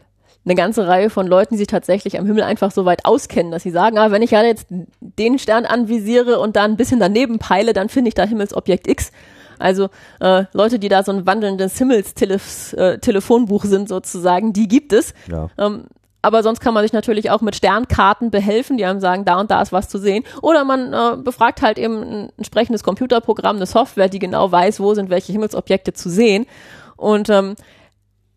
[0.49, 3.63] eine ganze Reihe von Leuten, die sich tatsächlich am Himmel einfach so weit auskennen, dass
[3.63, 4.67] sie sagen, ah, wenn ich ja jetzt
[4.99, 9.11] den Stern anvisiere und da ein bisschen daneben peile, dann finde ich da Himmelsobjekt X.
[9.59, 9.89] Also
[10.19, 15.13] äh, Leute, die da so ein wandelndes Himmelstelefonbuch äh, sind sozusagen, die gibt es.
[15.29, 15.49] Ja.
[15.57, 15.83] Ähm,
[16.21, 19.51] aber sonst kann man sich natürlich auch mit Sternkarten behelfen, die einem sagen, da und
[19.51, 20.23] da ist was zu sehen.
[20.41, 24.93] Oder man äh, befragt halt eben ein entsprechendes Computerprogramm, eine Software, die genau weiß, wo
[24.95, 26.45] sind welche Himmelsobjekte zu sehen.
[26.97, 27.55] Und ähm,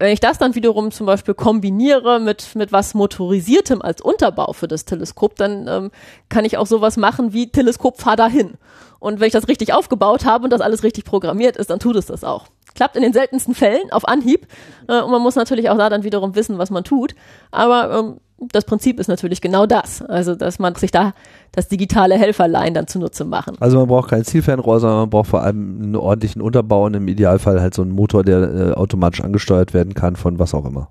[0.02, 4.66] wenn ich das dann wiederum zum Beispiel kombiniere mit, mit was Motorisiertem als Unterbau für
[4.66, 5.90] das Teleskop, dann ähm,
[6.28, 8.54] kann ich auch sowas machen wie Teleskop fahr dahin.
[8.98, 11.94] Und wenn ich das richtig aufgebaut habe und das alles richtig programmiert ist, dann tut
[11.94, 12.46] es das auch.
[12.74, 14.48] Klappt in den seltensten Fällen auf Anhieb.
[14.88, 17.14] Äh, und man muss natürlich auch da dann wiederum wissen, was man tut.
[17.52, 18.20] Aber ähm,
[18.50, 20.02] das Prinzip ist natürlich genau das.
[20.02, 21.14] Also, dass man sich da
[21.52, 23.56] das digitale Helferlein dann zunutze machen.
[23.60, 27.08] Also man braucht kein Zielfernrohr, sondern man braucht vor allem einen ordentlichen Unterbau und im
[27.08, 30.88] Idealfall halt so einen Motor, der äh, automatisch angesteuert werden kann von was auch immer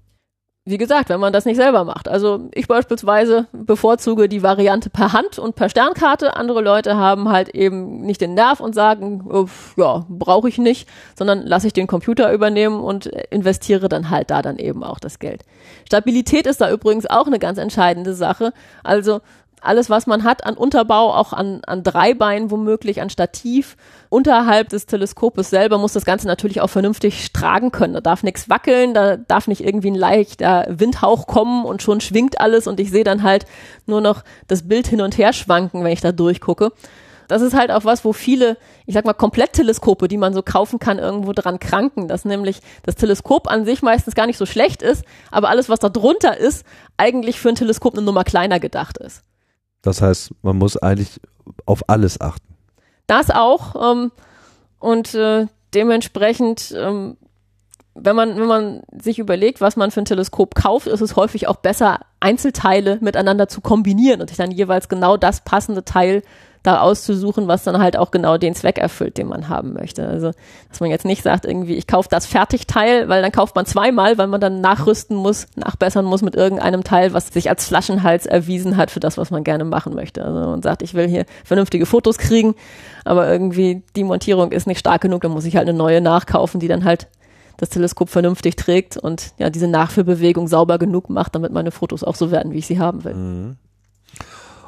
[0.64, 2.08] wie gesagt, wenn man das nicht selber macht.
[2.08, 6.36] Also ich beispielsweise bevorzuge die Variante per Hand und per Sternkarte.
[6.36, 10.88] Andere Leute haben halt eben nicht den Nerv und sagen, ja, brauche ich nicht,
[11.18, 15.18] sondern lasse ich den Computer übernehmen und investiere dann halt da dann eben auch das
[15.18, 15.44] Geld.
[15.88, 18.54] Stabilität ist da übrigens auch eine ganz entscheidende Sache.
[18.84, 19.22] Also
[19.62, 23.78] alles, was man hat an Unterbau, auch an, an Dreibeinen womöglich, an Stativ,
[24.10, 27.94] unterhalb des Teleskopes selber muss das Ganze natürlich auch vernünftig tragen können.
[27.94, 32.42] Da darf nichts wackeln, da darf nicht irgendwie ein leichter Windhauch kommen und schon schwingt
[32.42, 33.46] alles und ich sehe dann halt
[33.86, 36.72] nur noch das Bild hin und her schwanken, wenn ich da durchgucke.
[37.28, 40.80] Das ist halt auch was, wo viele, ich sag mal, Komplettteleskope, die man so kaufen
[40.80, 44.82] kann, irgendwo dran kranken, dass nämlich das Teleskop an sich meistens gar nicht so schlecht
[44.82, 46.66] ist, aber alles, was da drunter ist,
[46.98, 49.22] eigentlich für ein Teleskop eine Nummer kleiner gedacht ist.
[49.82, 51.20] Das heißt, man muss eigentlich
[51.66, 52.56] auf alles achten.
[53.08, 53.94] Das auch.
[53.94, 54.12] Ähm,
[54.80, 57.18] und äh, dementsprechend, ähm,
[57.94, 61.48] wenn man, wenn man sich überlegt, was man für ein Teleskop kauft, ist es häufig
[61.48, 66.24] auch besser, Einzelteile miteinander zu kombinieren und sich dann jeweils genau das passende Teil
[66.64, 70.08] da auszusuchen, was dann halt auch genau den Zweck erfüllt, den man haben möchte.
[70.08, 70.32] Also,
[70.70, 74.18] dass man jetzt nicht sagt, irgendwie, ich kaufe das Fertigteil, weil dann kauft man zweimal,
[74.18, 78.78] weil man dann nachrüsten muss, nachbessern muss mit irgendeinem Teil, was sich als Flaschenhals erwiesen
[78.78, 80.24] hat für das, was man gerne machen möchte.
[80.24, 82.54] Also man sagt, ich will hier vernünftige Fotos kriegen,
[83.06, 86.60] aber irgendwie die Montierung ist nicht stark genug, dann muss ich halt eine neue nachkaufen,
[86.60, 87.08] die dann halt
[87.58, 92.16] das Teleskop vernünftig trägt und ja diese Nachführbewegung sauber genug macht, damit meine Fotos auch
[92.16, 93.14] so werden, wie ich sie haben will.
[93.14, 93.58] Mhm.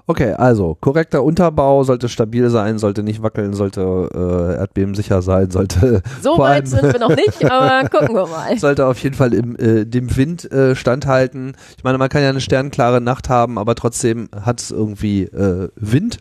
[0.05, 6.01] Okay, also korrekter Unterbau sollte stabil sein, sollte nicht wackeln, sollte äh, erdbebensicher sein, sollte.
[6.21, 8.57] So weit sind wir noch nicht, aber gucken wir mal.
[8.57, 11.53] Sollte auf jeden Fall im, äh, dem Wind äh, standhalten.
[11.77, 15.69] Ich meine, man kann ja eine sternklare Nacht haben, aber trotzdem hat es irgendwie äh,
[15.75, 16.17] Wind.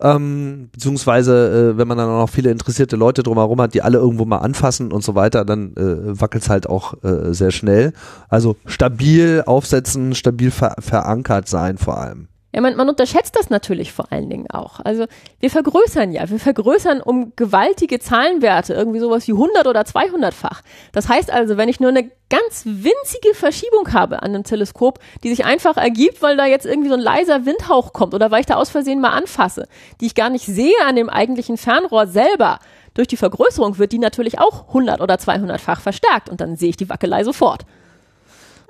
[0.00, 3.98] Ähm, beziehungsweise, äh, wenn man dann auch noch viele interessierte Leute drumherum hat, die alle
[3.98, 7.92] irgendwo mal anfassen und so weiter, dann äh, wackelt es halt auch äh, sehr schnell.
[8.28, 12.28] Also stabil aufsetzen, stabil ver verankert sein vor allem.
[12.54, 14.80] Ja, man, man unterschätzt das natürlich vor allen Dingen auch.
[14.80, 15.06] Also
[15.40, 20.60] wir vergrößern ja, wir vergrößern um gewaltige Zahlenwerte, irgendwie sowas wie 100 oder 200-fach.
[20.92, 25.30] Das heißt also, wenn ich nur eine ganz winzige Verschiebung habe an einem Teleskop, die
[25.30, 28.46] sich einfach ergibt, weil da jetzt irgendwie so ein leiser Windhauch kommt oder weil ich
[28.46, 29.66] da aus Versehen mal anfasse,
[30.00, 32.58] die ich gar nicht sehe an dem eigentlichen Fernrohr selber,
[32.94, 36.76] durch die Vergrößerung wird die natürlich auch 100 oder 200-fach verstärkt und dann sehe ich
[36.76, 37.64] die Wackelei sofort.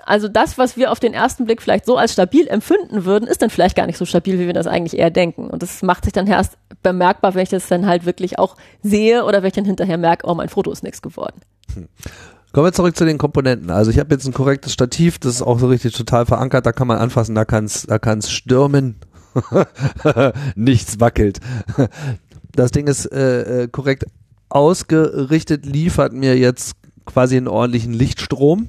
[0.04, 3.42] Also das, was wir auf den ersten Blick vielleicht so als stabil empfinden würden, ist
[3.42, 5.48] dann vielleicht gar nicht so stabil, wie wir das eigentlich eher denken.
[5.48, 9.24] Und das macht sich dann erst bemerkbar, wenn ich das dann halt wirklich auch sehe
[9.24, 11.40] oder wenn ich dann hinterher merke, oh, mein Foto ist nichts geworden.
[11.74, 11.88] Hm.
[12.52, 13.70] Kommen wir zurück zu den Komponenten.
[13.70, 16.72] Also ich habe jetzt ein korrektes Stativ, das ist auch so richtig total verankert, da
[16.72, 18.96] kann man anfassen, da kann es da kann's stürmen.
[20.54, 21.40] Nichts wackelt.
[22.54, 24.04] Das Ding ist äh, äh, korrekt
[24.50, 26.74] ausgerichtet, liefert mir jetzt
[27.06, 28.68] quasi einen ordentlichen Lichtstrom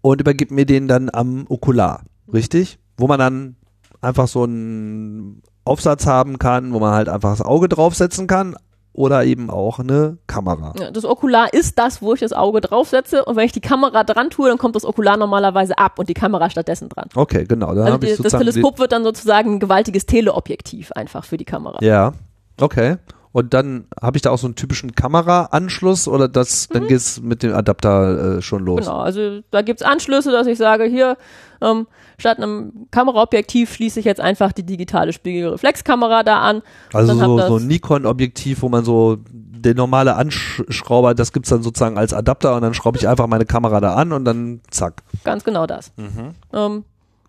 [0.00, 2.78] und übergibt mir den dann am Okular, richtig?
[2.96, 3.56] Wo man dann
[4.00, 8.56] einfach so einen Aufsatz haben kann, wo man halt einfach das Auge draufsetzen kann
[8.92, 10.74] oder eben auch eine Kamera.
[10.78, 14.02] Ja, das Okular ist das, wo ich das Auge draufsetze und wenn ich die Kamera
[14.02, 17.08] dran tue, dann kommt das Okular normalerweise ab und die Kamera stattdessen dran.
[17.14, 17.74] Okay, genau.
[17.74, 21.78] Dann also die, das Teleskop wird dann sozusagen ein gewaltiges Teleobjektiv einfach für die Kamera.
[21.80, 22.12] Ja,
[22.60, 22.96] okay.
[23.38, 26.74] Und dann habe ich da auch so einen typischen Kameraanschluss oder das, mhm.
[26.74, 28.80] dann geht's mit dem Adapter äh, schon los.
[28.80, 31.16] Genau, also da gibt's Anschlüsse, dass ich sage, hier,
[31.60, 31.86] ähm,
[32.18, 36.62] statt einem Kameraobjektiv schließe ich jetzt einfach die digitale Spiegelreflexkamera da an.
[36.92, 41.96] Also so, so ein Nikon-Objektiv, wo man so der normale Anschrauber, das gibt's dann sozusagen
[41.96, 45.04] als Adapter und dann schraube ich einfach meine Kamera da an und dann zack.
[45.22, 45.92] Ganz genau das.
[45.96, 46.34] Mhm.
[46.52, 46.84] Ähm,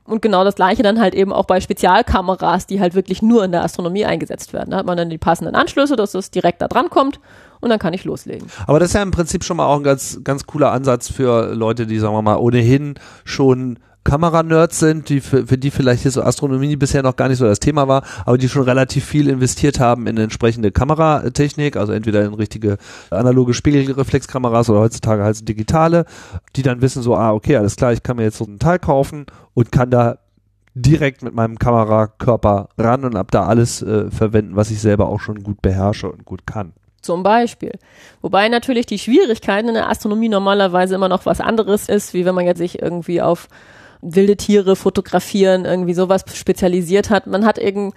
[0.09, 3.51] und genau das gleiche dann halt eben auch bei Spezialkameras, die halt wirklich nur in
[3.51, 4.71] der Astronomie eingesetzt werden.
[4.71, 7.19] Da hat man dann die passenden Anschlüsse, dass es direkt da dran kommt
[7.59, 8.47] und dann kann ich loslegen.
[8.67, 11.53] Aber das ist ja im Prinzip schon mal auch ein ganz, ganz cooler Ansatz für
[11.53, 16.11] Leute, die, sagen wir mal, ohnehin schon Kameranerds sind, die für, für die vielleicht hier
[16.11, 19.27] so Astronomie bisher noch gar nicht so das Thema war, aber die schon relativ viel
[19.27, 22.77] investiert haben in entsprechende Kameratechnik, also entweder in richtige
[23.11, 26.05] analoge Spiegelreflexkameras oder heutzutage halt digitale,
[26.55, 28.79] die dann wissen so, ah, okay, alles klar, ich kann mir jetzt so ein Teil
[28.79, 30.19] kaufen und kann da
[30.73, 35.19] direkt mit meinem Kamerakörper ran und ab da alles äh, verwenden, was ich selber auch
[35.19, 36.73] schon gut beherrsche und gut kann.
[37.01, 37.79] Zum Beispiel.
[38.21, 42.35] Wobei natürlich die Schwierigkeit in der Astronomie normalerweise immer noch was anderes ist, wie wenn
[42.35, 43.47] man jetzt sich irgendwie auf
[44.01, 47.27] wilde Tiere fotografieren, irgendwie sowas spezialisiert hat.
[47.27, 47.93] Man hat eben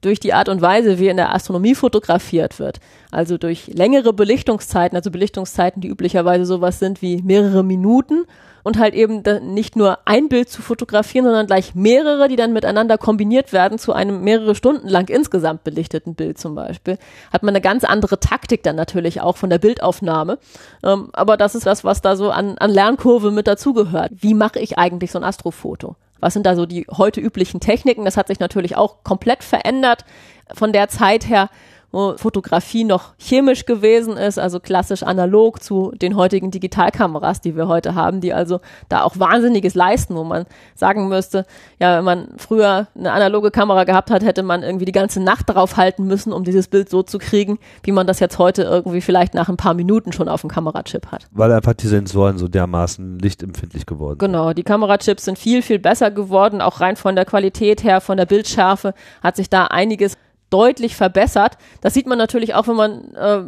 [0.00, 2.78] durch die Art und Weise, wie in der Astronomie fotografiert wird,
[3.10, 8.26] also durch längere Belichtungszeiten, also Belichtungszeiten, die üblicherweise sowas sind wie mehrere Minuten
[8.64, 12.98] und halt eben nicht nur ein Bild zu fotografieren, sondern gleich mehrere, die dann miteinander
[12.98, 16.98] kombiniert werden zu einem mehrere Stunden lang insgesamt belichteten Bild zum Beispiel,
[17.32, 20.38] hat man eine ganz andere Taktik dann natürlich auch von der Bildaufnahme.
[20.82, 24.12] Ähm, aber das ist das, was da so an, an Lernkurve mit dazugehört.
[24.16, 25.96] Wie mache ich eigentlich so ein Astrofoto?
[26.20, 28.06] Was sind da so die heute üblichen Techniken?
[28.06, 30.06] Das hat sich natürlich auch komplett verändert
[30.54, 31.50] von der Zeit her,
[31.94, 37.68] wo Fotografie noch chemisch gewesen ist, also klassisch analog zu den heutigen Digitalkameras, die wir
[37.68, 41.46] heute haben, die also da auch Wahnsinniges leisten, wo man sagen müsste,
[41.78, 45.48] ja, wenn man früher eine analoge Kamera gehabt hat, hätte man irgendwie die ganze Nacht
[45.48, 49.00] darauf halten müssen, um dieses Bild so zu kriegen, wie man das jetzt heute irgendwie
[49.00, 51.28] vielleicht nach ein paar Minuten schon auf dem Kamerachip hat.
[51.30, 54.32] Weil einfach die Sensoren so dermaßen lichtempfindlich geworden sind.
[54.32, 58.16] Genau, die Kamerachips sind viel, viel besser geworden, auch rein von der Qualität her, von
[58.16, 60.16] der Bildschärfe hat sich da einiges
[60.54, 61.58] deutlich verbessert.
[61.80, 63.42] Das sieht man natürlich auch, wenn man äh,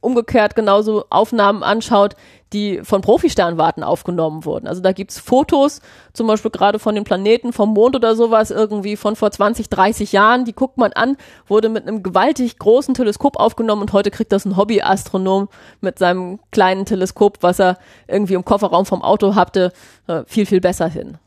[0.00, 2.14] umgekehrt genauso Aufnahmen anschaut,
[2.52, 4.68] die von Profisternwarten aufgenommen wurden.
[4.68, 5.80] Also da gibt's Fotos,
[6.12, 10.12] zum Beispiel gerade von den Planeten, vom Mond oder sowas, irgendwie von vor 20, 30
[10.12, 11.16] Jahren, die guckt man an,
[11.48, 15.48] wurde mit einem gewaltig großen Teleskop aufgenommen und heute kriegt das ein Hobbyastronom
[15.80, 19.72] mit seinem kleinen Teleskop, was er irgendwie im Kofferraum vom Auto hatte,
[20.06, 21.18] äh, viel, viel besser hin.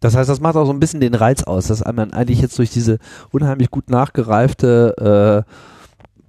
[0.00, 2.58] Das heißt, das macht auch so ein bisschen den Reiz aus, dass man eigentlich jetzt
[2.58, 2.98] durch diese
[3.32, 5.52] unheimlich gut nachgereifte äh,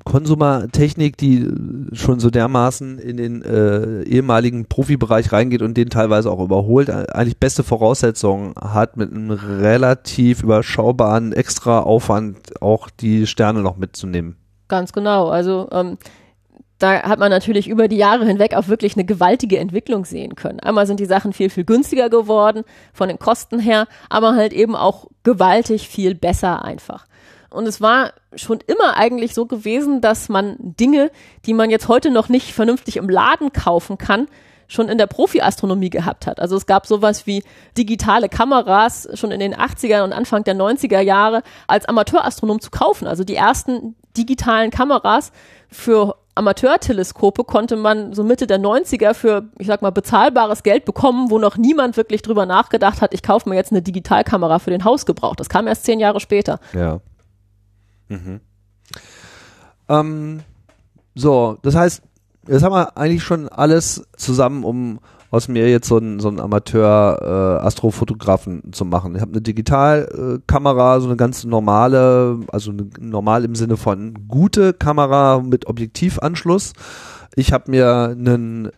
[0.05, 1.47] Konsumertechnik, die
[1.93, 7.37] schon so dermaßen in den äh, ehemaligen Profibereich reingeht und den teilweise auch überholt, eigentlich
[7.37, 14.35] beste Voraussetzungen hat, mit einem relativ überschaubaren Extra-Aufwand auch die Sterne noch mitzunehmen.
[14.67, 15.29] Ganz genau.
[15.29, 15.97] Also ähm,
[16.79, 20.61] da hat man natürlich über die Jahre hinweg auch wirklich eine gewaltige Entwicklung sehen können.
[20.61, 22.63] Einmal sind die Sachen viel, viel günstiger geworden
[22.93, 27.05] von den Kosten her, aber halt eben auch gewaltig viel besser einfach.
[27.49, 31.11] Und es war schon immer eigentlich so gewesen, dass man Dinge,
[31.45, 34.27] die man jetzt heute noch nicht vernünftig im Laden kaufen kann,
[34.69, 36.39] schon in der Profi-Astronomie gehabt hat.
[36.39, 37.43] Also es gab sowas wie
[37.77, 43.07] digitale Kameras schon in den 80er und Anfang der 90er Jahre als Amateurastronom zu kaufen.
[43.07, 45.31] Also die ersten digitalen Kameras
[45.69, 51.29] für Amateurteleskope konnte man so Mitte der 90er für, ich sag mal, bezahlbares Geld bekommen,
[51.29, 54.85] wo noch niemand wirklich drüber nachgedacht hat, ich kaufe mir jetzt eine Digitalkamera für den
[54.85, 55.35] Hausgebrauch.
[55.35, 56.59] Das kam erst zehn Jahre später.
[56.73, 57.01] Ja.
[58.07, 58.39] Mhm.
[59.89, 60.39] Ähm,
[61.13, 62.03] so, das heißt,
[62.47, 64.99] jetzt haben wir eigentlich schon alles zusammen, um
[65.31, 69.15] aus mir jetzt so einen, so einen Amateur-Astrofotografen äh, zu machen.
[69.15, 74.73] Ich habe eine Digitalkamera, so eine ganz normale, also eine, normal im Sinne von gute
[74.73, 76.73] Kamera mit Objektivanschluss.
[77.35, 78.71] Ich habe mir einen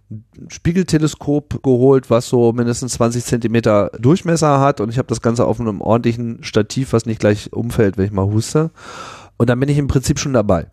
[0.49, 5.57] Spiegelteleskop geholt, was so mindestens 20 Zentimeter Durchmesser hat und ich habe das Ganze auf
[5.59, 8.71] einem ordentlichen Stativ, was nicht gleich umfällt, wenn ich mal huste.
[9.37, 10.67] Und dann bin ich im Prinzip schon dabei.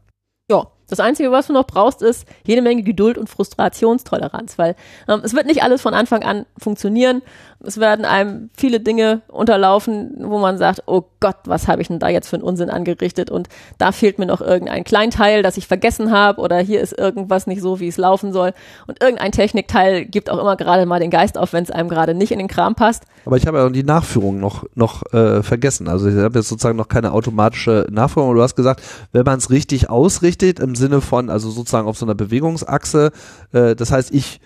[0.89, 4.75] Das Einzige, was du noch brauchst, ist jede Menge Geduld und Frustrationstoleranz, weil
[5.07, 7.23] ähm, es wird nicht alles von Anfang an funktionieren.
[7.61, 11.99] Es werden einem viele Dinge unterlaufen, wo man sagt, oh Gott, was habe ich denn
[11.99, 15.67] da jetzt für einen Unsinn angerichtet und da fehlt mir noch irgendein Kleinteil, das ich
[15.67, 18.53] vergessen habe oder hier ist irgendwas nicht so, wie es laufen soll
[18.87, 22.15] und irgendein Technikteil gibt auch immer gerade mal den Geist auf, wenn es einem gerade
[22.15, 23.05] nicht in den Kram passt.
[23.27, 25.89] Aber ich habe ja die Nachführung noch, noch äh, vergessen.
[25.89, 28.35] Also ich habe jetzt sozusagen noch keine automatische Nachführung.
[28.35, 28.83] Du hast gesagt,
[29.13, 33.13] wenn man es richtig ausrichtet, im Sinne von, also sozusagen auf so einer Bewegungsachse,
[33.53, 34.41] äh, das heißt, ich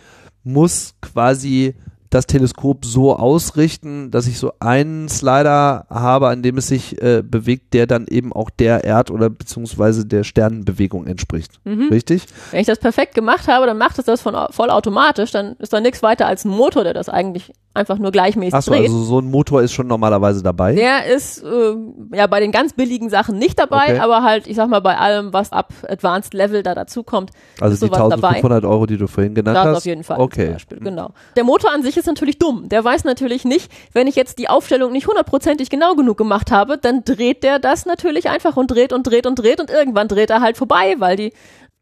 [0.45, 1.75] muss quasi
[2.13, 7.23] das Teleskop so ausrichten, dass ich so einen Slider habe, an dem es sich äh,
[7.25, 11.59] bewegt, der dann eben auch der Erd- oder beziehungsweise der Sternenbewegung entspricht.
[11.65, 11.89] Mhm.
[11.91, 12.27] Richtig?
[12.51, 15.81] Wenn ich das perfekt gemacht habe, dann macht es das von vollautomatisch, dann ist da
[15.81, 18.83] nichts weiter als ein Motor, der das eigentlich einfach nur gleichmäßig Achso, dreht.
[18.83, 20.75] also so ein Motor ist schon normalerweise dabei?
[20.75, 21.75] Der ist äh,
[22.15, 23.99] ja bei den ganz billigen Sachen nicht dabei, okay.
[23.99, 27.83] aber halt, ich sag mal, bei allem, was ab Advanced Level da dazukommt, also ist
[27.83, 28.73] die 1500 dabei.
[28.73, 29.77] Euro, die du vorhin genannt das hast?
[29.79, 30.21] auf jeden Fall.
[30.21, 30.53] Okay.
[30.53, 31.13] Beispiel, genau.
[31.37, 32.69] Der Motor an sich ist natürlich dumm.
[32.69, 36.77] Der weiß natürlich nicht, wenn ich jetzt die Aufstellung nicht hundertprozentig genau genug gemacht habe,
[36.77, 40.31] dann dreht der das natürlich einfach und dreht und dreht und dreht und irgendwann dreht
[40.31, 41.33] er halt vorbei, weil die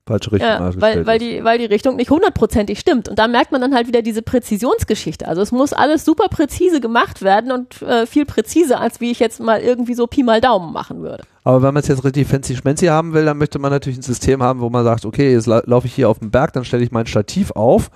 [0.06, 3.08] falsche Richtung ja, weil, weil die, weil die Richtung nicht hundertprozentig stimmt.
[3.08, 5.28] Und da merkt man dann halt wieder diese Präzisionsgeschichte.
[5.28, 9.20] Also es muss alles super präzise gemacht werden und äh, viel präziser, als wie ich
[9.20, 11.24] jetzt mal irgendwie so Pi mal Daumen machen würde.
[11.44, 14.02] Aber wenn man es jetzt richtig fancy schmancy haben will, dann möchte man natürlich ein
[14.02, 16.64] System haben, wo man sagt, okay, jetzt la laufe ich hier auf dem Berg, dann
[16.64, 17.90] stelle ich mein Stativ auf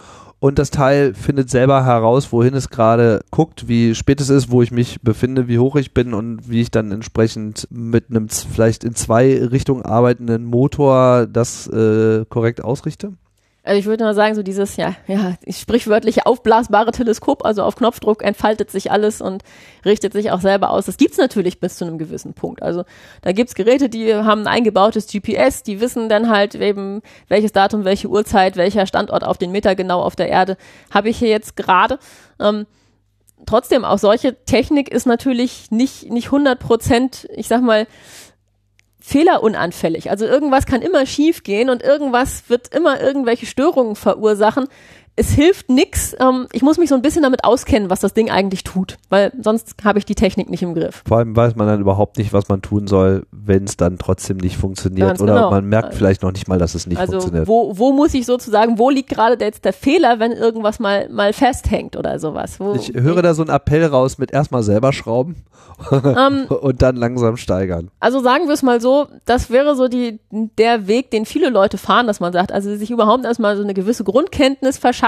[0.45, 4.61] und das Teil findet selber heraus, wohin es gerade guckt, wie spät es ist, wo
[4.61, 8.85] ich mich befinde, wie hoch ich bin und wie ich dann entsprechend mit einem vielleicht
[8.85, 13.15] in zwei Richtungen arbeitenden Motor das äh, korrekt ausrichte?
[13.67, 18.23] Also ich würde mal sagen, so dieses, ja, ja, sprichwörtliche aufblasbare Teleskop, also auf Knopfdruck
[18.23, 19.43] entfaltet sich alles und
[19.87, 20.85] richtet sich auch selber aus.
[20.85, 22.63] Das gibt's natürlich bis zu einem gewissen Punkt.
[22.63, 22.85] Also
[23.23, 27.87] da gibt's Geräte, die haben ein eingebautes GPS, die wissen dann halt eben, welches Datum,
[27.87, 30.59] welche Uhrzeit, welcher Standort auf den Meter genau auf der Erde
[30.91, 31.99] habe ich hier jetzt gerade.
[32.39, 32.67] Ähm,
[33.47, 37.87] trotzdem, auch solche Technik ist natürlich nicht, nicht 100 Prozent, ich sag mal,
[39.07, 40.11] fehlerunanfällig.
[40.11, 44.67] Also irgendwas kann immer schief gehen und irgendwas wird immer irgendwelche Störungen verursachen.
[45.17, 46.17] Es hilft nix.
[46.19, 49.33] Ähm, ich muss mich so ein bisschen damit auskennen, was das Ding eigentlich tut, weil
[49.41, 51.03] sonst habe ich die Technik nicht im Griff.
[51.07, 54.39] Vor allem weiß man dann überhaupt nicht, was man tun soll, wenn es dann trotzdem
[54.39, 55.51] nicht funktioniert Ganz oder genau.
[55.51, 57.47] man merkt vielleicht noch nicht mal, dass es nicht also funktioniert.
[57.47, 61.33] wo, wo muss ich sozusagen, wo liegt gerade jetzt der Fehler, wenn irgendwas mal, mal
[61.33, 62.59] festhängt oder sowas?
[62.59, 65.45] Wo, Ich höre da so einen Appell raus mit erstmal selber schrauben
[65.93, 67.91] ähm, und dann langsam steigern.
[68.01, 71.79] Also sagen wir es mal so, das wäre so die, der Weg, den viele Leute
[71.79, 75.04] fahren, dass man sagt, also sich überhaupt erstmal so eine gewisse Grundkenntnis verschaffen,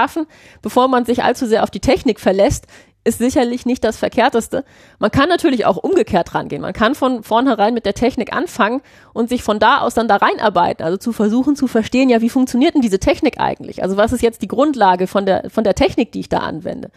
[0.61, 2.67] bevor man sich allzu sehr auf die Technik verlässt,
[3.07, 4.65] ist sicherlich nicht das Verkehrteste.
[4.99, 6.61] Man kann natürlich auch umgekehrt rangehen.
[6.61, 8.81] Man kann von vornherein mit der Technik anfangen
[9.13, 10.83] und sich von da aus dann da reinarbeiten.
[10.83, 13.81] Also zu versuchen zu verstehen, ja, wie funktioniert denn diese Technik eigentlich?
[13.81, 16.91] Also was ist jetzt die Grundlage von der, von der Technik, die ich da anwende?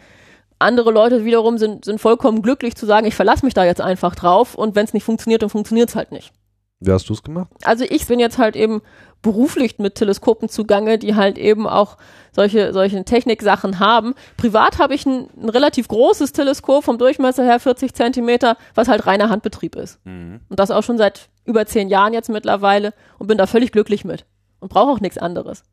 [0.59, 4.13] Andere Leute wiederum sind, sind vollkommen glücklich zu sagen, ich verlasse mich da jetzt einfach
[4.13, 6.33] drauf und wenn es nicht funktioniert, dann funktioniert es halt nicht.
[6.81, 7.47] Wie hast du es gemacht?
[7.63, 8.81] Also ich bin jetzt halt eben
[9.21, 11.97] beruflich mit Teleskopen zugange, die halt eben auch
[12.31, 14.15] solche, solche Techniksachen haben.
[14.35, 19.05] Privat habe ich ein, ein relativ großes Teleskop vom Durchmesser her 40 Zentimeter, was halt
[19.05, 19.99] reiner Handbetrieb ist.
[20.49, 24.03] Und das auch schon seit über zehn Jahren jetzt mittlerweile und bin da völlig glücklich
[24.03, 24.25] mit
[24.59, 25.63] und brauche auch nichts anderes.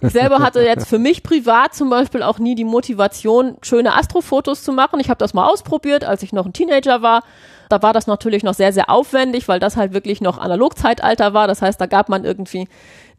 [0.00, 4.62] Ich selber hatte jetzt für mich privat zum Beispiel auch nie die Motivation, schöne Astrofotos
[4.62, 5.00] zu machen.
[5.00, 7.22] Ich habe das mal ausprobiert, als ich noch ein Teenager war.
[7.68, 11.46] Da war das natürlich noch sehr, sehr aufwendig, weil das halt wirklich noch Analogzeitalter war.
[11.46, 12.68] Das heißt, da gab man irgendwie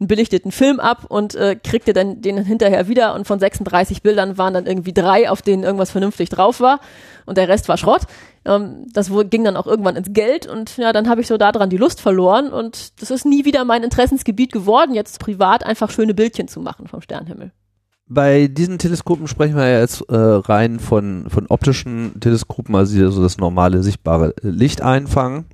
[0.00, 4.38] einen belichteten Film ab und äh, kriegte dann den hinterher wieder und von 36 Bildern
[4.38, 6.80] waren dann irgendwie drei, auf denen irgendwas vernünftig drauf war
[7.26, 8.02] und der Rest war Schrott.
[8.44, 11.70] Ähm, das ging dann auch irgendwann ins Geld und ja, dann habe ich so daran
[11.70, 16.14] die Lust verloren und das ist nie wieder mein Interessensgebiet geworden, jetzt privat einfach schöne
[16.14, 17.52] Bildchen zu machen vom Sternhimmel.
[18.06, 23.10] Bei diesen Teleskopen sprechen wir ja jetzt äh, rein von, von optischen Teleskopen, also die
[23.10, 25.46] so das normale sichtbare Licht einfangen.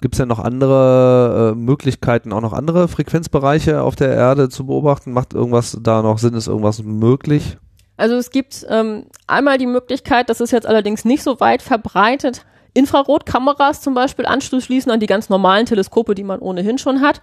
[0.00, 4.66] Gibt es ja noch andere äh, Möglichkeiten, auch noch andere Frequenzbereiche auf der Erde zu
[4.66, 5.12] beobachten?
[5.12, 6.34] Macht irgendwas da noch Sinn?
[6.34, 7.58] Ist irgendwas möglich?
[7.98, 12.46] Also es gibt ähm, einmal die Möglichkeit, das ist jetzt allerdings nicht so weit verbreitet,
[12.72, 17.20] Infrarotkameras zum Beispiel anzuschließen an die ganz normalen Teleskope, die man ohnehin schon hat.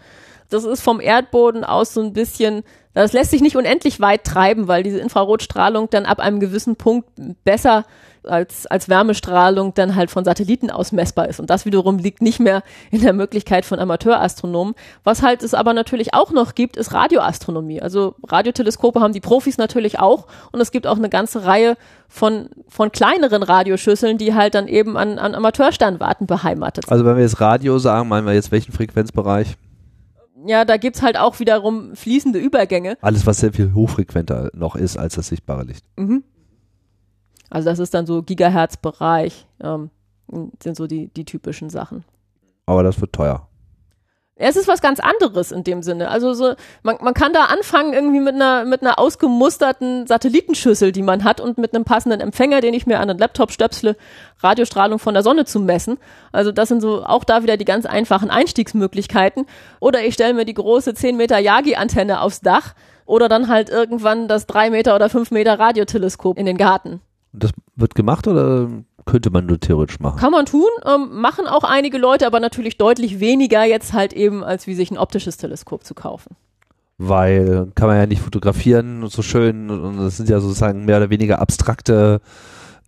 [0.50, 2.64] Das ist vom Erdboden aus so ein bisschen,
[2.94, 7.10] das lässt sich nicht unendlich weit treiben, weil diese Infrarotstrahlung dann ab einem gewissen Punkt
[7.44, 7.86] besser
[8.28, 11.40] als, als Wärmestrahlung dann halt von Satelliten aus messbar ist.
[11.40, 14.76] Und das wiederum liegt nicht mehr in der Möglichkeit von Amateurastronomen.
[15.04, 17.82] Was halt es aber natürlich auch noch gibt, ist Radioastronomie.
[17.82, 20.28] Also Radioteleskope haben die Profis natürlich auch.
[20.52, 24.98] Und es gibt auch eine ganze Reihe von, von kleineren Radioschüsseln, die halt dann eben
[24.98, 26.92] an, an Amateursternwarten beheimatet sind.
[26.92, 29.58] Also wenn wir jetzt Radio sagen, meinen wir jetzt welchen Frequenzbereich?
[30.46, 32.98] Ja, da gibt's halt auch wiederum fließende Übergänge.
[33.02, 35.84] Alles, was sehr viel hochfrequenter noch ist als das sichtbare Licht.
[37.50, 39.90] Also das ist dann so Gigahertz-Bereich, ähm,
[40.62, 42.04] sind so die, die typischen Sachen.
[42.66, 43.48] Aber das wird teuer.
[44.40, 46.10] Es ist was ganz anderes in dem Sinne.
[46.10, 51.02] Also so, man, man kann da anfangen irgendwie mit einer, mit einer ausgemusterten Satellitenschüssel, die
[51.02, 53.96] man hat und mit einem passenden Empfänger, den ich mir an den Laptop stöpsle,
[54.42, 55.98] Radiostrahlung von der Sonne zu messen.
[56.32, 59.48] Also das sind so auch da wieder die ganz einfachen Einstiegsmöglichkeiten.
[59.80, 62.76] Oder ich stelle mir die große 10 Meter Yagi-Antenne aufs Dach
[63.08, 67.02] oder dann halt irgendwann das 3 Meter oder 5 Meter Radioteleskop in den Garten.
[67.34, 68.70] Das wird gemacht oder
[69.06, 70.20] könnte man nur theoretisch machen?
[70.20, 74.44] Kann man tun, ähm, machen auch einige Leute, aber natürlich deutlich weniger jetzt halt eben,
[74.44, 76.36] als wie sich ein optisches Teleskop zu kaufen.
[76.98, 80.98] Weil kann man ja nicht fotografieren und so schön und das sind ja sozusagen mehr
[80.98, 82.22] oder weniger abstrakte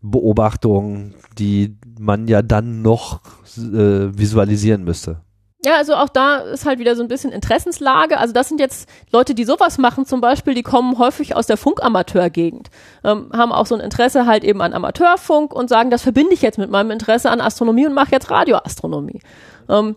[0.02, 3.22] Beobachtungen, die man ja dann noch
[3.58, 5.22] äh, visualisieren müsste.
[5.70, 8.18] Ja, also auch da ist halt wieder so ein bisschen Interessenslage.
[8.18, 11.58] Also das sind jetzt Leute, die sowas machen zum Beispiel, die kommen häufig aus der
[11.58, 12.72] Funkamateurgegend,
[13.04, 16.42] ähm, haben auch so ein Interesse halt eben an Amateurfunk und sagen, das verbinde ich
[16.42, 19.22] jetzt mit meinem Interesse an Astronomie und mache jetzt Radioastronomie.
[19.70, 19.96] Ähm,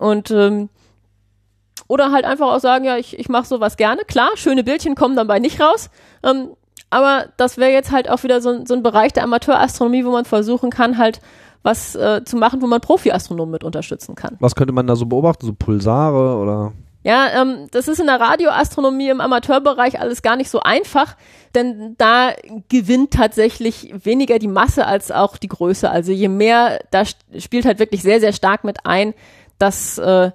[0.00, 0.68] und ähm,
[1.86, 4.02] oder halt einfach auch sagen, ja, ich, ich mache sowas gerne.
[4.02, 5.90] Klar, schöne Bildchen kommen dabei nicht raus.
[6.24, 6.56] Ähm,
[6.90, 10.24] aber das wäre jetzt halt auch wieder so, so ein Bereich der Amateurastronomie, wo man
[10.24, 11.20] versuchen kann, halt
[11.64, 14.36] was äh, zu machen, wo man Profi-Astronomen mit unterstützen kann.
[14.38, 15.46] Was könnte man da so beobachten?
[15.46, 16.72] So Pulsare oder?
[17.02, 21.16] Ja, ähm, das ist in der Radioastronomie im Amateurbereich alles gar nicht so einfach,
[21.54, 22.32] denn da
[22.68, 25.90] gewinnt tatsächlich weniger die Masse als auch die Größe.
[25.90, 27.02] Also je mehr, da
[27.38, 29.12] spielt halt wirklich sehr, sehr stark mit ein,
[29.58, 30.30] dass äh,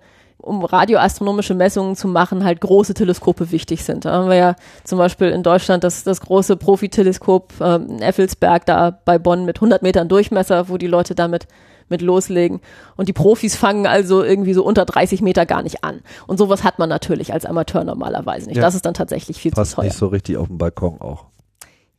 [0.49, 4.05] um radioastronomische Messungen zu machen, halt große Teleskope wichtig sind.
[4.05, 8.65] Da haben wir ja zum Beispiel in Deutschland das, das große Profiteleskop ähm, in Effelsberg
[8.65, 11.47] da bei Bonn mit 100 Metern Durchmesser, wo die Leute damit
[11.87, 12.61] mit loslegen.
[12.97, 16.01] Und die Profis fangen also irgendwie so unter 30 Meter gar nicht an.
[16.27, 18.57] Und sowas hat man natürlich als Amateur normalerweise nicht.
[18.57, 18.63] Ja.
[18.63, 19.85] Das ist dann tatsächlich viel Passt zu teuer.
[19.85, 21.25] nicht so richtig auf dem Balkon auch.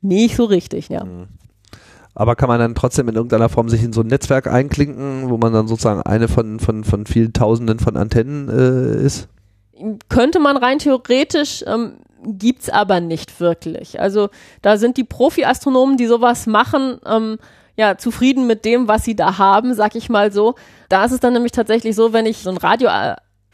[0.03, 1.05] Nicht so richtig, ja.
[2.15, 5.39] Aber kann man dann trotzdem in irgendeiner Form sich in so ein Netzwerk einklinken, wo
[5.39, 9.29] man dann sozusagen eine von, von, von vielen Tausenden von Antennen äh, ist?
[10.09, 14.01] könnte man rein theoretisch, ähm, gibt's aber nicht wirklich.
[14.01, 14.29] Also
[14.63, 17.39] da sind die Profi-Astronomen, die sowas machen, ähm,
[17.77, 20.55] ja, zufrieden mit dem, was sie da haben, sag ich mal so.
[20.89, 22.59] Da ist es dann nämlich tatsächlich so, wenn ich so ein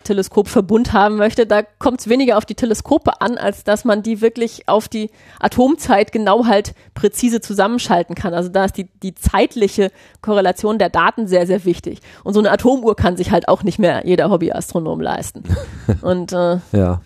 [0.06, 4.20] Radioteleskopverbund haben möchte, da kommt es weniger auf die Teleskope an, als dass man die
[4.20, 8.34] wirklich auf die Atomzeit genau halt präzise zusammenschalten kann.
[8.34, 9.90] Also da ist die, die zeitliche
[10.22, 12.00] Korrelation der Daten sehr, sehr wichtig.
[12.24, 15.42] Und so eine Atomuhr kann sich halt auch nicht mehr jeder Hobbyastronom leisten.
[16.02, 17.00] Und äh, Ja,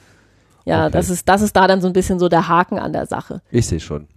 [0.66, 0.92] ja, Okay.
[0.92, 3.40] das ist, das ist da dann so ein bisschen so der Haken an der Sache.
[3.50, 4.08] ich sehe schon.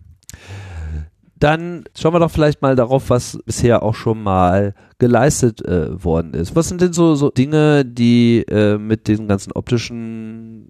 [1.43, 6.33] Dann schauen wir doch vielleicht mal darauf, was bisher auch schon mal geleistet äh, worden
[6.33, 6.55] ist.
[6.55, 10.69] Was sind denn so, so Dinge, die äh, mit den ganzen optischen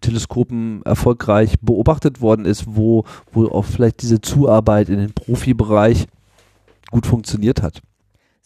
[0.00, 6.08] Teleskopen erfolgreich beobachtet worden ist, wo, wo auch vielleicht diese Zuarbeit in den Profibereich
[6.90, 7.80] gut funktioniert hat?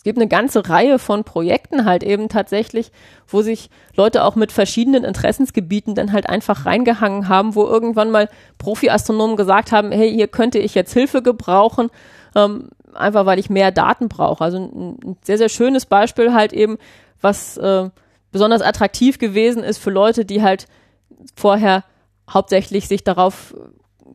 [0.09, 2.93] Gibt eine ganze Reihe von Projekten halt eben tatsächlich,
[3.27, 8.31] wo sich Leute auch mit verschiedenen Interessensgebieten dann halt einfach reingehangen haben, wo irgendwann mal
[8.57, 11.91] Profi-Astronomen gesagt haben, hey, hier könnte ich jetzt Hilfe gebrauchen,
[12.35, 14.43] ähm, einfach weil ich mehr Daten brauche.
[14.43, 16.79] Also ein, ein sehr, sehr schönes Beispiel halt eben,
[17.21, 17.91] was äh,
[18.33, 20.69] besonders attraktiv gewesen ist für Leute, die halt
[21.37, 21.85] vorher
[22.31, 23.55] hauptsächlich sich darauf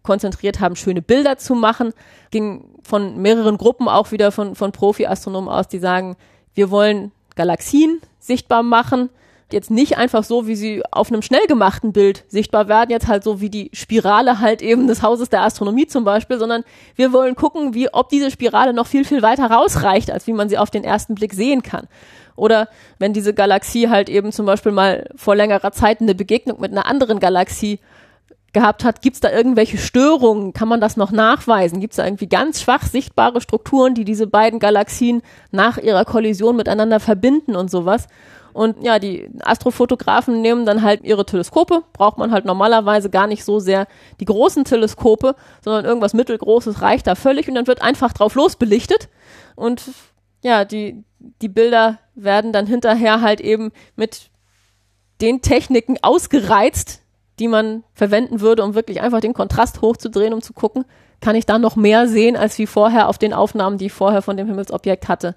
[0.04, 1.94] konzentriert haben, schöne Bilder zu machen,
[2.30, 6.16] ging von mehreren Gruppen auch wieder von, von Profi-Astronomen aus, die sagen,
[6.54, 9.10] wir wollen Galaxien sichtbar machen.
[9.52, 13.24] Jetzt nicht einfach so, wie sie auf einem schnell gemachten Bild sichtbar werden, jetzt halt
[13.24, 16.64] so wie die Spirale halt eben des Hauses der Astronomie zum Beispiel, sondern
[16.96, 20.50] wir wollen gucken, wie, ob diese Spirale noch viel, viel weiter rausreicht, als wie man
[20.50, 21.88] sie auf den ersten Blick sehen kann.
[22.36, 26.72] Oder wenn diese Galaxie halt eben zum Beispiel mal vor längerer Zeit eine Begegnung mit
[26.72, 27.80] einer anderen Galaxie
[28.54, 30.54] gehabt hat, gibt es da irgendwelche Störungen?
[30.54, 31.80] Kann man das noch nachweisen?
[31.80, 36.56] Gibt es da irgendwie ganz schwach sichtbare Strukturen, die diese beiden Galaxien nach ihrer Kollision
[36.56, 38.08] miteinander verbinden und sowas?
[38.54, 43.44] Und ja, die Astrofotografen nehmen dann halt ihre Teleskope, braucht man halt normalerweise gar nicht
[43.44, 43.88] so sehr
[44.20, 49.10] die großen Teleskope, sondern irgendwas mittelgroßes reicht da völlig und dann wird einfach drauf losbelichtet
[49.56, 49.82] und
[50.44, 51.04] ja, die,
[51.42, 54.30] die Bilder werden dann hinterher halt eben mit
[55.22, 57.02] den Techniken ausgereizt,
[57.40, 60.86] die man verwenden würde, um wirklich einfach den Kontrast hochzudrehen, um zu gucken,
[61.22, 64.22] kann ich da noch mehr sehen, als wie vorher auf den Aufnahmen, die ich vorher
[64.22, 65.36] von dem Himmelsobjekt hatte,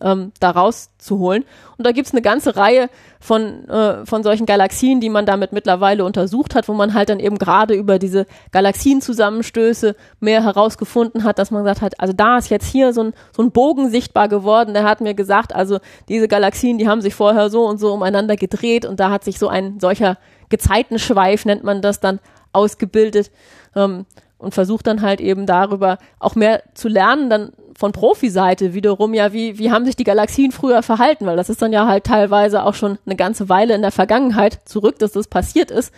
[0.00, 1.44] ähm, da rauszuholen.
[1.76, 2.88] Und da gibt's eine ganze Reihe
[3.20, 7.20] von, äh, von solchen Galaxien, die man damit mittlerweile untersucht hat, wo man halt dann
[7.20, 12.50] eben gerade über diese Galaxienzusammenstöße mehr herausgefunden hat, dass man gesagt hat, also da ist
[12.50, 16.28] jetzt hier so ein, so ein Bogen sichtbar geworden, der hat mir gesagt, also diese
[16.28, 19.48] Galaxien, die haben sich vorher so und so umeinander gedreht und da hat sich so
[19.48, 22.20] ein solcher Gezeitenschweif, nennt man das dann,
[22.52, 23.30] ausgebildet
[23.74, 24.06] ähm,
[24.38, 29.32] und versucht dann halt eben darüber auch mehr zu lernen, dann von Profiseite wiederum, ja,
[29.32, 32.64] wie, wie haben sich die Galaxien früher verhalten, weil das ist dann ja halt teilweise
[32.64, 35.92] auch schon eine ganze Weile in der Vergangenheit zurück, dass das passiert ist.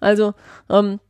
[0.00, 0.34] Also
[0.68, 1.00] ähm,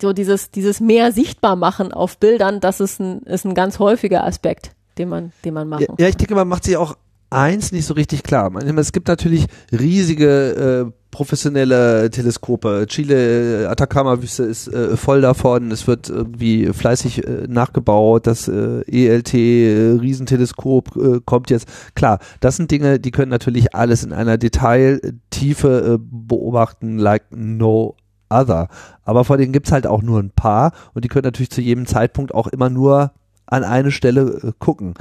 [0.00, 4.24] so dieses, dieses mehr sichtbar machen auf Bildern, das ist ein, ist ein ganz häufiger
[4.24, 6.96] Aspekt, den man, den man machen Ja, ja, ich denke, man macht sich auch
[7.30, 8.54] eins nicht so richtig klar.
[8.76, 12.86] Es gibt natürlich riesige äh, professionelle Teleskope.
[12.88, 15.70] Chile, äh, Atacama-Wüste ist äh, voll davon.
[15.70, 18.26] Es wird irgendwie fleißig äh, nachgebaut.
[18.26, 21.68] Das äh, ELT äh, Riesenteleskop äh, kommt jetzt.
[21.94, 27.94] Klar, das sind Dinge, die können natürlich alles in einer Detailtiefe beobachten, like no
[28.28, 28.66] other.
[29.04, 31.86] Aber vor denen gibt's halt auch nur ein paar und die können natürlich zu jedem
[31.86, 33.12] Zeitpunkt auch immer nur
[33.46, 34.94] an eine Stelle äh, gucken.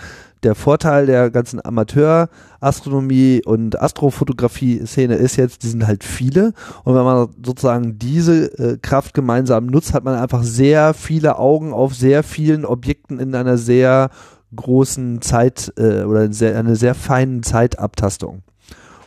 [0.44, 7.04] Der Vorteil der ganzen Amateur-Astronomie und Astrofotografie-Szene ist jetzt, die sind halt viele und wenn
[7.04, 12.24] man sozusagen diese äh, Kraft gemeinsam nutzt, hat man einfach sehr viele Augen auf sehr
[12.24, 14.10] vielen Objekten in einer sehr
[14.56, 18.44] großen Zeit äh, oder sehr, einer sehr feinen Zeitabtastung.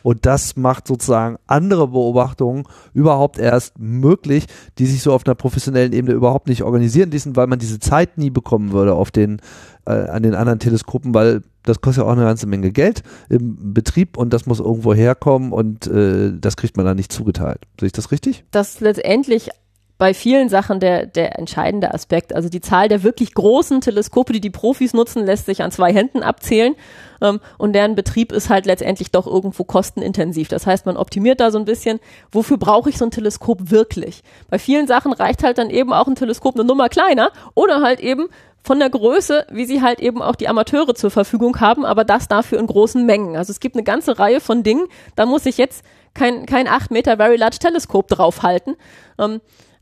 [0.07, 4.45] Und das macht sozusagen andere Beobachtungen überhaupt erst möglich,
[4.77, 8.17] die sich so auf einer professionellen Ebene überhaupt nicht organisieren ließen, weil man diese Zeit
[8.17, 9.41] nie bekommen würde auf den,
[9.85, 13.73] äh, an den anderen Teleskopen, weil das kostet ja auch eine ganze Menge Geld im
[13.73, 17.59] Betrieb und das muss irgendwo herkommen und äh, das kriegt man dann nicht zugeteilt.
[17.77, 18.45] Sehe ich das richtig?
[18.51, 19.49] das letztendlich
[19.97, 22.33] bei vielen Sachen der, der entscheidende Aspekt.
[22.33, 25.91] Also die Zahl der wirklich großen Teleskope, die die Profis nutzen, lässt sich an zwei
[25.91, 26.75] Händen abzählen.
[27.21, 30.49] Ähm, und deren Betrieb ist halt letztendlich doch irgendwo kostenintensiv.
[30.49, 31.99] Das heißt, man optimiert da so ein bisschen,
[32.31, 34.21] wofür brauche ich so ein Teleskop wirklich?
[34.49, 37.99] Bei vielen Sachen reicht halt dann eben auch ein Teleskop eine Nummer kleiner oder halt
[37.99, 38.27] eben
[38.63, 42.27] von der Größe, wie sie halt eben auch die Amateure zur Verfügung haben, aber das
[42.27, 43.37] dafür in großen Mengen.
[43.37, 46.91] Also es gibt eine ganze Reihe von Dingen, da muss ich jetzt kein, kein 8
[46.91, 48.75] Meter Very Large Teleskop draufhalten.
[49.17, 49.39] Ähm,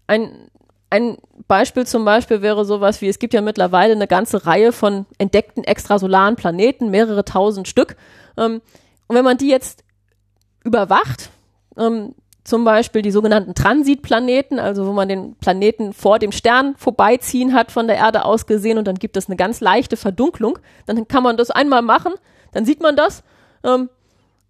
[0.07, 0.49] ein,
[0.89, 5.05] ein Beispiel zum Beispiel wäre sowas wie, es gibt ja mittlerweile eine ganze Reihe von
[5.17, 7.95] entdeckten extrasolaren Planeten, mehrere tausend Stück.
[8.37, 8.61] Ähm,
[9.07, 9.83] und wenn man die jetzt
[10.63, 11.29] überwacht,
[11.77, 17.53] ähm, zum Beispiel die sogenannten Transitplaneten, also wo man den Planeten vor dem Stern vorbeiziehen
[17.53, 20.59] hat von der Erde aus gesehen und dann gibt es eine ganz leichte Verdunklung.
[20.85, 22.13] Dann kann man das einmal machen,
[22.51, 23.23] dann sieht man das.
[23.63, 23.89] Ähm,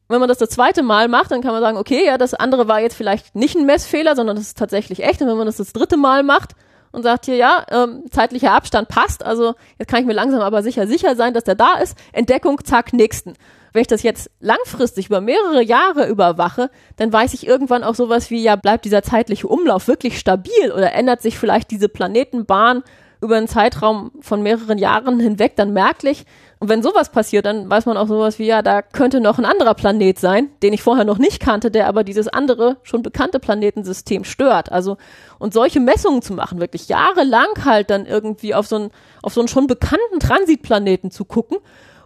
[0.07, 2.67] wenn man das das zweite Mal macht, dann kann man sagen, okay, ja, das andere
[2.67, 5.21] war jetzt vielleicht nicht ein Messfehler, sondern das ist tatsächlich echt.
[5.21, 6.51] Und wenn man das das dritte Mal macht
[6.91, 10.61] und sagt hier, ja, ähm, zeitlicher Abstand passt, also jetzt kann ich mir langsam aber
[10.61, 11.97] sicher sicher sein, dass der da ist.
[12.13, 13.33] Entdeckung, zack, nächsten.
[13.73, 18.29] Wenn ich das jetzt langfristig über mehrere Jahre überwache, dann weiß ich irgendwann auch sowas
[18.29, 22.83] wie, ja, bleibt dieser zeitliche Umlauf wirklich stabil oder ändert sich vielleicht diese Planetenbahn
[23.21, 26.25] über einen Zeitraum von mehreren Jahren hinweg dann merklich.
[26.65, 29.45] Und wenn sowas passiert, dann weiß man auch sowas wie, ja, da könnte noch ein
[29.45, 33.39] anderer Planet sein, den ich vorher noch nicht kannte, der aber dieses andere, schon bekannte
[33.39, 34.71] Planetensystem stört.
[34.71, 34.97] Also,
[35.37, 38.89] und solche Messungen zu machen, wirklich jahrelang halt dann irgendwie auf so einen,
[39.21, 41.59] auf so einen schon bekannten Transitplaneten zu gucken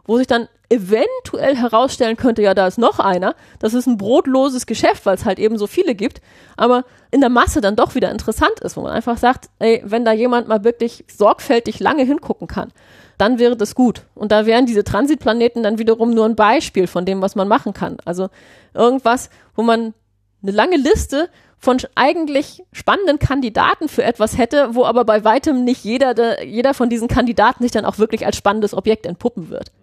[0.10, 3.36] wo sich dann eventuell herausstellen könnte, ja, da ist noch einer.
[3.60, 6.20] Das ist ein brotloses Geschäft, weil es halt eben so viele gibt,
[6.58, 10.06] aber in der Masse dann doch wieder interessant ist, wo man einfach sagt, ey, wenn
[10.06, 12.72] da jemand mal wirklich sorgfältig lange hingucken kann,
[13.20, 14.04] dann wäre das gut.
[14.16, 17.74] Und da wären diese Transitplaneten dann wiederum nur ein Beispiel von dem, was man machen
[17.74, 17.98] kann.
[18.06, 18.30] Also
[18.74, 19.94] irgendwas, wo man
[20.42, 25.84] eine lange Liste von eigentlich spannenden Kandidaten für etwas hätte, wo aber bei weitem nicht
[25.84, 29.74] jeder, de, jeder von diesen Kandidaten sich dann auch wirklich als spannendes Objekt entpuppen wird.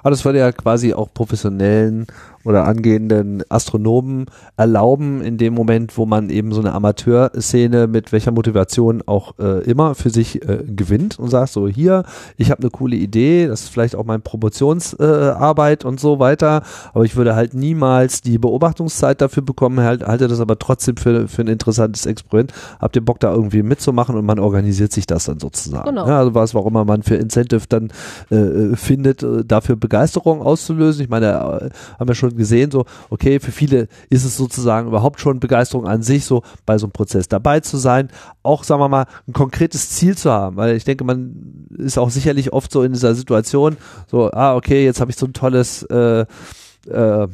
[0.00, 2.06] Aber das würde ja quasi auch professionellen
[2.44, 4.26] oder angehenden Astronomen
[4.56, 9.64] erlauben, in dem Moment, wo man eben so eine Amateurszene mit welcher Motivation auch äh,
[9.64, 12.04] immer für sich äh, gewinnt und sagt, so hier,
[12.36, 16.62] ich habe eine coole Idee, das ist vielleicht auch meine Promotionsarbeit äh, und so weiter,
[16.94, 21.28] aber ich würde halt niemals die Beobachtungszeit dafür bekommen, halt, halte das aber trotzdem für,
[21.28, 22.52] für ein interessantes Experiment.
[22.80, 25.88] Habt ihr Bock da irgendwie mitzumachen und man organisiert sich das dann sozusagen.
[25.88, 26.06] Genau.
[26.06, 27.90] Ja, also was, warum man für Incentive dann
[28.30, 31.02] äh, äh findet, äh, dafür Begeisterung auszulösen.
[31.02, 35.20] Ich meine, äh, haben wir schon gesehen, so, okay, für viele ist es sozusagen überhaupt
[35.20, 38.08] schon Begeisterung an sich, so bei so einem Prozess dabei zu sein,
[38.42, 42.10] auch, sagen wir mal, ein konkretes Ziel zu haben, weil ich denke, man ist auch
[42.10, 43.76] sicherlich oft so in dieser Situation,
[44.06, 46.26] so, ah, okay, jetzt habe ich so ein tolles, äh,
[46.88, 47.28] äh,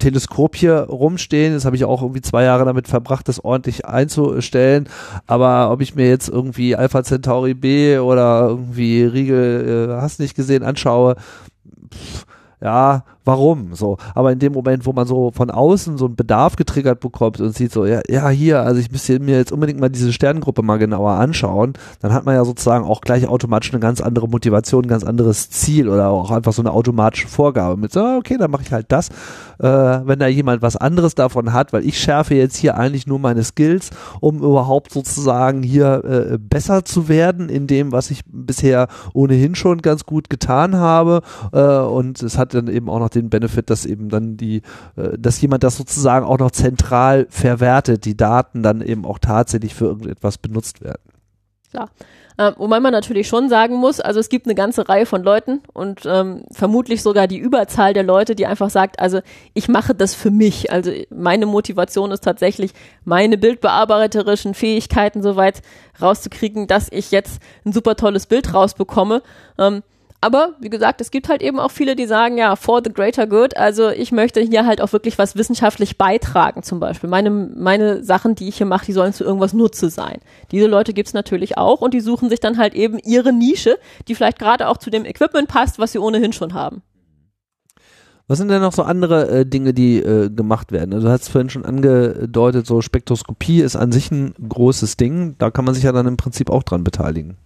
[0.00, 1.54] Teleskop hier rumstehen.
[1.54, 4.88] Das habe ich auch irgendwie zwei Jahre damit verbracht, das ordentlich einzustellen.
[5.26, 10.34] Aber ob ich mir jetzt irgendwie Alpha Centauri B oder irgendwie Riegel, äh, hast nicht
[10.34, 11.14] gesehen, anschaue,
[11.90, 12.26] pff,
[12.60, 13.96] ja, warum so.
[14.14, 17.54] Aber in dem Moment, wo man so von außen so einen Bedarf getriggert bekommt und
[17.54, 20.78] sieht so, ja, ja hier, also ich müsste mir jetzt unbedingt mal diese Sternengruppe mal
[20.78, 24.88] genauer anschauen, dann hat man ja sozusagen auch gleich automatisch eine ganz andere Motivation, ein
[24.88, 28.62] ganz anderes Ziel oder auch einfach so eine automatische Vorgabe mit so, okay, dann mache
[28.62, 29.10] ich halt das.
[29.60, 33.18] Äh, wenn da jemand was anderes davon hat, weil ich schärfe jetzt hier eigentlich nur
[33.18, 38.88] meine Skills, um überhaupt sozusagen hier äh, besser zu werden in dem, was ich bisher
[39.12, 41.20] ohnehin schon ganz gut getan habe.
[41.52, 44.62] Äh, und es hat dann eben auch noch den den Benefit, dass eben dann die,
[44.96, 49.74] äh, dass jemand das sozusagen auch noch zentral verwertet, die Daten dann eben auch tatsächlich
[49.74, 51.02] für irgendetwas benutzt werden.
[51.70, 51.90] Klar.
[52.40, 55.60] Ähm, wobei man natürlich schon sagen muss, also es gibt eine ganze Reihe von Leuten
[55.74, 59.20] und ähm, vermutlich sogar die Überzahl der Leute, die einfach sagt, also
[59.52, 60.72] ich mache das für mich.
[60.72, 62.72] Also meine Motivation ist tatsächlich,
[63.04, 65.60] meine bildbearbeiterischen Fähigkeiten soweit
[66.00, 69.22] rauszukriegen, dass ich jetzt ein super tolles Bild rausbekomme.
[69.58, 69.82] Ähm,
[70.22, 73.26] aber wie gesagt, es gibt halt eben auch viele, die sagen, ja, for the greater
[73.26, 73.56] good.
[73.56, 77.08] Also ich möchte hier halt auch wirklich was wissenschaftlich beitragen, zum Beispiel.
[77.08, 80.18] Meine, meine Sachen, die ich hier mache, die sollen zu irgendwas Nutze sein.
[80.50, 84.14] Diese Leute gibt's natürlich auch und die suchen sich dann halt eben ihre Nische, die
[84.14, 86.82] vielleicht gerade auch zu dem Equipment passt, was sie ohnehin schon haben.
[88.28, 90.94] Was sind denn noch so andere äh, Dinge, die äh, gemacht werden?
[90.94, 95.34] Also du hast vorhin schon angedeutet, so Spektroskopie ist an sich ein großes Ding.
[95.38, 97.38] Da kann man sich ja dann im Prinzip auch dran beteiligen.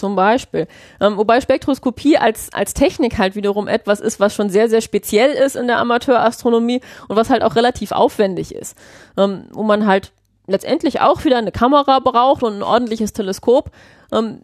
[0.00, 0.66] Zum Beispiel.
[0.98, 5.32] Ähm, wobei Spektroskopie als, als Technik halt wiederum etwas ist, was schon sehr, sehr speziell
[5.32, 8.78] ist in der Amateurastronomie und was halt auch relativ aufwendig ist.
[9.18, 10.12] Ähm, wo man halt
[10.46, 13.72] letztendlich auch wieder eine Kamera braucht und ein ordentliches Teleskop.
[14.10, 14.40] Ähm,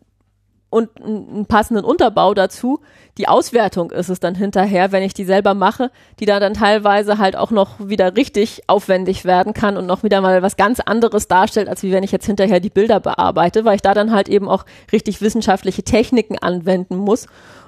[0.69, 2.81] und einen passenden Unterbau dazu.
[3.19, 5.91] Die Auswertung ist es dann hinterher, wenn ich die selber mache,
[6.21, 10.21] die da dann teilweise halt auch noch wieder richtig aufwendig werden kann und noch wieder
[10.21, 13.77] mal was ganz anderes darstellt, als wie wenn ich jetzt hinterher die Bilder bearbeite, weil
[13.77, 17.27] ich da dann halt eben auch richtig wissenschaftliche Techniken anwenden muss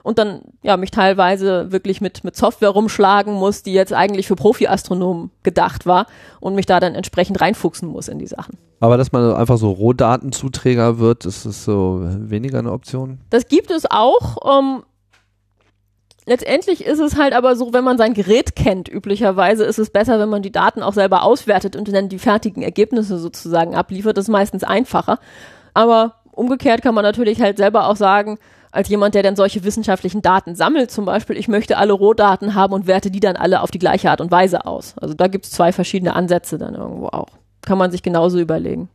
[0.09, 4.37] und dann ja mich teilweise wirklich mit mit Software rumschlagen muss, die jetzt eigentlich für
[4.37, 6.07] Profi-Astronomen gedacht war
[6.41, 8.57] und mich da dann entsprechend reinfuchsen muss in die Sachen.
[8.81, 13.19] Aber dass man einfach so Rohdatenzuträger wird, ist das so weniger eine Option?
[13.29, 14.39] Das gibt es auch.
[14.59, 14.83] Ähm,
[16.25, 20.19] letztendlich ist es halt aber so, wenn man sein Gerät kennt, üblicherweise ist es besser,
[20.19, 24.17] wenn man die Daten auch selber auswertet und dann die fertigen Ergebnisse sozusagen abliefert.
[24.17, 25.19] Das ist meistens einfacher.
[25.75, 28.39] Aber umgekehrt kann man natürlich halt selber auch sagen,
[28.71, 30.91] als jemand, der dann solche wissenschaftlichen Daten sammelt.
[30.91, 34.11] Zum Beispiel, ich möchte alle Rohdaten haben und werte die dann alle auf die gleiche
[34.11, 34.95] Art und Weise aus.
[35.01, 37.29] Also da gibt es zwei verschiedene Ansätze dann irgendwo auch.
[37.63, 38.89] Kann man sich genauso überlegen.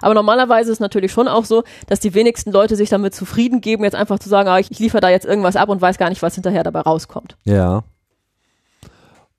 [0.00, 3.84] Aber normalerweise ist natürlich schon auch so, dass die wenigsten Leute sich damit zufrieden geben,
[3.84, 6.08] jetzt einfach zu sagen, ah, ich, ich liefere da jetzt irgendwas ab und weiß gar
[6.08, 7.36] nicht, was hinterher dabei rauskommt.
[7.44, 7.82] Ja.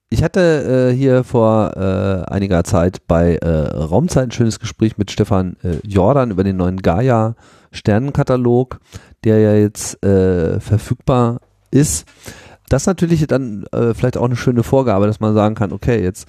[0.10, 5.10] Ich hatte äh, hier vor äh, einiger Zeit bei äh, Raumzeit ein schönes Gespräch mit
[5.10, 7.36] Stefan äh, Jordan über den neuen Gaia
[7.72, 8.80] Sternenkatalog,
[9.24, 11.40] der ja jetzt äh, verfügbar
[11.72, 12.08] ist.
[12.70, 16.02] Das ist natürlich dann äh, vielleicht auch eine schöne Vorgabe, dass man sagen kann, okay,
[16.02, 16.28] jetzt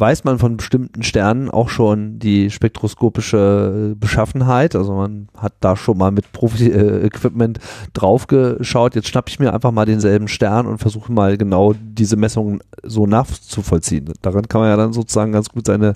[0.00, 4.74] weiß man von bestimmten Sternen auch schon die spektroskopische Beschaffenheit.
[4.74, 7.60] Also man hat da schon mal mit Profi-Equipment äh,
[7.92, 8.94] draufgeschaut.
[8.94, 13.06] Jetzt schnappe ich mir einfach mal denselben Stern und versuche mal genau diese Messungen so
[13.06, 14.12] nachzuvollziehen.
[14.22, 15.92] Daran kann man ja dann sozusagen ganz gut seine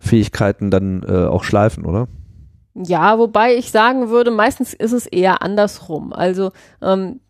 [0.00, 2.08] Fähigkeiten dann äh, auch schleifen, oder?
[2.74, 6.12] Ja, wobei ich sagen würde, meistens ist es eher andersrum.
[6.12, 6.50] Also
[6.82, 7.20] ähm,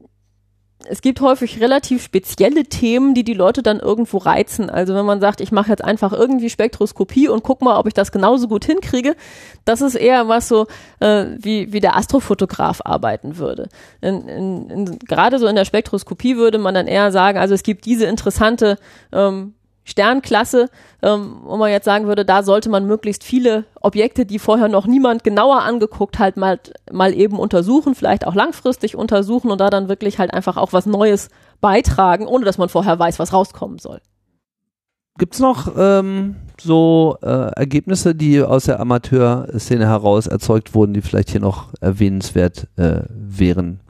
[0.87, 4.71] es gibt häufig relativ spezielle Themen, die die Leute dann irgendwo reizen.
[4.71, 7.95] Also wenn man sagt, ich mache jetzt einfach irgendwie Spektroskopie und guck mal, ob ich
[7.95, 9.17] das genauso gut hinkriege,
[9.65, 10.67] das ist eher was so,
[11.01, 13.69] äh, wie, wie der Astrofotograf arbeiten würde.
[14.01, 17.63] In, in, in, gerade so in der Spektroskopie würde man dann eher sagen, also es
[17.63, 18.79] gibt diese interessante
[19.13, 19.55] ähm,
[19.85, 20.71] Sternklasse,
[21.03, 24.87] ähm, wo man jetzt sagen würde, da sollte man möglichst viele Objekte, die vorher noch
[24.87, 26.59] niemand genauer angeguckt hat, mal,
[26.91, 30.87] mal eben untersuchen, vielleicht auch langfristig untersuchen und da dann wirklich halt einfach auch was
[30.87, 31.29] Neues
[31.61, 34.01] beitragen, ohne dass man vorher weiß, was rauskommen soll.
[35.17, 41.03] Gibt es noch ähm, so äh, Ergebnisse, die aus der Amateurszene heraus erzeugt wurden, die
[41.03, 43.81] vielleicht hier noch erwähnenswert äh, wären?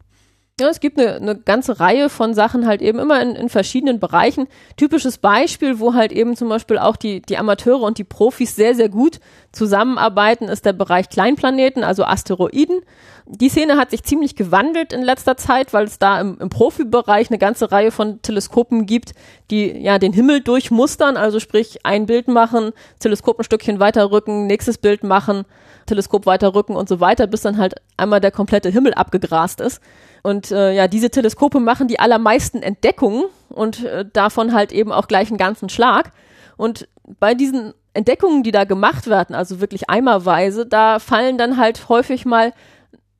[0.61, 3.99] Ja, es gibt eine, eine ganze Reihe von Sachen halt eben immer in, in verschiedenen
[3.99, 4.47] Bereichen.
[4.77, 8.77] Typisches Beispiel, wo halt eben zum Beispiel auch die, die Amateure und die Profis sehr,
[8.77, 9.19] sehr gut
[9.51, 12.83] zusammenarbeiten, ist der Bereich Kleinplaneten, also Asteroiden.
[13.27, 17.31] Die Szene hat sich ziemlich gewandelt in letzter Zeit, weil es da im, im Profibereich
[17.31, 19.13] eine ganze Reihe von Teleskopen gibt,
[19.51, 22.71] die ja den Himmel durchmustern, also sprich ein Bild machen,
[23.01, 25.47] Teleskop ein Stückchen weiterrücken, nächstes Bild machen,
[25.87, 29.81] Teleskop weiterrücken und so weiter, bis dann halt einmal der komplette Himmel abgegrast ist.
[30.25, 35.07] Und äh, ja, diese Teleskope machen die allermeisten Entdeckungen und äh, davon halt eben auch
[35.07, 36.13] gleich einen ganzen Schlag.
[36.57, 36.89] Und
[37.21, 42.25] bei diesen Entdeckungen, die da gemacht werden, also wirklich eimerweise, da fallen dann halt häufig
[42.25, 42.55] mal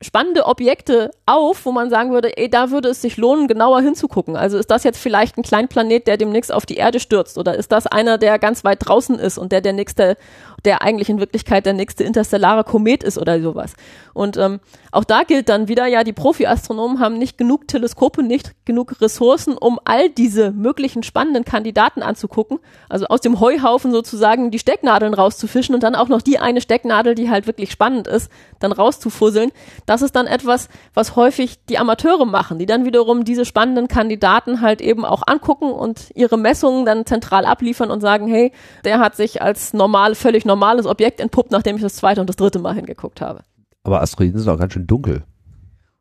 [0.01, 4.35] spannende Objekte auf, wo man sagen würde, ey, da würde es sich lohnen, genauer hinzugucken.
[4.35, 7.71] Also ist das jetzt vielleicht ein Kleinplanet, der demnächst auf die Erde stürzt oder ist
[7.71, 10.17] das einer, der ganz weit draußen ist und der der nächste
[10.65, 13.73] der eigentlich in Wirklichkeit der nächste interstellare Komet ist oder sowas.
[14.15, 14.59] Und ähm,
[14.91, 19.57] auch da gilt dann wieder, ja, die Profi-Astronomen haben nicht genug Teleskope, nicht genug Ressourcen,
[19.57, 22.59] um all diese möglichen spannenden Kandidaten anzugucken.
[22.89, 27.15] Also aus dem Heuhaufen sozusagen die Stecknadeln rauszufischen und dann auch noch die eine Stecknadel,
[27.15, 29.51] die halt wirklich spannend ist, dann rauszufusseln.
[29.85, 34.61] Das ist dann etwas, was häufig die Amateure machen, die dann wiederum diese spannenden Kandidaten
[34.61, 38.51] halt eben auch angucken und ihre Messungen dann zentral abliefern und sagen, hey,
[38.83, 42.27] der hat sich als normal, völlig normal normales Objekt entpuppt, nachdem ich das zweite und
[42.27, 43.43] das dritte Mal hingeguckt habe.
[43.85, 45.23] Aber Asteroiden sind auch ganz schön dunkel.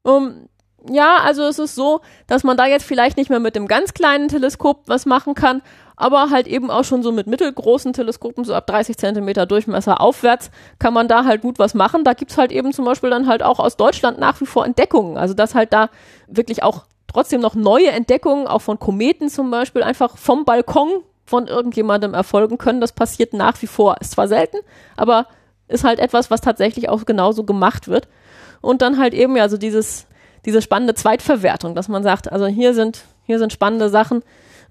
[0.02, 0.48] Um,
[0.90, 3.92] ja, also es ist so, dass man da jetzt vielleicht nicht mehr mit dem ganz
[3.92, 5.60] kleinen Teleskop was machen kann,
[5.96, 10.50] aber halt eben auch schon so mit mittelgroßen Teleskopen, so ab 30 Zentimeter Durchmesser aufwärts,
[10.78, 12.04] kann man da halt gut was machen.
[12.04, 14.64] Da gibt es halt eben zum Beispiel dann halt auch aus Deutschland nach wie vor
[14.64, 15.18] Entdeckungen.
[15.18, 15.90] Also dass halt da
[16.26, 21.48] wirklich auch trotzdem noch neue Entdeckungen, auch von Kometen zum Beispiel, einfach vom Balkon von
[21.48, 22.80] irgendjemandem erfolgen können.
[22.80, 23.96] Das passiert nach wie vor.
[24.00, 24.56] Ist zwar selten,
[24.96, 25.26] aber
[25.68, 28.08] ist halt etwas, was tatsächlich auch genauso gemacht wird.
[28.60, 30.06] Und dann halt eben ja so dieses,
[30.44, 34.22] diese spannende Zweitverwertung, dass man sagt, also hier sind, hier sind spannende Sachen,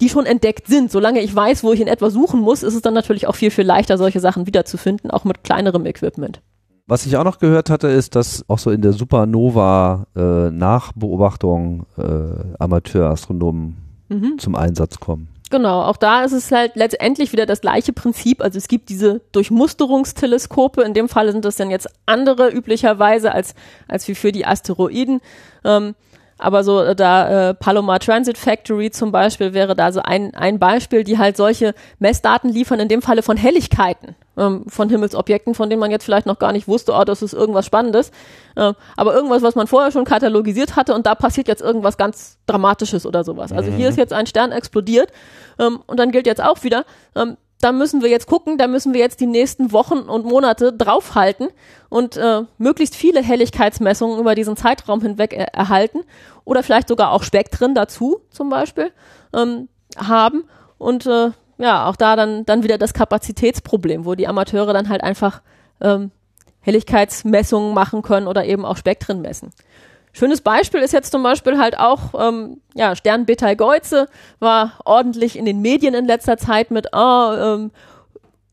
[0.01, 0.91] die schon entdeckt sind.
[0.91, 3.51] Solange ich weiß, wo ich in etwa suchen muss, ist es dann natürlich auch viel,
[3.51, 6.41] viel leichter, solche Sachen wiederzufinden, auch mit kleinerem Equipment.
[6.85, 12.33] Was ich auch noch gehört hatte, ist, dass auch so in der Supernova-Nachbeobachtung äh, äh,
[12.59, 13.77] Amateurastronomen
[14.09, 14.37] mhm.
[14.37, 15.29] zum Einsatz kommen.
[15.53, 18.41] Genau, auch da ist es halt letztendlich wieder das gleiche Prinzip.
[18.41, 20.81] Also es gibt diese Durchmusterungsteleskope.
[20.81, 23.53] In dem Fall sind das dann jetzt andere üblicherweise als,
[23.87, 25.21] als wie für die Asteroiden.
[25.63, 25.93] Ähm,
[26.39, 30.57] aber so äh, da äh, Palomar Transit Factory zum Beispiel wäre da so ein, ein
[30.57, 35.69] Beispiel, die halt solche Messdaten liefern, in dem Falle von Helligkeiten ähm, von Himmelsobjekten, von
[35.69, 38.11] denen man jetzt vielleicht noch gar nicht wusste, oh, das ist irgendwas Spannendes.
[38.55, 42.37] Äh, aber irgendwas, was man vorher schon katalogisiert hatte und da passiert jetzt irgendwas ganz
[42.45, 43.51] Dramatisches oder sowas.
[43.51, 43.75] Also mhm.
[43.75, 45.11] hier ist jetzt ein Stern explodiert
[45.59, 46.85] ähm, und dann gilt jetzt auch wieder,
[47.15, 50.73] ähm, da müssen wir jetzt gucken, da müssen wir jetzt die nächsten Wochen und Monate
[50.73, 51.47] draufhalten
[51.87, 56.01] und äh, möglichst viele Helligkeitsmessungen über diesen Zeitraum hinweg er erhalten
[56.43, 58.91] oder vielleicht sogar auch Spektren dazu zum Beispiel
[59.33, 60.43] ähm, haben
[60.77, 61.31] und äh,
[61.63, 65.41] ja, auch da dann, dann wieder das Kapazitätsproblem, wo die Amateure dann halt einfach
[65.79, 66.11] ähm,
[66.59, 69.51] Helligkeitsmessungen machen können oder eben auch Spektren messen.
[70.11, 74.09] Schönes Beispiel ist jetzt zum Beispiel halt auch, ähm, ja, Stern Betelgeuse
[74.39, 77.71] war ordentlich in den Medien in letzter Zeit mit, oh, ähm,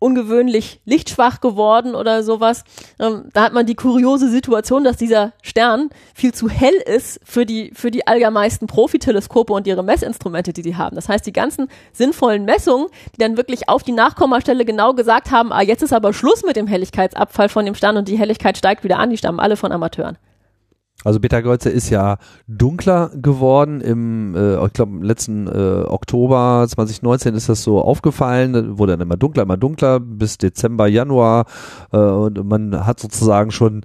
[0.00, 2.64] ungewöhnlich lichtschwach geworden oder sowas.
[2.98, 7.46] Ähm, da hat man die kuriose Situation, dass dieser Stern viel zu hell ist für
[7.46, 10.96] die, für die allermeisten Profiteleskope und ihre Messinstrumente, die sie haben.
[10.96, 15.52] Das heißt, die ganzen sinnvollen Messungen, die dann wirklich auf die Nachkommastelle genau gesagt haben,
[15.52, 18.82] ah, jetzt ist aber Schluss mit dem Helligkeitsabfall von dem Stern und die Helligkeit steigt
[18.82, 20.16] wieder an, die stammen alle von Amateuren.
[21.04, 27.48] Also Betelgeuse ist ja dunkler geworden im, äh, ich glaube, letzten äh, Oktober 2019 ist
[27.48, 31.46] das so aufgefallen, wurde dann immer dunkler, immer dunkler bis Dezember, Januar.
[31.92, 33.84] Äh, und man hat sozusagen schon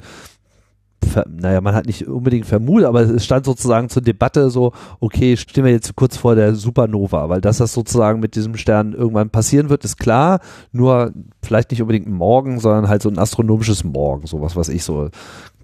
[1.29, 5.63] naja, man hat nicht unbedingt vermutet, aber es stand sozusagen zur Debatte so, okay, stehen
[5.63, 9.69] wir jetzt kurz vor der Supernova, weil dass das sozusagen mit diesem Stern irgendwann passieren
[9.69, 10.39] wird, ist klar,
[10.71, 15.09] nur vielleicht nicht unbedingt morgen, sondern halt so ein astronomisches Morgen, sowas, was ich so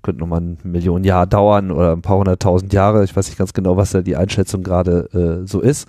[0.01, 3.03] könnte nochmal ein Million Jahre dauern oder ein paar hunderttausend Jahre.
[3.03, 5.87] Ich weiß nicht ganz genau, was da die Einschätzung gerade äh, so ist.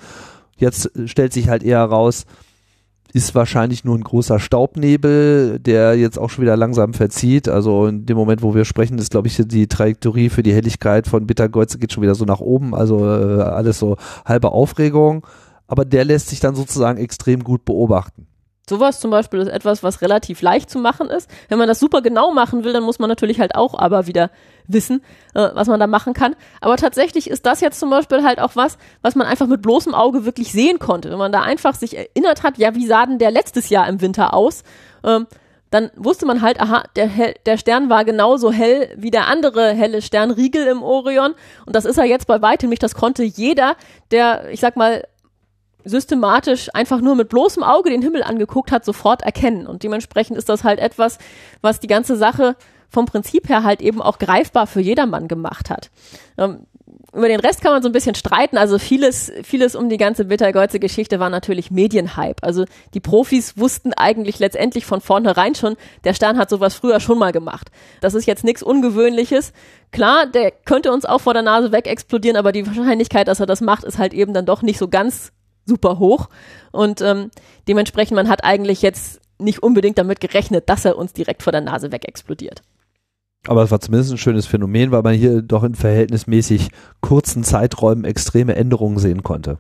[0.57, 2.25] Jetzt stellt sich halt eher raus,
[3.13, 7.49] ist wahrscheinlich nur ein großer Staubnebel, der jetzt auch schon wieder langsam verzieht.
[7.49, 11.07] Also in dem Moment, wo wir sprechen, ist, glaube ich, die Trajektorie für die Helligkeit
[11.07, 12.75] von Bittergeuze geht schon wieder so nach oben.
[12.75, 15.27] Also äh, alles so halbe Aufregung.
[15.67, 18.27] Aber der lässt sich dann sozusagen extrem gut beobachten.
[18.69, 21.29] Sowas zum Beispiel ist etwas, was relativ leicht zu machen ist.
[21.49, 24.31] Wenn man das super genau machen will, dann muss man natürlich halt auch aber wieder
[24.69, 25.03] wissen,
[25.35, 26.37] äh, was man da machen kann.
[26.61, 29.95] Aber tatsächlich ist das jetzt zum Beispiel halt auch was, was man einfach mit bloßem
[29.95, 31.11] Auge wirklich sehen konnte.
[31.11, 34.01] Wenn man da einfach sich erinnert hat, ja, wie sah denn der letztes Jahr im
[34.01, 34.63] Winter aus?
[35.03, 35.27] Ähm,
[35.73, 37.09] dann wusste man halt, aha, der,
[37.47, 41.35] der Stern war genauso hell wie der andere helle Sternriegel im Orion.
[41.67, 42.83] Und das ist er jetzt bei weitem nicht.
[42.83, 43.75] Das konnte jeder,
[44.11, 45.03] der, ich sag mal,
[45.85, 49.67] systematisch einfach nur mit bloßem Auge den Himmel angeguckt hat, sofort erkennen.
[49.67, 51.19] Und dementsprechend ist das halt etwas,
[51.61, 52.57] was die ganze Sache
[52.89, 55.91] vom Prinzip her halt eben auch greifbar für jedermann gemacht hat.
[56.37, 56.67] Ähm,
[57.15, 58.57] über den Rest kann man so ein bisschen streiten.
[58.57, 62.43] Also vieles, vieles um die ganze Bittergeuze-Geschichte war natürlich Medienhype.
[62.43, 62.65] Also
[62.95, 67.33] die Profis wussten eigentlich letztendlich von vornherein schon, der Stern hat sowas früher schon mal
[67.33, 67.71] gemacht.
[68.01, 69.53] Das ist jetzt nichts Ungewöhnliches.
[69.91, 73.47] Klar, der könnte uns auch vor der Nase weg explodieren, aber die Wahrscheinlichkeit, dass er
[73.47, 75.33] das macht, ist halt eben dann doch nicht so ganz
[75.67, 76.29] super hoch.
[76.71, 77.31] Und ähm,
[77.69, 81.61] dementsprechend, man hat eigentlich jetzt nicht unbedingt damit gerechnet, dass er uns direkt vor der
[81.61, 82.63] Nase weg explodiert.
[83.47, 86.69] Aber es war zumindest ein schönes Phänomen, weil man hier doch in verhältnismäßig
[87.01, 89.59] kurzen Zeiträumen extreme Änderungen sehen konnte.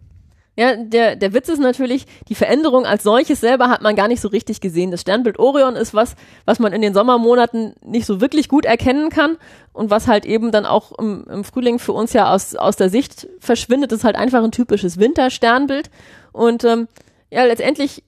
[0.54, 4.20] Ja, der, der Witz ist natürlich, die Veränderung als solches selber hat man gar nicht
[4.20, 4.90] so richtig gesehen.
[4.90, 6.14] Das Sternbild Orion ist was,
[6.44, 9.38] was man in den Sommermonaten nicht so wirklich gut erkennen kann
[9.72, 12.90] und was halt eben dann auch im, im Frühling für uns ja aus, aus der
[12.90, 13.92] Sicht verschwindet.
[13.92, 15.90] Das ist halt einfach ein typisches Wintersternbild.
[16.32, 16.86] Und ähm,
[17.30, 18.02] ja, letztendlich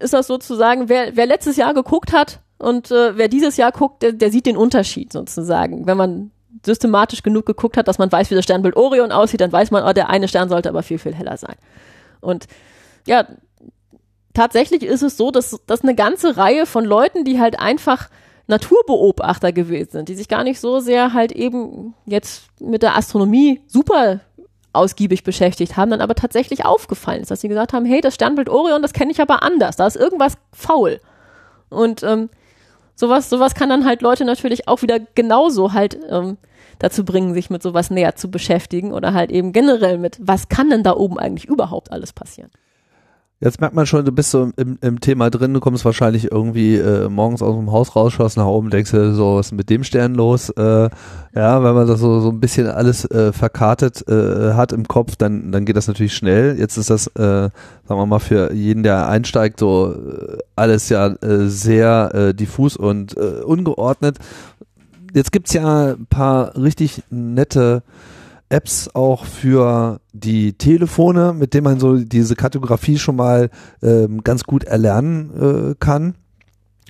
[0.00, 4.02] ist das sozusagen, wer, wer letztes Jahr geguckt hat und äh, wer dieses Jahr guckt,
[4.02, 5.86] der, der sieht den Unterschied sozusagen.
[5.86, 6.30] Wenn man
[6.64, 9.84] systematisch genug geguckt hat, dass man weiß, wie das Sternbild Orion aussieht, dann weiß man,
[9.84, 11.56] oh, der eine Stern sollte aber viel, viel heller sein.
[12.20, 12.46] Und
[13.06, 13.26] ja,
[14.34, 18.08] tatsächlich ist es so, dass, dass eine ganze Reihe von Leuten, die halt einfach
[18.46, 23.60] Naturbeobachter gewesen sind, die sich gar nicht so sehr halt eben jetzt mit der Astronomie
[23.66, 24.20] super
[24.72, 28.48] ausgiebig beschäftigt haben, dann aber tatsächlich aufgefallen ist, dass sie gesagt haben, hey, das Sternbild
[28.48, 31.00] Orion, das kenne ich aber anders, da ist irgendwas faul.
[31.68, 32.30] Und ähm,
[32.94, 36.38] sowas, sowas kann dann halt Leute natürlich auch wieder genauso halt ähm,
[36.78, 40.70] dazu bringen, sich mit sowas näher zu beschäftigen oder halt eben generell mit, was kann
[40.70, 42.50] denn da oben eigentlich überhaupt alles passieren.
[43.40, 46.74] Jetzt merkt man schon, du bist so im, im Thema drin, du kommst wahrscheinlich irgendwie
[46.74, 49.70] äh, morgens aus dem Haus raus, schaust nach oben, denkst dir so, was ist mit
[49.70, 50.50] dem Stern los?
[50.50, 50.90] Äh,
[51.36, 55.14] ja, wenn man das so, so ein bisschen alles äh, verkartet äh, hat im Kopf,
[55.14, 56.58] dann, dann geht das natürlich schnell.
[56.58, 57.52] Jetzt ist das, äh, sagen
[57.86, 64.18] wir mal, für jeden, der einsteigt, so äh, alles ja sehr diffus und ungeordnet.
[65.14, 67.82] Jetzt gibt's ja ein paar richtig nette
[68.50, 73.50] Apps auch für die Telefone, mit denen man so diese Kartografie schon mal
[73.82, 76.14] ähm, ganz gut erlernen äh, kann.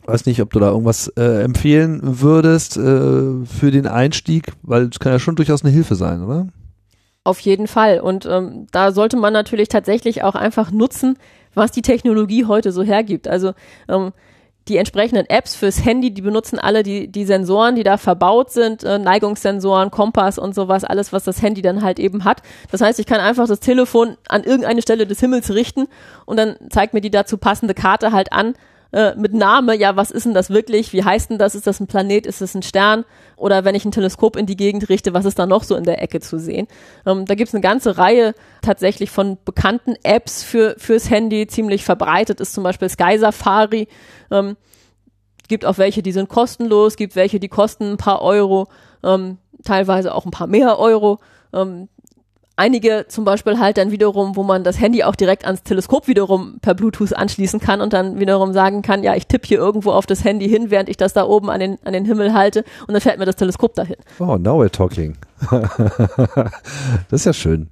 [0.06, 5.00] Weiß nicht, ob du da irgendwas äh, empfehlen würdest äh, für den Einstieg, weil es
[5.00, 6.46] kann ja schon durchaus eine Hilfe sein, oder?
[7.24, 8.00] Auf jeden Fall.
[8.00, 11.18] Und ähm, da sollte man natürlich tatsächlich auch einfach nutzen,
[11.54, 13.28] was die Technologie heute so hergibt.
[13.28, 13.52] Also
[13.88, 14.12] ähm,
[14.68, 18.84] die entsprechenden Apps fürs Handy, die benutzen alle die, die Sensoren, die da verbaut sind,
[18.84, 22.42] äh, Neigungssensoren, Kompass und sowas, alles, was das Handy dann halt eben hat.
[22.70, 25.88] Das heißt, ich kann einfach das Telefon an irgendeine Stelle des Himmels richten
[26.26, 28.54] und dann zeigt mir die dazu passende Karte halt an,
[28.90, 30.92] äh, mit Name, ja, was ist denn das wirklich?
[30.92, 31.54] Wie heißt denn das?
[31.54, 32.26] Ist das ein Planet?
[32.26, 33.04] Ist das ein Stern?
[33.36, 35.84] Oder wenn ich ein Teleskop in die Gegend richte, was ist da noch so in
[35.84, 36.66] der Ecke zu sehen?
[37.04, 41.46] Ähm, da gibt's eine ganze Reihe tatsächlich von bekannten Apps für, fürs Handy.
[41.46, 43.88] Ziemlich verbreitet ist zum Beispiel Sky Safari.
[44.30, 44.56] Ähm,
[45.48, 48.68] gibt auch welche, die sind kostenlos, gibt welche, die kosten ein paar Euro.
[49.04, 51.18] Ähm, teilweise auch ein paar mehr Euro.
[51.52, 51.88] Ähm,
[52.58, 56.58] einige zum Beispiel halt dann wiederum, wo man das Handy auch direkt ans Teleskop wiederum
[56.60, 60.06] per Bluetooth anschließen kann und dann wiederum sagen kann, ja, ich tippe hier irgendwo auf
[60.06, 62.92] das Handy hin, während ich das da oben an den, an den Himmel halte und
[62.92, 63.96] dann fährt mir das Teleskop dahin.
[64.18, 65.16] Oh, now we're talking.
[65.50, 67.68] das ist ja schön.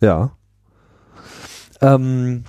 [0.00, 0.30] Ja.
[1.80, 2.44] Ähm,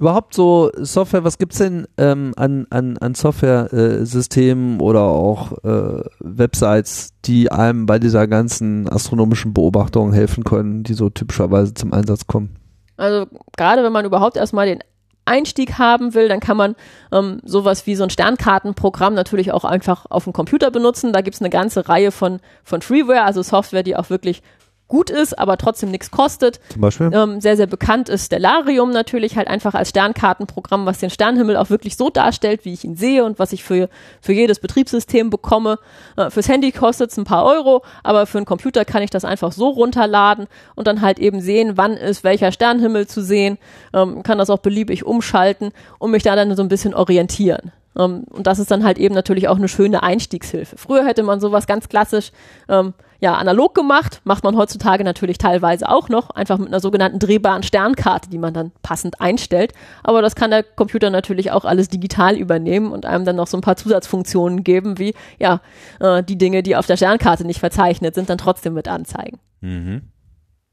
[0.00, 7.10] überhaupt so Software, was gibt's denn ähm, an, an, an Software-Systemen oder auch äh, Websites,
[7.26, 12.56] die einem bei dieser ganzen astronomischen Beobachtung helfen können, die so typischerweise zum Einsatz kommen?
[12.96, 14.80] Also gerade wenn man überhaupt erstmal den
[15.26, 16.76] Einstieg haben will, dann kann man
[17.12, 21.12] ähm, sowas wie so ein Sternkartenprogramm natürlich auch einfach auf dem Computer benutzen.
[21.12, 24.42] Da gibt's eine ganze Reihe von, von Freeware, also Software, die auch wirklich
[24.90, 26.60] gut ist, aber trotzdem nichts kostet.
[26.68, 27.10] Zum Beispiel?
[27.14, 31.70] Ähm, sehr, sehr bekannt ist Stellarium natürlich halt einfach als Sternkartenprogramm, was den Sternhimmel auch
[31.70, 33.88] wirklich so darstellt, wie ich ihn sehe und was ich für,
[34.20, 35.78] für jedes Betriebssystem bekomme.
[36.16, 39.24] Äh, fürs Handy kostet es ein paar Euro, aber für einen Computer kann ich das
[39.24, 43.56] einfach so runterladen und dann halt eben sehen, wann ist welcher Sternhimmel zu sehen,
[43.94, 47.72] ähm, kann das auch beliebig umschalten und mich da dann so ein bisschen orientieren.
[47.94, 50.76] Um, ähm, und das ist dann halt eben natürlich auch eine schöne Einstiegshilfe.
[50.78, 52.30] Früher hätte man sowas ganz klassisch
[52.68, 57.18] ähm, ja analog gemacht, macht man heutzutage natürlich teilweise auch noch, einfach mit einer sogenannten
[57.18, 59.72] drehbaren Sternkarte, die man dann passend einstellt.
[60.02, 63.58] Aber das kann der Computer natürlich auch alles digital übernehmen und einem dann noch so
[63.58, 65.60] ein paar Zusatzfunktionen geben, wie ja
[65.98, 69.38] äh, die Dinge, die auf der Sternkarte nicht verzeichnet sind, dann trotzdem mit anzeigen.
[69.60, 70.02] Mhm.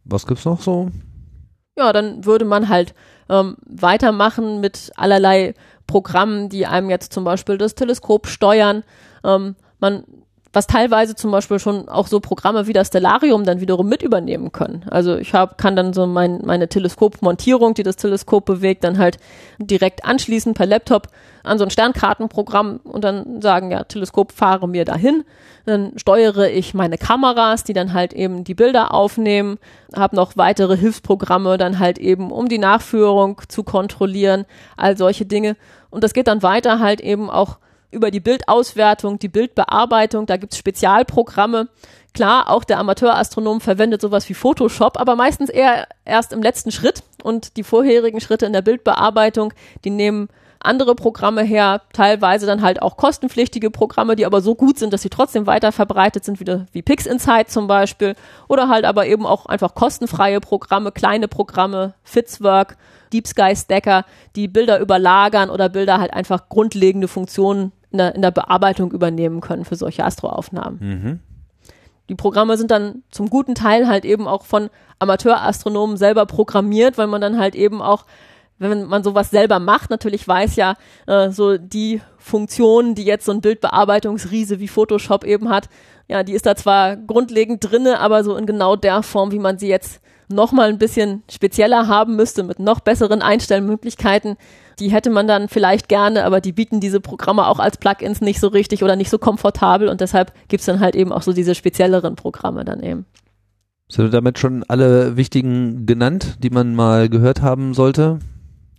[0.05, 0.89] Was gibt's noch so?
[1.77, 2.93] Ja, dann würde man halt
[3.29, 5.53] ähm, weitermachen mit allerlei
[5.87, 8.83] Programmen, die einem jetzt zum Beispiel das Teleskop steuern.
[9.23, 10.03] Ähm, man
[10.53, 14.51] was teilweise zum Beispiel schon auch so Programme wie das Stellarium dann wiederum mit übernehmen
[14.51, 14.85] können.
[14.89, 19.17] Also ich hab, kann dann so mein, meine Teleskopmontierung, die das Teleskop bewegt, dann halt
[19.59, 21.07] direkt anschließen per Laptop
[21.43, 25.23] an so ein Sternkartenprogramm und dann sagen, ja, Teleskop fahre mir dahin.
[25.65, 29.57] Dann steuere ich meine Kameras, die dann halt eben die Bilder aufnehmen,
[29.95, 34.45] habe noch weitere Hilfsprogramme dann halt eben, um die Nachführung zu kontrollieren,
[34.77, 35.57] all solche Dinge.
[35.89, 37.57] Und das geht dann weiter halt eben auch
[37.91, 41.69] über die Bildauswertung, die Bildbearbeitung, da gibt's Spezialprogramme.
[42.13, 47.03] Klar, auch der Amateurastronom verwendet sowas wie Photoshop, aber meistens eher erst im letzten Schritt
[47.23, 49.53] und die vorherigen Schritte in der Bildbearbeitung,
[49.83, 54.79] die nehmen andere Programme her, teilweise dann halt auch kostenpflichtige Programme, die aber so gut
[54.79, 58.15] sind, dass sie trotzdem weiter verbreitet sind, wie, wie PixInsight zum Beispiel,
[58.47, 62.77] oder halt aber eben auch einfach kostenfreie Programme, kleine Programme, Fitzwork,
[63.13, 64.05] Deep Sky Stacker,
[64.35, 69.41] die Bilder überlagern oder Bilder halt einfach grundlegende Funktionen in der, in der Bearbeitung übernehmen
[69.41, 70.79] können für solche Astroaufnahmen.
[70.79, 71.19] Mhm.
[72.09, 74.69] Die Programme sind dann zum guten Teil halt eben auch von
[74.99, 78.05] Amateurastronomen selber programmiert, weil man dann halt eben auch,
[78.59, 80.75] wenn man sowas selber macht, natürlich weiß ja,
[81.05, 85.69] äh, so die Funktionen, die jetzt so ein Bildbearbeitungsriese wie Photoshop eben hat,
[86.07, 89.57] ja, die ist da zwar grundlegend drinne, aber so in genau der Form, wie man
[89.57, 94.35] sie jetzt noch mal ein bisschen spezieller haben müsste mit noch besseren Einstellmöglichkeiten,
[94.79, 98.39] die hätte man dann vielleicht gerne, aber die bieten diese Programme auch als Plugins nicht
[98.39, 101.55] so richtig oder nicht so komfortabel und deshalb gibt's dann halt eben auch so diese
[101.55, 103.05] spezielleren Programme dann eben.
[103.89, 108.19] Sind damit schon alle wichtigen genannt, die man mal gehört haben sollte?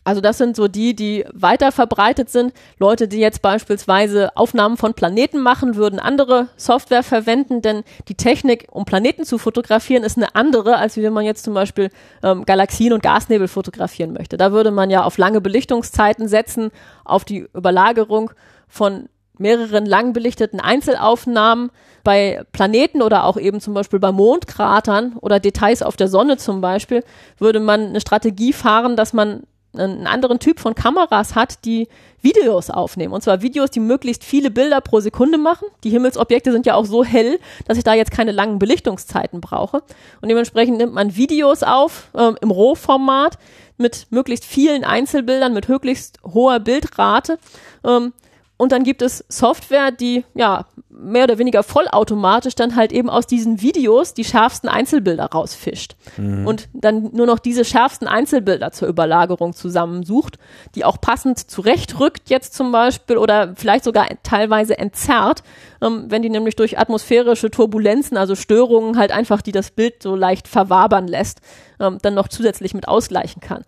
[0.04, 2.52] Also das sind so die, die weiter verbreitet sind.
[2.78, 8.68] Leute, die jetzt beispielsweise Aufnahmen von Planeten machen, würden andere Software verwenden, denn die Technik,
[8.70, 11.90] um Planeten zu fotografieren, ist eine andere, als wenn man jetzt zum Beispiel
[12.22, 14.36] ähm, Galaxien und Gasnebel fotografieren möchte.
[14.36, 16.70] Da würde man ja auf lange Belichtungszeiten setzen,
[17.04, 18.30] auf die Überlagerung
[18.66, 19.08] von
[19.38, 21.70] mehreren lang belichteten Einzelaufnahmen
[22.02, 26.60] bei Planeten oder auch eben zum Beispiel bei Mondkratern oder Details auf der Sonne zum
[26.60, 27.04] Beispiel,
[27.38, 29.42] würde man eine Strategie fahren, dass man
[29.74, 31.88] einen anderen Typ von Kameras hat, die
[32.20, 33.12] Videos aufnehmen.
[33.12, 35.68] Und zwar Videos, die möglichst viele Bilder pro Sekunde machen.
[35.84, 39.82] Die Himmelsobjekte sind ja auch so hell, dass ich da jetzt keine langen Belichtungszeiten brauche.
[40.20, 43.38] Und dementsprechend nimmt man Videos auf ähm, im Rohformat
[43.76, 47.38] mit möglichst vielen Einzelbildern, mit möglichst hoher Bildrate.
[47.84, 48.12] Ähm,
[48.56, 50.66] und dann gibt es Software, die ja
[50.98, 56.46] mehr oder weniger vollautomatisch dann halt eben aus diesen Videos die schärfsten Einzelbilder rausfischt mhm.
[56.46, 60.38] und dann nur noch diese schärfsten Einzelbilder zur Überlagerung zusammensucht,
[60.74, 65.42] die auch passend zurechtrückt jetzt zum Beispiel oder vielleicht sogar teilweise entzerrt,
[65.80, 70.16] ähm, wenn die nämlich durch atmosphärische Turbulenzen, also Störungen halt einfach, die das Bild so
[70.16, 71.40] leicht verwabern lässt,
[71.78, 73.64] ähm, dann noch zusätzlich mit ausgleichen kann.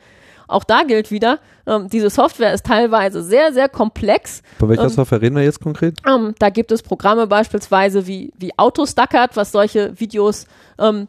[0.51, 4.43] Auch da gilt wieder, ähm, diese Software ist teilweise sehr, sehr komplex.
[4.59, 5.99] Von welcher ähm, Software reden wir jetzt konkret?
[6.07, 10.47] Ähm, da gibt es Programme beispielsweise wie, wie Autostackert, was solche Videos
[10.79, 11.09] ähm,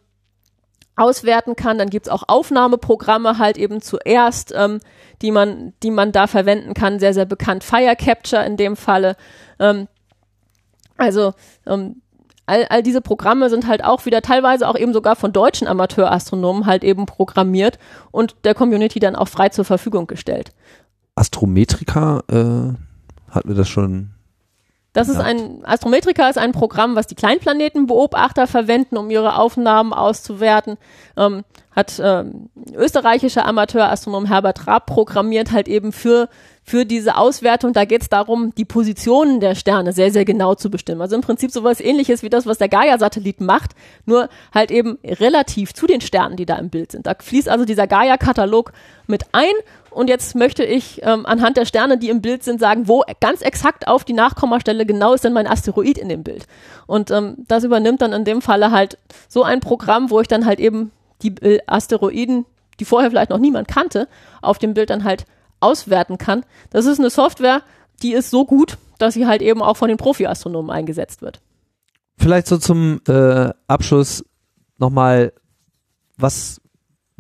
[0.96, 1.78] auswerten kann.
[1.78, 4.80] Dann gibt's auch Aufnahmeprogramme halt eben zuerst, ähm,
[5.22, 7.00] die man, die man da verwenden kann.
[7.00, 9.16] Sehr, sehr bekannt Fire Capture in dem Falle.
[9.60, 9.88] Ähm,
[10.98, 11.34] also
[11.66, 12.01] ähm,
[12.52, 16.66] all, all diese Programme sind halt auch wieder teilweise auch eben sogar von deutschen Amateurastronomen
[16.66, 17.80] halt eben programmiert
[18.12, 20.52] und der Community dann auch frei zur Verfügung gestellt.
[21.16, 22.74] Astrometrika, äh,
[23.34, 24.12] hatten wir das schon
[24.94, 30.78] das ist ein, Astrometrika ist ein Programm, was die Kleinplanetenbeobachter verwenden, um ihre Aufnahmen auszuwerten.
[31.18, 31.44] Ähm,
[31.74, 36.28] hat ähm, österreichischer Amateurastronom Herbert Raab programmiert halt eben für
[36.64, 40.70] für diese Auswertung, da geht es darum, die Positionen der Sterne sehr, sehr genau zu
[40.70, 41.02] bestimmen.
[41.02, 43.72] Also im Prinzip sowas ähnliches wie das, was der Gaia-Satellit macht,
[44.06, 47.08] nur halt eben relativ zu den Sternen, die da im Bild sind.
[47.08, 48.74] Da fließt also dieser Gaia-Katalog
[49.08, 49.54] mit ein
[49.92, 53.42] und jetzt möchte ich ähm, anhand der Sterne, die im Bild sind, sagen, wo ganz
[53.42, 56.48] exakt auf die Nachkommastelle genau ist denn mein Asteroid in dem Bild.
[56.88, 58.98] Und ähm, das übernimmt dann in dem Falle halt
[59.28, 60.92] so ein Programm, wo ich dann halt eben
[61.22, 62.46] die äh, Asteroiden,
[62.80, 64.08] die vorher vielleicht noch niemand kannte,
[64.42, 65.26] auf dem Bild dann halt
[65.60, 66.46] auswerten kann.
[66.70, 67.62] Das ist eine Software,
[68.02, 71.42] die ist so gut, dass sie halt eben auch von den Profi-Astronomen eingesetzt wird.
[72.18, 74.24] Vielleicht so zum äh, Abschluss
[74.78, 75.34] nochmal,
[76.18, 76.61] was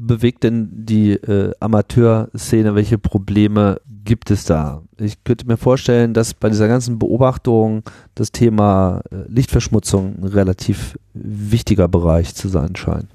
[0.07, 2.75] bewegt denn die äh, Amateurszene?
[2.75, 4.81] Welche Probleme gibt es da?
[4.97, 7.83] Ich könnte mir vorstellen, dass bei dieser ganzen Beobachtung
[8.15, 13.07] das Thema äh, Lichtverschmutzung ein relativ wichtiger Bereich zu sein scheint.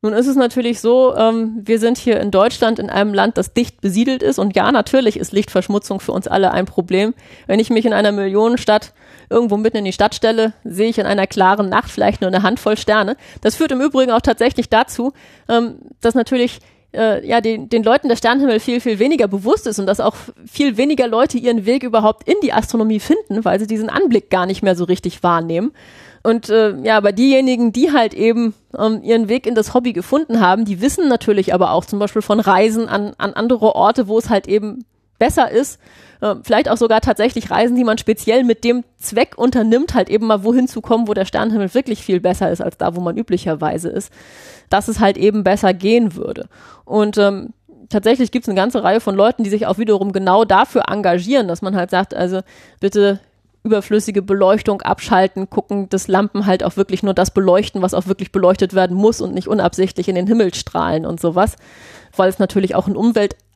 [0.00, 3.52] Nun ist es natürlich so, ähm, wir sind hier in Deutschland in einem Land, das
[3.52, 7.14] dicht besiedelt ist und ja, natürlich ist Lichtverschmutzung für uns alle ein Problem.
[7.48, 8.94] Wenn ich mich in einer Millionenstadt
[9.30, 12.42] irgendwo mitten in die Stadt stelle, sehe ich in einer klaren Nacht vielleicht nur eine
[12.42, 13.16] Handvoll Sterne.
[13.40, 15.12] Das führt im Übrigen auch tatsächlich dazu,
[15.48, 16.60] ähm, dass natürlich
[16.94, 20.16] äh, ja, den, den Leuten der Sternenhimmel viel, viel weniger bewusst ist und dass auch
[20.46, 24.46] viel weniger Leute ihren Weg überhaupt in die Astronomie finden, weil sie diesen Anblick gar
[24.46, 25.72] nicht mehr so richtig wahrnehmen.
[26.22, 30.40] Und äh, ja, aber diejenigen, die halt eben ähm, ihren Weg in das Hobby gefunden
[30.40, 34.18] haben, die wissen natürlich aber auch zum Beispiel von Reisen an, an andere Orte, wo
[34.18, 34.84] es halt eben
[35.18, 35.80] besser ist.
[36.20, 40.26] Äh, vielleicht auch sogar tatsächlich Reisen, die man speziell mit dem Zweck unternimmt, halt eben
[40.26, 43.16] mal wohin zu kommen, wo der Sternenhimmel wirklich viel besser ist als da, wo man
[43.16, 44.12] üblicherweise ist,
[44.70, 46.48] dass es halt eben besser gehen würde.
[46.84, 47.52] Und ähm,
[47.88, 51.48] tatsächlich gibt es eine ganze Reihe von Leuten, die sich auch wiederum genau dafür engagieren,
[51.48, 52.40] dass man halt sagt, also
[52.80, 53.20] bitte
[53.64, 58.32] überflüssige Beleuchtung abschalten, gucken, dass Lampen halt auch wirklich nur das beleuchten, was auch wirklich
[58.32, 61.56] beleuchtet werden muss und nicht unabsichtlich in den Himmel strahlen und sowas,
[62.16, 62.96] weil es natürlich auch einen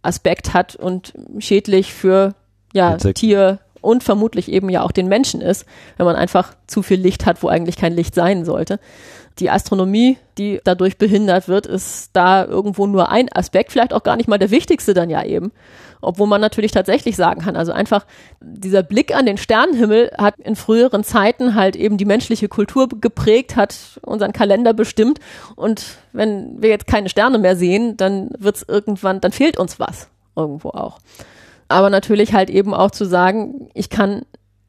[0.02, 2.34] Umweltaspekt hat und schädlich für
[2.72, 5.66] ja, Tier und vermutlich eben ja auch den Menschen ist,
[5.96, 8.78] wenn man einfach zu viel Licht hat, wo eigentlich kein Licht sein sollte.
[9.38, 14.16] Die Astronomie, die dadurch behindert wird, ist da irgendwo nur ein Aspekt, vielleicht auch gar
[14.16, 15.52] nicht mal der wichtigste dann ja eben
[16.02, 18.04] obwohl man natürlich tatsächlich sagen kann, also einfach
[18.40, 23.56] dieser Blick an den Sternenhimmel hat in früheren Zeiten halt eben die menschliche Kultur geprägt,
[23.56, 25.20] hat unseren Kalender bestimmt
[25.54, 29.80] und wenn wir jetzt keine Sterne mehr sehen, dann wird es irgendwann, dann fehlt uns
[29.80, 30.98] was irgendwo auch.
[31.68, 34.22] Aber natürlich halt eben auch zu sagen, ich kann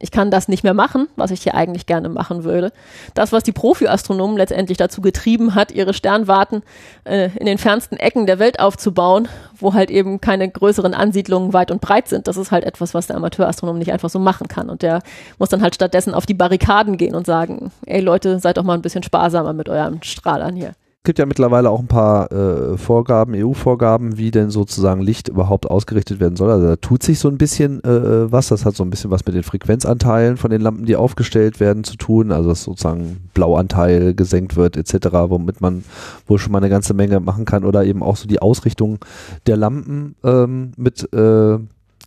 [0.04, 2.72] ich kann das nicht mehr machen, was ich hier eigentlich gerne machen würde.
[3.14, 6.62] Das, was die Profi-Astronomen letztendlich dazu getrieben hat, ihre Sternwarten
[7.04, 9.28] äh, in den fernsten Ecken der Welt aufzubauen,
[9.58, 13.06] wo halt eben keine größeren Ansiedlungen weit und breit sind, das ist halt etwas, was
[13.06, 14.68] der Amateurastronom nicht einfach so machen kann.
[14.68, 15.00] Und der
[15.38, 18.74] muss dann halt stattdessen auf die Barrikaden gehen und sagen, ey Leute, seid doch mal
[18.74, 20.74] ein bisschen sparsamer mit euren Strahlern hier
[21.04, 26.18] gibt ja mittlerweile auch ein paar äh, Vorgaben, EU-Vorgaben, wie denn sozusagen Licht überhaupt ausgerichtet
[26.18, 26.50] werden soll.
[26.50, 28.48] Also da tut sich so ein bisschen äh, was.
[28.48, 31.84] Das hat so ein bisschen was mit den Frequenzanteilen von den Lampen, die aufgestellt werden,
[31.84, 32.32] zu tun.
[32.32, 35.84] Also dass sozusagen Blauanteil gesenkt wird etc., womit man
[36.26, 37.64] wohl schon mal eine ganze Menge machen kann.
[37.64, 38.98] Oder eben auch so die Ausrichtung
[39.46, 41.58] der Lampen ähm, mit äh,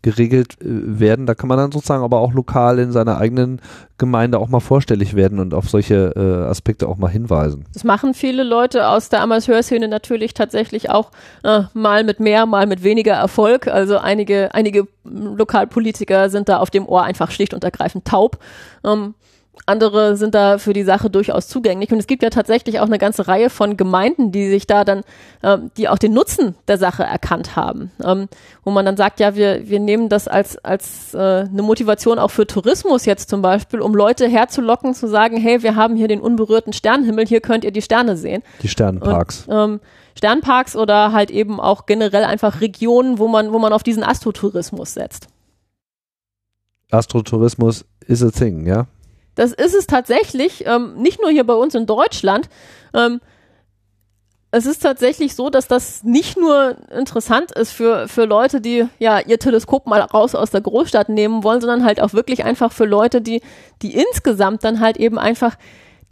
[0.01, 0.65] geregelt äh,
[0.99, 1.25] werden.
[1.25, 3.61] Da kann man dann sozusagen aber auch lokal in seiner eigenen
[3.97, 7.65] Gemeinde auch mal vorstellig werden und auf solche äh, Aspekte auch mal hinweisen.
[7.73, 11.11] Das machen viele Leute aus der Amateurszene natürlich tatsächlich auch
[11.43, 13.67] äh, mal mit mehr, mal mit weniger Erfolg.
[13.67, 18.37] Also einige, einige Lokalpolitiker sind da auf dem Ohr einfach schlicht und ergreifend taub.
[18.83, 19.15] Ähm,
[19.65, 21.91] andere sind da für die Sache durchaus zugänglich.
[21.91, 25.03] Und es gibt ja tatsächlich auch eine ganze Reihe von Gemeinden, die sich da dann,
[25.43, 27.91] ähm, die auch den Nutzen der Sache erkannt haben.
[28.03, 28.27] Ähm,
[28.63, 32.31] wo man dann sagt, ja, wir, wir nehmen das als, als äh, eine Motivation auch
[32.31, 36.21] für Tourismus jetzt zum Beispiel, um Leute herzulocken, zu sagen, hey, wir haben hier den
[36.21, 38.43] unberührten Sternenhimmel, hier könnt ihr die Sterne sehen.
[38.61, 39.47] Die Sternenparks.
[39.47, 39.79] Und, ähm,
[40.17, 44.93] Sternparks oder halt eben auch generell einfach Regionen, wo man, wo man auf diesen Astrotourismus
[44.93, 45.27] setzt.
[46.89, 48.87] Astrotourismus is a thing, ja?
[49.37, 52.49] Das ist es tatsächlich, ähm, nicht nur hier bei uns in Deutschland.
[52.93, 53.21] Ähm,
[54.49, 59.19] es ist tatsächlich so, dass das nicht nur interessant ist für, für Leute, die ja
[59.19, 62.85] ihr Teleskop mal raus aus der Großstadt nehmen wollen, sondern halt auch wirklich einfach für
[62.85, 63.41] Leute, die,
[63.83, 65.55] die insgesamt dann halt eben einfach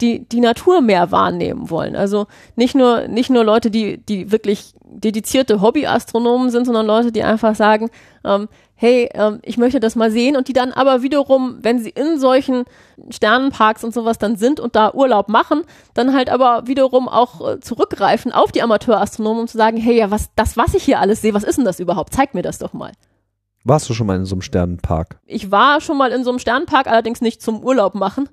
[0.00, 1.96] die, die Natur mehr wahrnehmen wollen.
[1.96, 7.22] Also nicht nur, nicht nur Leute, die, die wirklich dedizierte Hobbyastronomen sind, sondern Leute, die
[7.22, 7.90] einfach sagen,
[8.24, 11.90] ähm, hey, ähm, ich möchte das mal sehen und die dann aber wiederum, wenn sie
[11.90, 12.64] in solchen
[13.10, 15.62] Sternenparks und sowas dann sind und da Urlaub machen,
[15.94, 20.10] dann halt aber wiederum auch äh, zurückgreifen auf die Amateurastronomen, um zu sagen, hey, ja,
[20.10, 22.12] was, das, was ich hier alles sehe, was ist denn das überhaupt?
[22.12, 22.92] Zeig mir das doch mal.
[23.64, 25.18] Warst du schon mal in so einem Sternenpark?
[25.26, 28.28] Ich war schon mal in so einem Sternenpark, allerdings nicht zum Urlaub machen.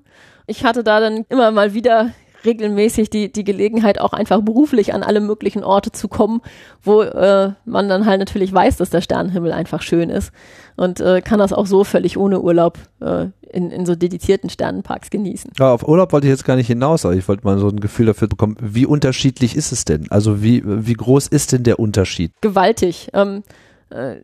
[0.46, 2.10] Ich hatte da dann immer mal wieder
[2.44, 6.42] regelmäßig die, die Gelegenheit, auch einfach beruflich an alle möglichen Orte zu kommen,
[6.82, 10.32] wo äh, man dann halt natürlich weiß, dass der Sternenhimmel einfach schön ist
[10.76, 15.10] und äh, kann das auch so völlig ohne Urlaub äh, in, in so dedizierten Sternenparks
[15.10, 15.52] genießen.
[15.58, 17.80] Ja, auf Urlaub wollte ich jetzt gar nicht hinaus, aber ich wollte mal so ein
[17.80, 20.10] Gefühl dafür bekommen, wie unterschiedlich ist es denn?
[20.10, 22.32] Also wie, wie groß ist denn der Unterschied?
[22.40, 23.08] Gewaltig.
[23.14, 23.42] Ähm,
[23.90, 24.16] äh,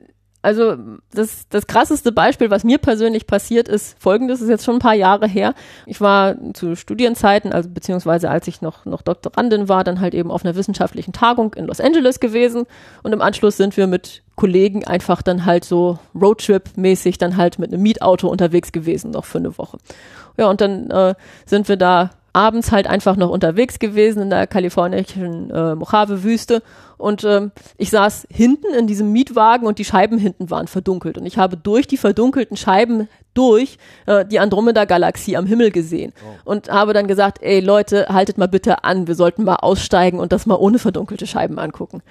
[0.43, 0.77] also
[1.13, 4.95] das, das krasseste Beispiel, was mir persönlich passiert ist, folgendes ist jetzt schon ein paar
[4.95, 5.55] Jahre her.
[5.85, 10.31] Ich war zu Studienzeiten, also beziehungsweise als ich noch, noch Doktorandin war, dann halt eben
[10.31, 12.65] auf einer wissenschaftlichen Tagung in Los Angeles gewesen
[13.03, 17.73] und im Anschluss sind wir mit Kollegen einfach dann halt so Roadtrip-mäßig dann halt mit
[17.73, 19.77] einem Mietauto unterwegs gewesen, noch für eine Woche.
[20.39, 21.15] Ja, und dann äh,
[21.45, 26.63] sind wir da abends halt einfach noch unterwegs gewesen in der kalifornischen äh, Mojave-Wüste
[27.01, 31.27] und ähm, ich saß hinten in diesem Mietwagen und die Scheiben hinten waren verdunkelt und
[31.27, 36.51] ich habe durch die verdunkelten Scheiben durch äh, die Andromeda-Galaxie am Himmel gesehen oh.
[36.51, 40.33] und habe dann gesagt, ey Leute, haltet mal bitte an, wir sollten mal aussteigen und
[40.33, 42.03] das mal ohne verdunkelte Scheiben angucken.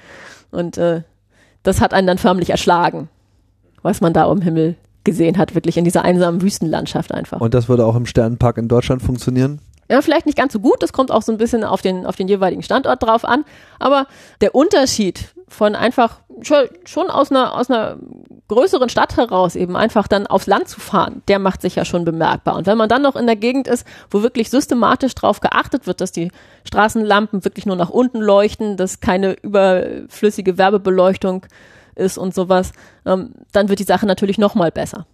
[0.51, 1.03] Und äh,
[1.63, 3.09] das hat einen dann förmlich erschlagen,
[3.81, 7.39] was man da am Himmel gesehen hat, wirklich in dieser einsamen Wüstenlandschaft einfach.
[7.39, 9.59] Und das würde auch im Sternenpark in Deutschland funktionieren?
[9.91, 12.15] Ja, vielleicht nicht ganz so gut, das kommt auch so ein bisschen auf den, auf
[12.15, 13.43] den jeweiligen Standort drauf an,
[13.79, 14.05] aber
[14.39, 16.19] der Unterschied von einfach
[16.85, 17.97] schon, aus einer, aus einer
[18.47, 22.05] größeren Stadt heraus eben einfach dann aufs Land zu fahren, der macht sich ja schon
[22.05, 22.55] bemerkbar.
[22.55, 26.01] Und wenn man dann noch in der Gegend ist, wo wirklich systematisch darauf geachtet wird,
[26.01, 26.31] dass die
[26.65, 31.45] Straßenlampen wirklich nur nach unten leuchten, dass keine überflüssige Werbebeleuchtung
[31.95, 32.71] ist und sowas,
[33.05, 35.05] ähm, dann wird die Sache natürlich noch mal besser.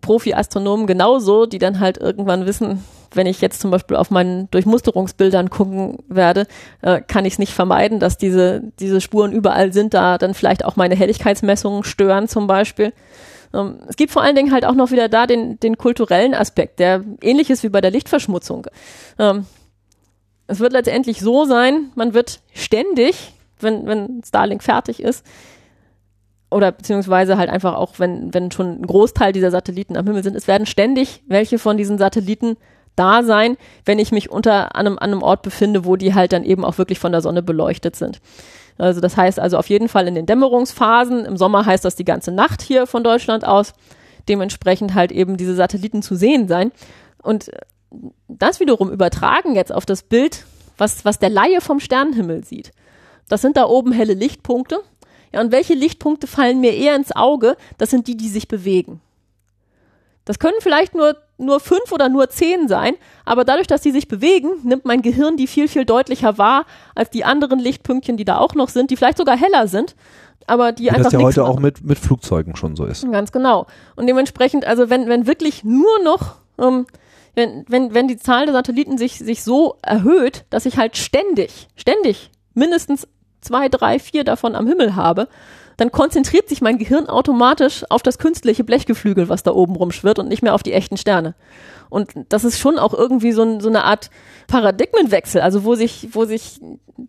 [0.00, 5.50] Profi-Astronomen genauso, die dann halt irgendwann wissen, wenn ich jetzt zum Beispiel auf meinen Durchmusterungsbildern
[5.50, 6.46] gucken werde,
[6.82, 10.64] äh, kann ich es nicht vermeiden, dass diese, diese Spuren überall sind, da dann vielleicht
[10.64, 12.92] auch meine Helligkeitsmessungen stören zum Beispiel.
[13.54, 16.78] Ähm, es gibt vor allen Dingen halt auch noch wieder da den, den kulturellen Aspekt,
[16.78, 18.66] der ähnlich ist wie bei der Lichtverschmutzung.
[19.18, 19.46] Ähm,
[20.46, 25.24] es wird letztendlich so sein, man wird ständig, wenn, wenn Starlink fertig ist,
[26.50, 30.36] oder beziehungsweise halt einfach auch, wenn, wenn schon ein Großteil dieser Satelliten am Himmel sind,
[30.36, 32.56] es werden ständig welche von diesen Satelliten
[32.96, 36.44] da sein, wenn ich mich unter einem, an einem Ort befinde, wo die halt dann
[36.44, 38.20] eben auch wirklich von der Sonne beleuchtet sind.
[38.78, 41.24] Also das heißt also auf jeden Fall in den Dämmerungsphasen.
[41.24, 43.72] Im Sommer heißt das die ganze Nacht hier von Deutschland aus.
[44.28, 46.72] Dementsprechend halt eben diese Satelliten zu sehen sein.
[47.22, 47.50] Und
[48.28, 50.44] das wiederum übertragen jetzt auf das Bild,
[50.76, 52.72] was, was der Laie vom Sternenhimmel sieht.
[53.28, 54.80] Das sind da oben helle Lichtpunkte
[55.32, 57.56] ja, und welche Lichtpunkte fallen mir eher ins Auge?
[57.78, 59.00] Das sind die, die sich bewegen.
[60.26, 62.94] Das können vielleicht nur, nur fünf oder nur zehn sein,
[63.24, 67.10] aber dadurch, dass die sich bewegen, nimmt mein Gehirn die viel, viel deutlicher wahr als
[67.10, 69.94] die anderen Lichtpünktchen, die da auch noch sind, die vielleicht sogar heller sind,
[70.46, 71.04] aber die einfach.
[71.04, 71.52] Das ja heute machen.
[71.52, 73.10] auch mit, mit Flugzeugen schon so ist.
[73.10, 73.66] Ganz genau.
[73.94, 76.86] Und dementsprechend, also wenn, wenn wirklich nur noch, ähm,
[77.34, 81.68] wenn, wenn, wenn die Zahl der Satelliten sich, sich so erhöht, dass ich halt ständig,
[81.76, 83.06] ständig mindestens
[83.40, 85.28] zwei, drei, vier davon am Himmel habe,
[85.76, 90.28] dann konzentriert sich mein Gehirn automatisch auf das künstliche Blechgeflügel, was da oben rumschwirrt und
[90.28, 91.34] nicht mehr auf die echten Sterne.
[91.88, 94.10] Und das ist schon auch irgendwie so, so eine Art
[94.48, 96.60] Paradigmenwechsel, also wo sich, wo sich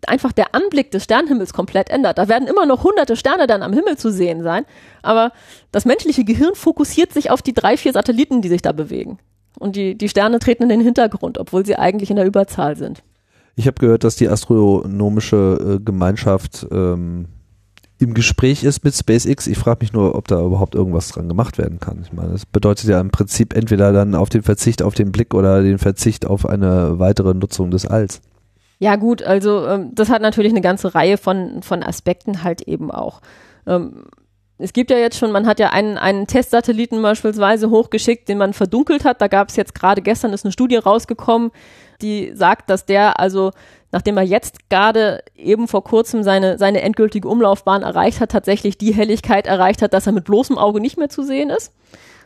[0.06, 2.18] einfach der Anblick des Sternhimmels komplett ändert.
[2.18, 4.64] Da werden immer noch hunderte Sterne dann am Himmel zu sehen sein,
[5.02, 5.32] aber
[5.72, 9.18] das menschliche Gehirn fokussiert sich auf die drei, vier Satelliten, die sich da bewegen.
[9.58, 13.02] Und die, die Sterne treten in den Hintergrund, obwohl sie eigentlich in der Überzahl sind.
[13.56, 17.26] Ich habe gehört, dass die astronomische äh, Gemeinschaft ähm,
[17.98, 19.46] im Gespräch ist mit SpaceX.
[19.46, 22.00] Ich frage mich nur, ob da überhaupt irgendwas dran gemacht werden kann.
[22.02, 25.34] Ich meine, das bedeutet ja im Prinzip entweder dann auf den Verzicht auf den Blick
[25.34, 28.20] oder den Verzicht auf eine weitere Nutzung des Alls.
[28.78, 32.92] Ja gut, also ähm, das hat natürlich eine ganze Reihe von, von Aspekten halt eben
[32.92, 33.20] auch.
[33.66, 34.04] Ähm,
[34.58, 38.52] es gibt ja jetzt schon, man hat ja einen, einen Testsatelliten beispielsweise hochgeschickt, den man
[38.52, 39.20] verdunkelt hat.
[39.20, 41.50] Da gab es jetzt gerade gestern ist eine Studie rausgekommen,
[42.02, 43.52] die sagt, dass der also
[43.92, 48.94] nachdem er jetzt gerade eben vor kurzem seine, seine endgültige Umlaufbahn erreicht hat, tatsächlich die
[48.94, 51.72] Helligkeit erreicht hat, dass er mit bloßem Auge nicht mehr zu sehen ist.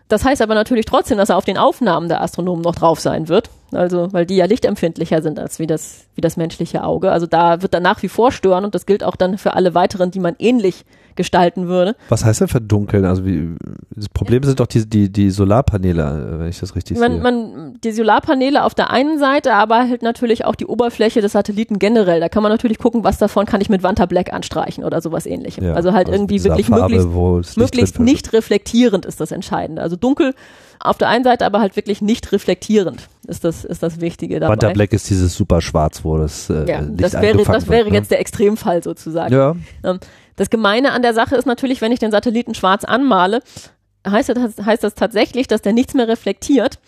[0.08, 3.28] Das heißt aber natürlich trotzdem, dass er auf den Aufnahmen der Astronomen noch drauf sein
[3.28, 3.48] wird.
[3.70, 7.10] Also, weil die ja lichtempfindlicher sind als wie das, wie das menschliche Auge.
[7.10, 9.74] Also da wird er nach wie vor stören und das gilt auch dann für alle
[9.74, 10.84] weiteren, die man ähnlich
[11.16, 11.96] gestalten würde.
[12.08, 13.04] Was heißt denn verdunkeln?
[13.04, 13.54] Also wie,
[13.94, 17.20] das Problem sind doch die, die, die Solarpaneele, wenn ich das richtig man, sehe.
[17.20, 21.78] Man, die Solarpaneele auf der einen Seite, aber halt natürlich auch die Oberfläche des Satelliten
[21.78, 22.20] generell.
[22.20, 25.26] Da kann man natürlich gucken, was davon kann ich mit Vanta Black anstreichen oder sowas
[25.26, 25.64] ähnlichem.
[25.64, 29.82] Ja, also halt also irgendwie wirklich Farbe, möglichst, möglichst nicht reflektierend ist das Entscheidende.
[29.82, 30.34] Also dunkel
[30.82, 34.52] auf der einen Seite aber halt wirklich nicht reflektierend ist das, ist das Wichtige dabei.
[34.52, 37.84] Vanta Black ist dieses super schwarz, wo das äh, ja, Licht das wäre, das wäre
[37.84, 37.98] wird, ne?
[37.98, 39.32] jetzt der Extremfall sozusagen.
[39.32, 39.56] Ja.
[39.84, 40.00] Ähm,
[40.36, 43.40] das Gemeine an der Sache ist natürlich, wenn ich den Satelliten schwarz anmale,
[44.06, 46.78] heißt das, heißt das tatsächlich, dass der nichts mehr reflektiert.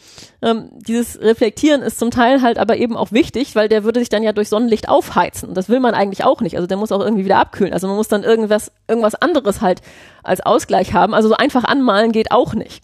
[0.43, 4.09] Ähm, dieses Reflektieren ist zum Teil halt aber eben auch wichtig, weil der würde sich
[4.09, 5.49] dann ja durch Sonnenlicht aufheizen.
[5.49, 6.57] Und das will man eigentlich auch nicht.
[6.57, 7.73] Also der muss auch irgendwie wieder abkühlen.
[7.73, 9.81] Also man muss dann irgendwas, irgendwas anderes halt
[10.23, 11.15] als Ausgleich haben.
[11.15, 12.83] Also so einfach anmalen geht auch nicht.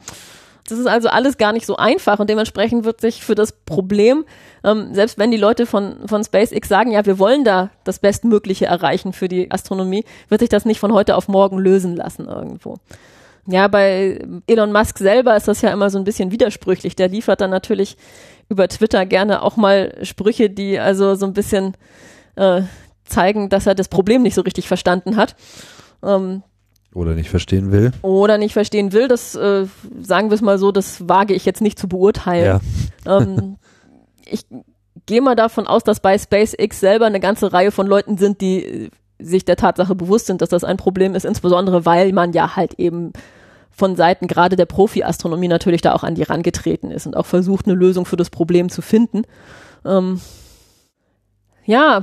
[0.70, 4.24] Das ist also alles gar nicht so einfach und dementsprechend wird sich für das Problem,
[4.64, 8.66] ähm, selbst wenn die Leute von, von SpaceX sagen, ja, wir wollen da das Bestmögliche
[8.66, 12.76] erreichen für die Astronomie, wird sich das nicht von heute auf morgen lösen lassen irgendwo.
[13.46, 16.94] Ja, bei Elon Musk selber ist das ja immer so ein bisschen widersprüchlich.
[16.94, 17.96] Der liefert dann natürlich
[18.48, 21.74] über Twitter gerne auch mal Sprüche, die also so ein bisschen
[22.36, 22.62] äh,
[23.04, 25.34] zeigen, dass er das Problem nicht so richtig verstanden hat.
[26.04, 26.42] Ähm,
[26.94, 27.92] oder nicht verstehen will.
[28.02, 29.66] Oder nicht verstehen will, das äh,
[30.00, 32.60] sagen wir es mal so, das wage ich jetzt nicht zu beurteilen.
[33.06, 33.20] Ja.
[33.20, 33.56] Ähm,
[34.26, 34.46] ich
[35.06, 38.64] gehe mal davon aus, dass bei SpaceX selber eine ganze Reihe von Leuten sind, die
[38.64, 42.56] äh, sich der Tatsache bewusst sind, dass das ein Problem ist, insbesondere weil man ja
[42.56, 43.12] halt eben
[43.70, 47.66] von Seiten gerade der Profi-Astronomie natürlich da auch an die rangetreten ist und auch versucht,
[47.66, 49.22] eine Lösung für das Problem zu finden.
[49.84, 50.20] Ähm,
[51.64, 52.02] ja,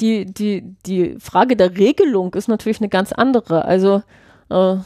[0.00, 3.64] die, die, die Frage der Regelung ist natürlich eine ganz andere.
[3.64, 4.02] Also
[4.52, 4.76] äh,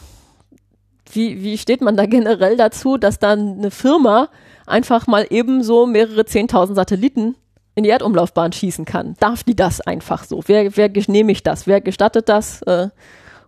[1.12, 4.28] wie, wie steht man da generell dazu, dass dann eine Firma
[4.66, 7.36] einfach mal ebenso mehrere 10.000 Satelliten
[7.74, 9.14] in die Erdumlaufbahn schießen kann?
[9.20, 10.42] Darf die das einfach so?
[10.46, 11.66] Wer, wer genehmigt das?
[11.66, 12.62] Wer gestattet das?
[12.62, 12.88] Äh,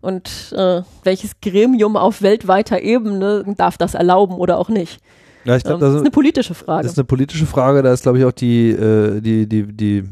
[0.00, 5.00] und äh, welches Gremium auf weltweiter Ebene darf das erlauben oder auch nicht?
[5.44, 6.82] Ja, ich glaub, ähm, das ist eine politische Frage.
[6.82, 7.82] Das ist eine politische Frage.
[7.82, 10.04] Da ist, glaube ich, auch die, äh, die, die, die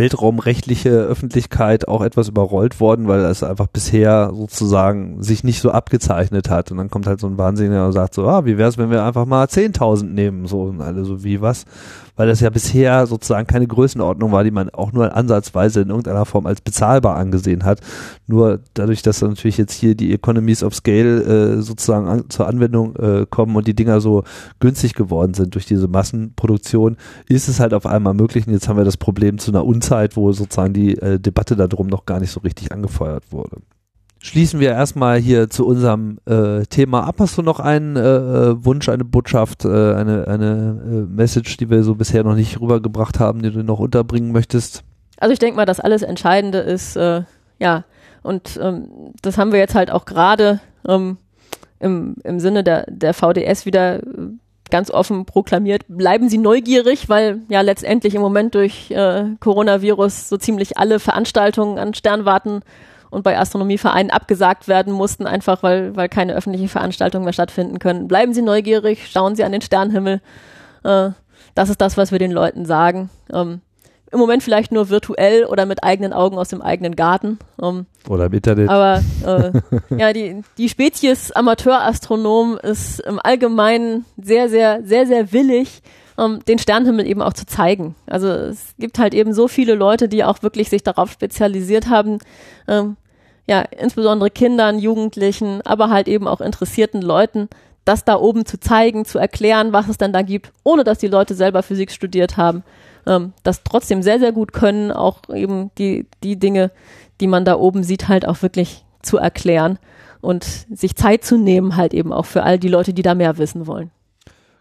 [0.00, 6.48] weltraumrechtliche Öffentlichkeit auch etwas überrollt worden, weil es einfach bisher sozusagen sich nicht so abgezeichnet
[6.48, 6.70] hat.
[6.70, 8.90] Und dann kommt halt so ein Wahnsinniger und sagt so, ah, wie wäre es, wenn
[8.90, 10.46] wir einfach mal 10.000 nehmen?
[10.46, 11.66] So und alle so, wie was?
[12.16, 16.24] Weil das ja bisher sozusagen keine Größenordnung war, die man auch nur ansatzweise in irgendeiner
[16.24, 17.80] Form als bezahlbar angesehen hat.
[18.26, 22.96] Nur dadurch, dass natürlich jetzt hier die Economies of Scale äh, sozusagen an, zur Anwendung
[22.96, 24.24] äh, kommen und die Dinger so
[24.58, 26.96] günstig geworden sind durch diese Massenproduktion,
[27.28, 28.46] ist es halt auf einmal möglich.
[28.46, 31.86] Und jetzt haben wir das Problem zu einer Unzeit, wo sozusagen die äh, Debatte darum
[31.86, 33.58] noch gar nicht so richtig angefeuert wurde
[34.20, 37.16] schließen wir erstmal hier zu unserem äh, Thema ab.
[37.18, 41.70] Hast du noch einen äh, äh, Wunsch, eine Botschaft, äh, eine, eine äh, Message, die
[41.70, 44.84] wir so bisher noch nicht rübergebracht haben, die du noch unterbringen möchtest?
[45.18, 47.22] Also ich denke mal, das alles Entscheidende ist, äh,
[47.58, 47.84] ja,
[48.22, 48.88] und ähm,
[49.22, 51.16] das haben wir jetzt halt auch gerade ähm,
[51.78, 54.00] im, im Sinne der, der VDS wieder
[54.70, 60.36] ganz offen proklamiert, bleiben Sie neugierig, weil ja letztendlich im Moment durch äh, Coronavirus so
[60.36, 62.60] ziemlich alle Veranstaltungen an Sternwarten
[63.10, 68.08] und bei Astronomievereinen abgesagt werden mussten, einfach weil, weil keine öffentlichen Veranstaltungen mehr stattfinden können.
[68.08, 70.20] Bleiben Sie neugierig, schauen Sie an den Sternenhimmel.
[70.84, 71.10] Äh,
[71.54, 73.10] das ist das, was wir den Leuten sagen.
[73.32, 73.60] Ähm,
[74.12, 77.38] Im Moment vielleicht nur virtuell oder mit eigenen Augen aus dem eigenen Garten.
[77.60, 78.68] Ähm, oder im Internet.
[78.68, 79.52] Aber äh,
[79.96, 85.82] ja, die, die Spezies Amateurastronom ist im Allgemeinen sehr, sehr, sehr, sehr willig,
[86.16, 87.96] um, ähm, den Sternenhimmel eben auch zu zeigen.
[88.06, 92.18] Also es gibt halt eben so viele Leute, die auch wirklich sich darauf spezialisiert haben,
[92.68, 92.96] ähm,
[93.50, 97.48] ja, insbesondere Kindern, Jugendlichen, aber halt eben auch interessierten Leuten,
[97.84, 101.08] das da oben zu zeigen, zu erklären, was es denn da gibt, ohne dass die
[101.08, 102.62] Leute selber Physik studiert haben,
[103.08, 106.70] ähm, das trotzdem sehr, sehr gut können, auch eben die, die Dinge,
[107.20, 109.80] die man da oben sieht, halt auch wirklich zu erklären
[110.20, 113.36] und sich Zeit zu nehmen, halt eben auch für all die Leute, die da mehr
[113.36, 113.90] wissen wollen.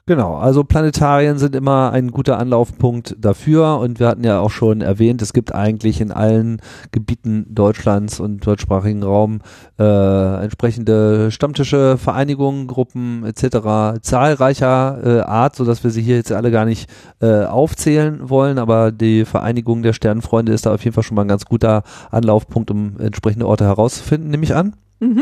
[0.09, 4.81] Genau, also Planetarien sind immer ein guter Anlaufpunkt dafür und wir hatten ja auch schon
[4.81, 9.41] erwähnt, es gibt eigentlich in allen Gebieten Deutschlands und deutschsprachigen Raum
[9.77, 14.01] äh, entsprechende Stammtische, Vereinigungen, Gruppen etc.
[14.01, 16.89] zahlreicher äh, Art, sodass wir sie hier jetzt alle gar nicht
[17.21, 21.21] äh, aufzählen wollen, aber die Vereinigung der Sternenfreunde ist da auf jeden Fall schon mal
[21.21, 24.75] ein ganz guter Anlaufpunkt, um entsprechende Orte herauszufinden, nehme ich an.
[25.01, 25.21] Mhm.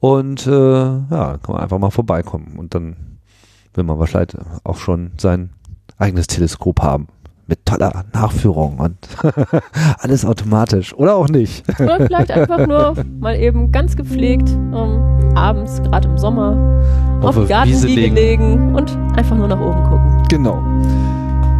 [0.00, 3.15] Und äh, ja, kann man einfach mal vorbeikommen und dann
[3.76, 5.50] will man wahrscheinlich auch schon sein
[5.98, 7.08] eigenes Teleskop haben.
[7.48, 8.96] Mit toller Nachführung und
[10.00, 10.92] alles automatisch.
[10.94, 11.64] Oder auch nicht.
[11.80, 16.82] Oder vielleicht einfach nur mal eben ganz gepflegt ähm, abends, gerade im Sommer,
[17.22, 20.22] auf, Auf Gartenliege legen und einfach nur nach oben gucken.
[20.28, 20.60] Genau.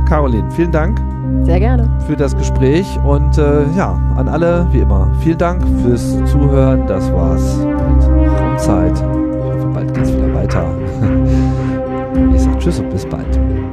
[0.09, 1.01] Caroline, vielen Dank
[1.45, 1.89] Sehr gerne.
[2.07, 6.87] für das Gespräch und äh, ja, an alle wie immer, vielen Dank fürs Zuhören.
[6.89, 8.97] Das war's mit Raumzeit.
[8.97, 10.65] Ich hoffe, bald geht's wieder weiter.
[12.67, 13.66] Tschüss und bis bald.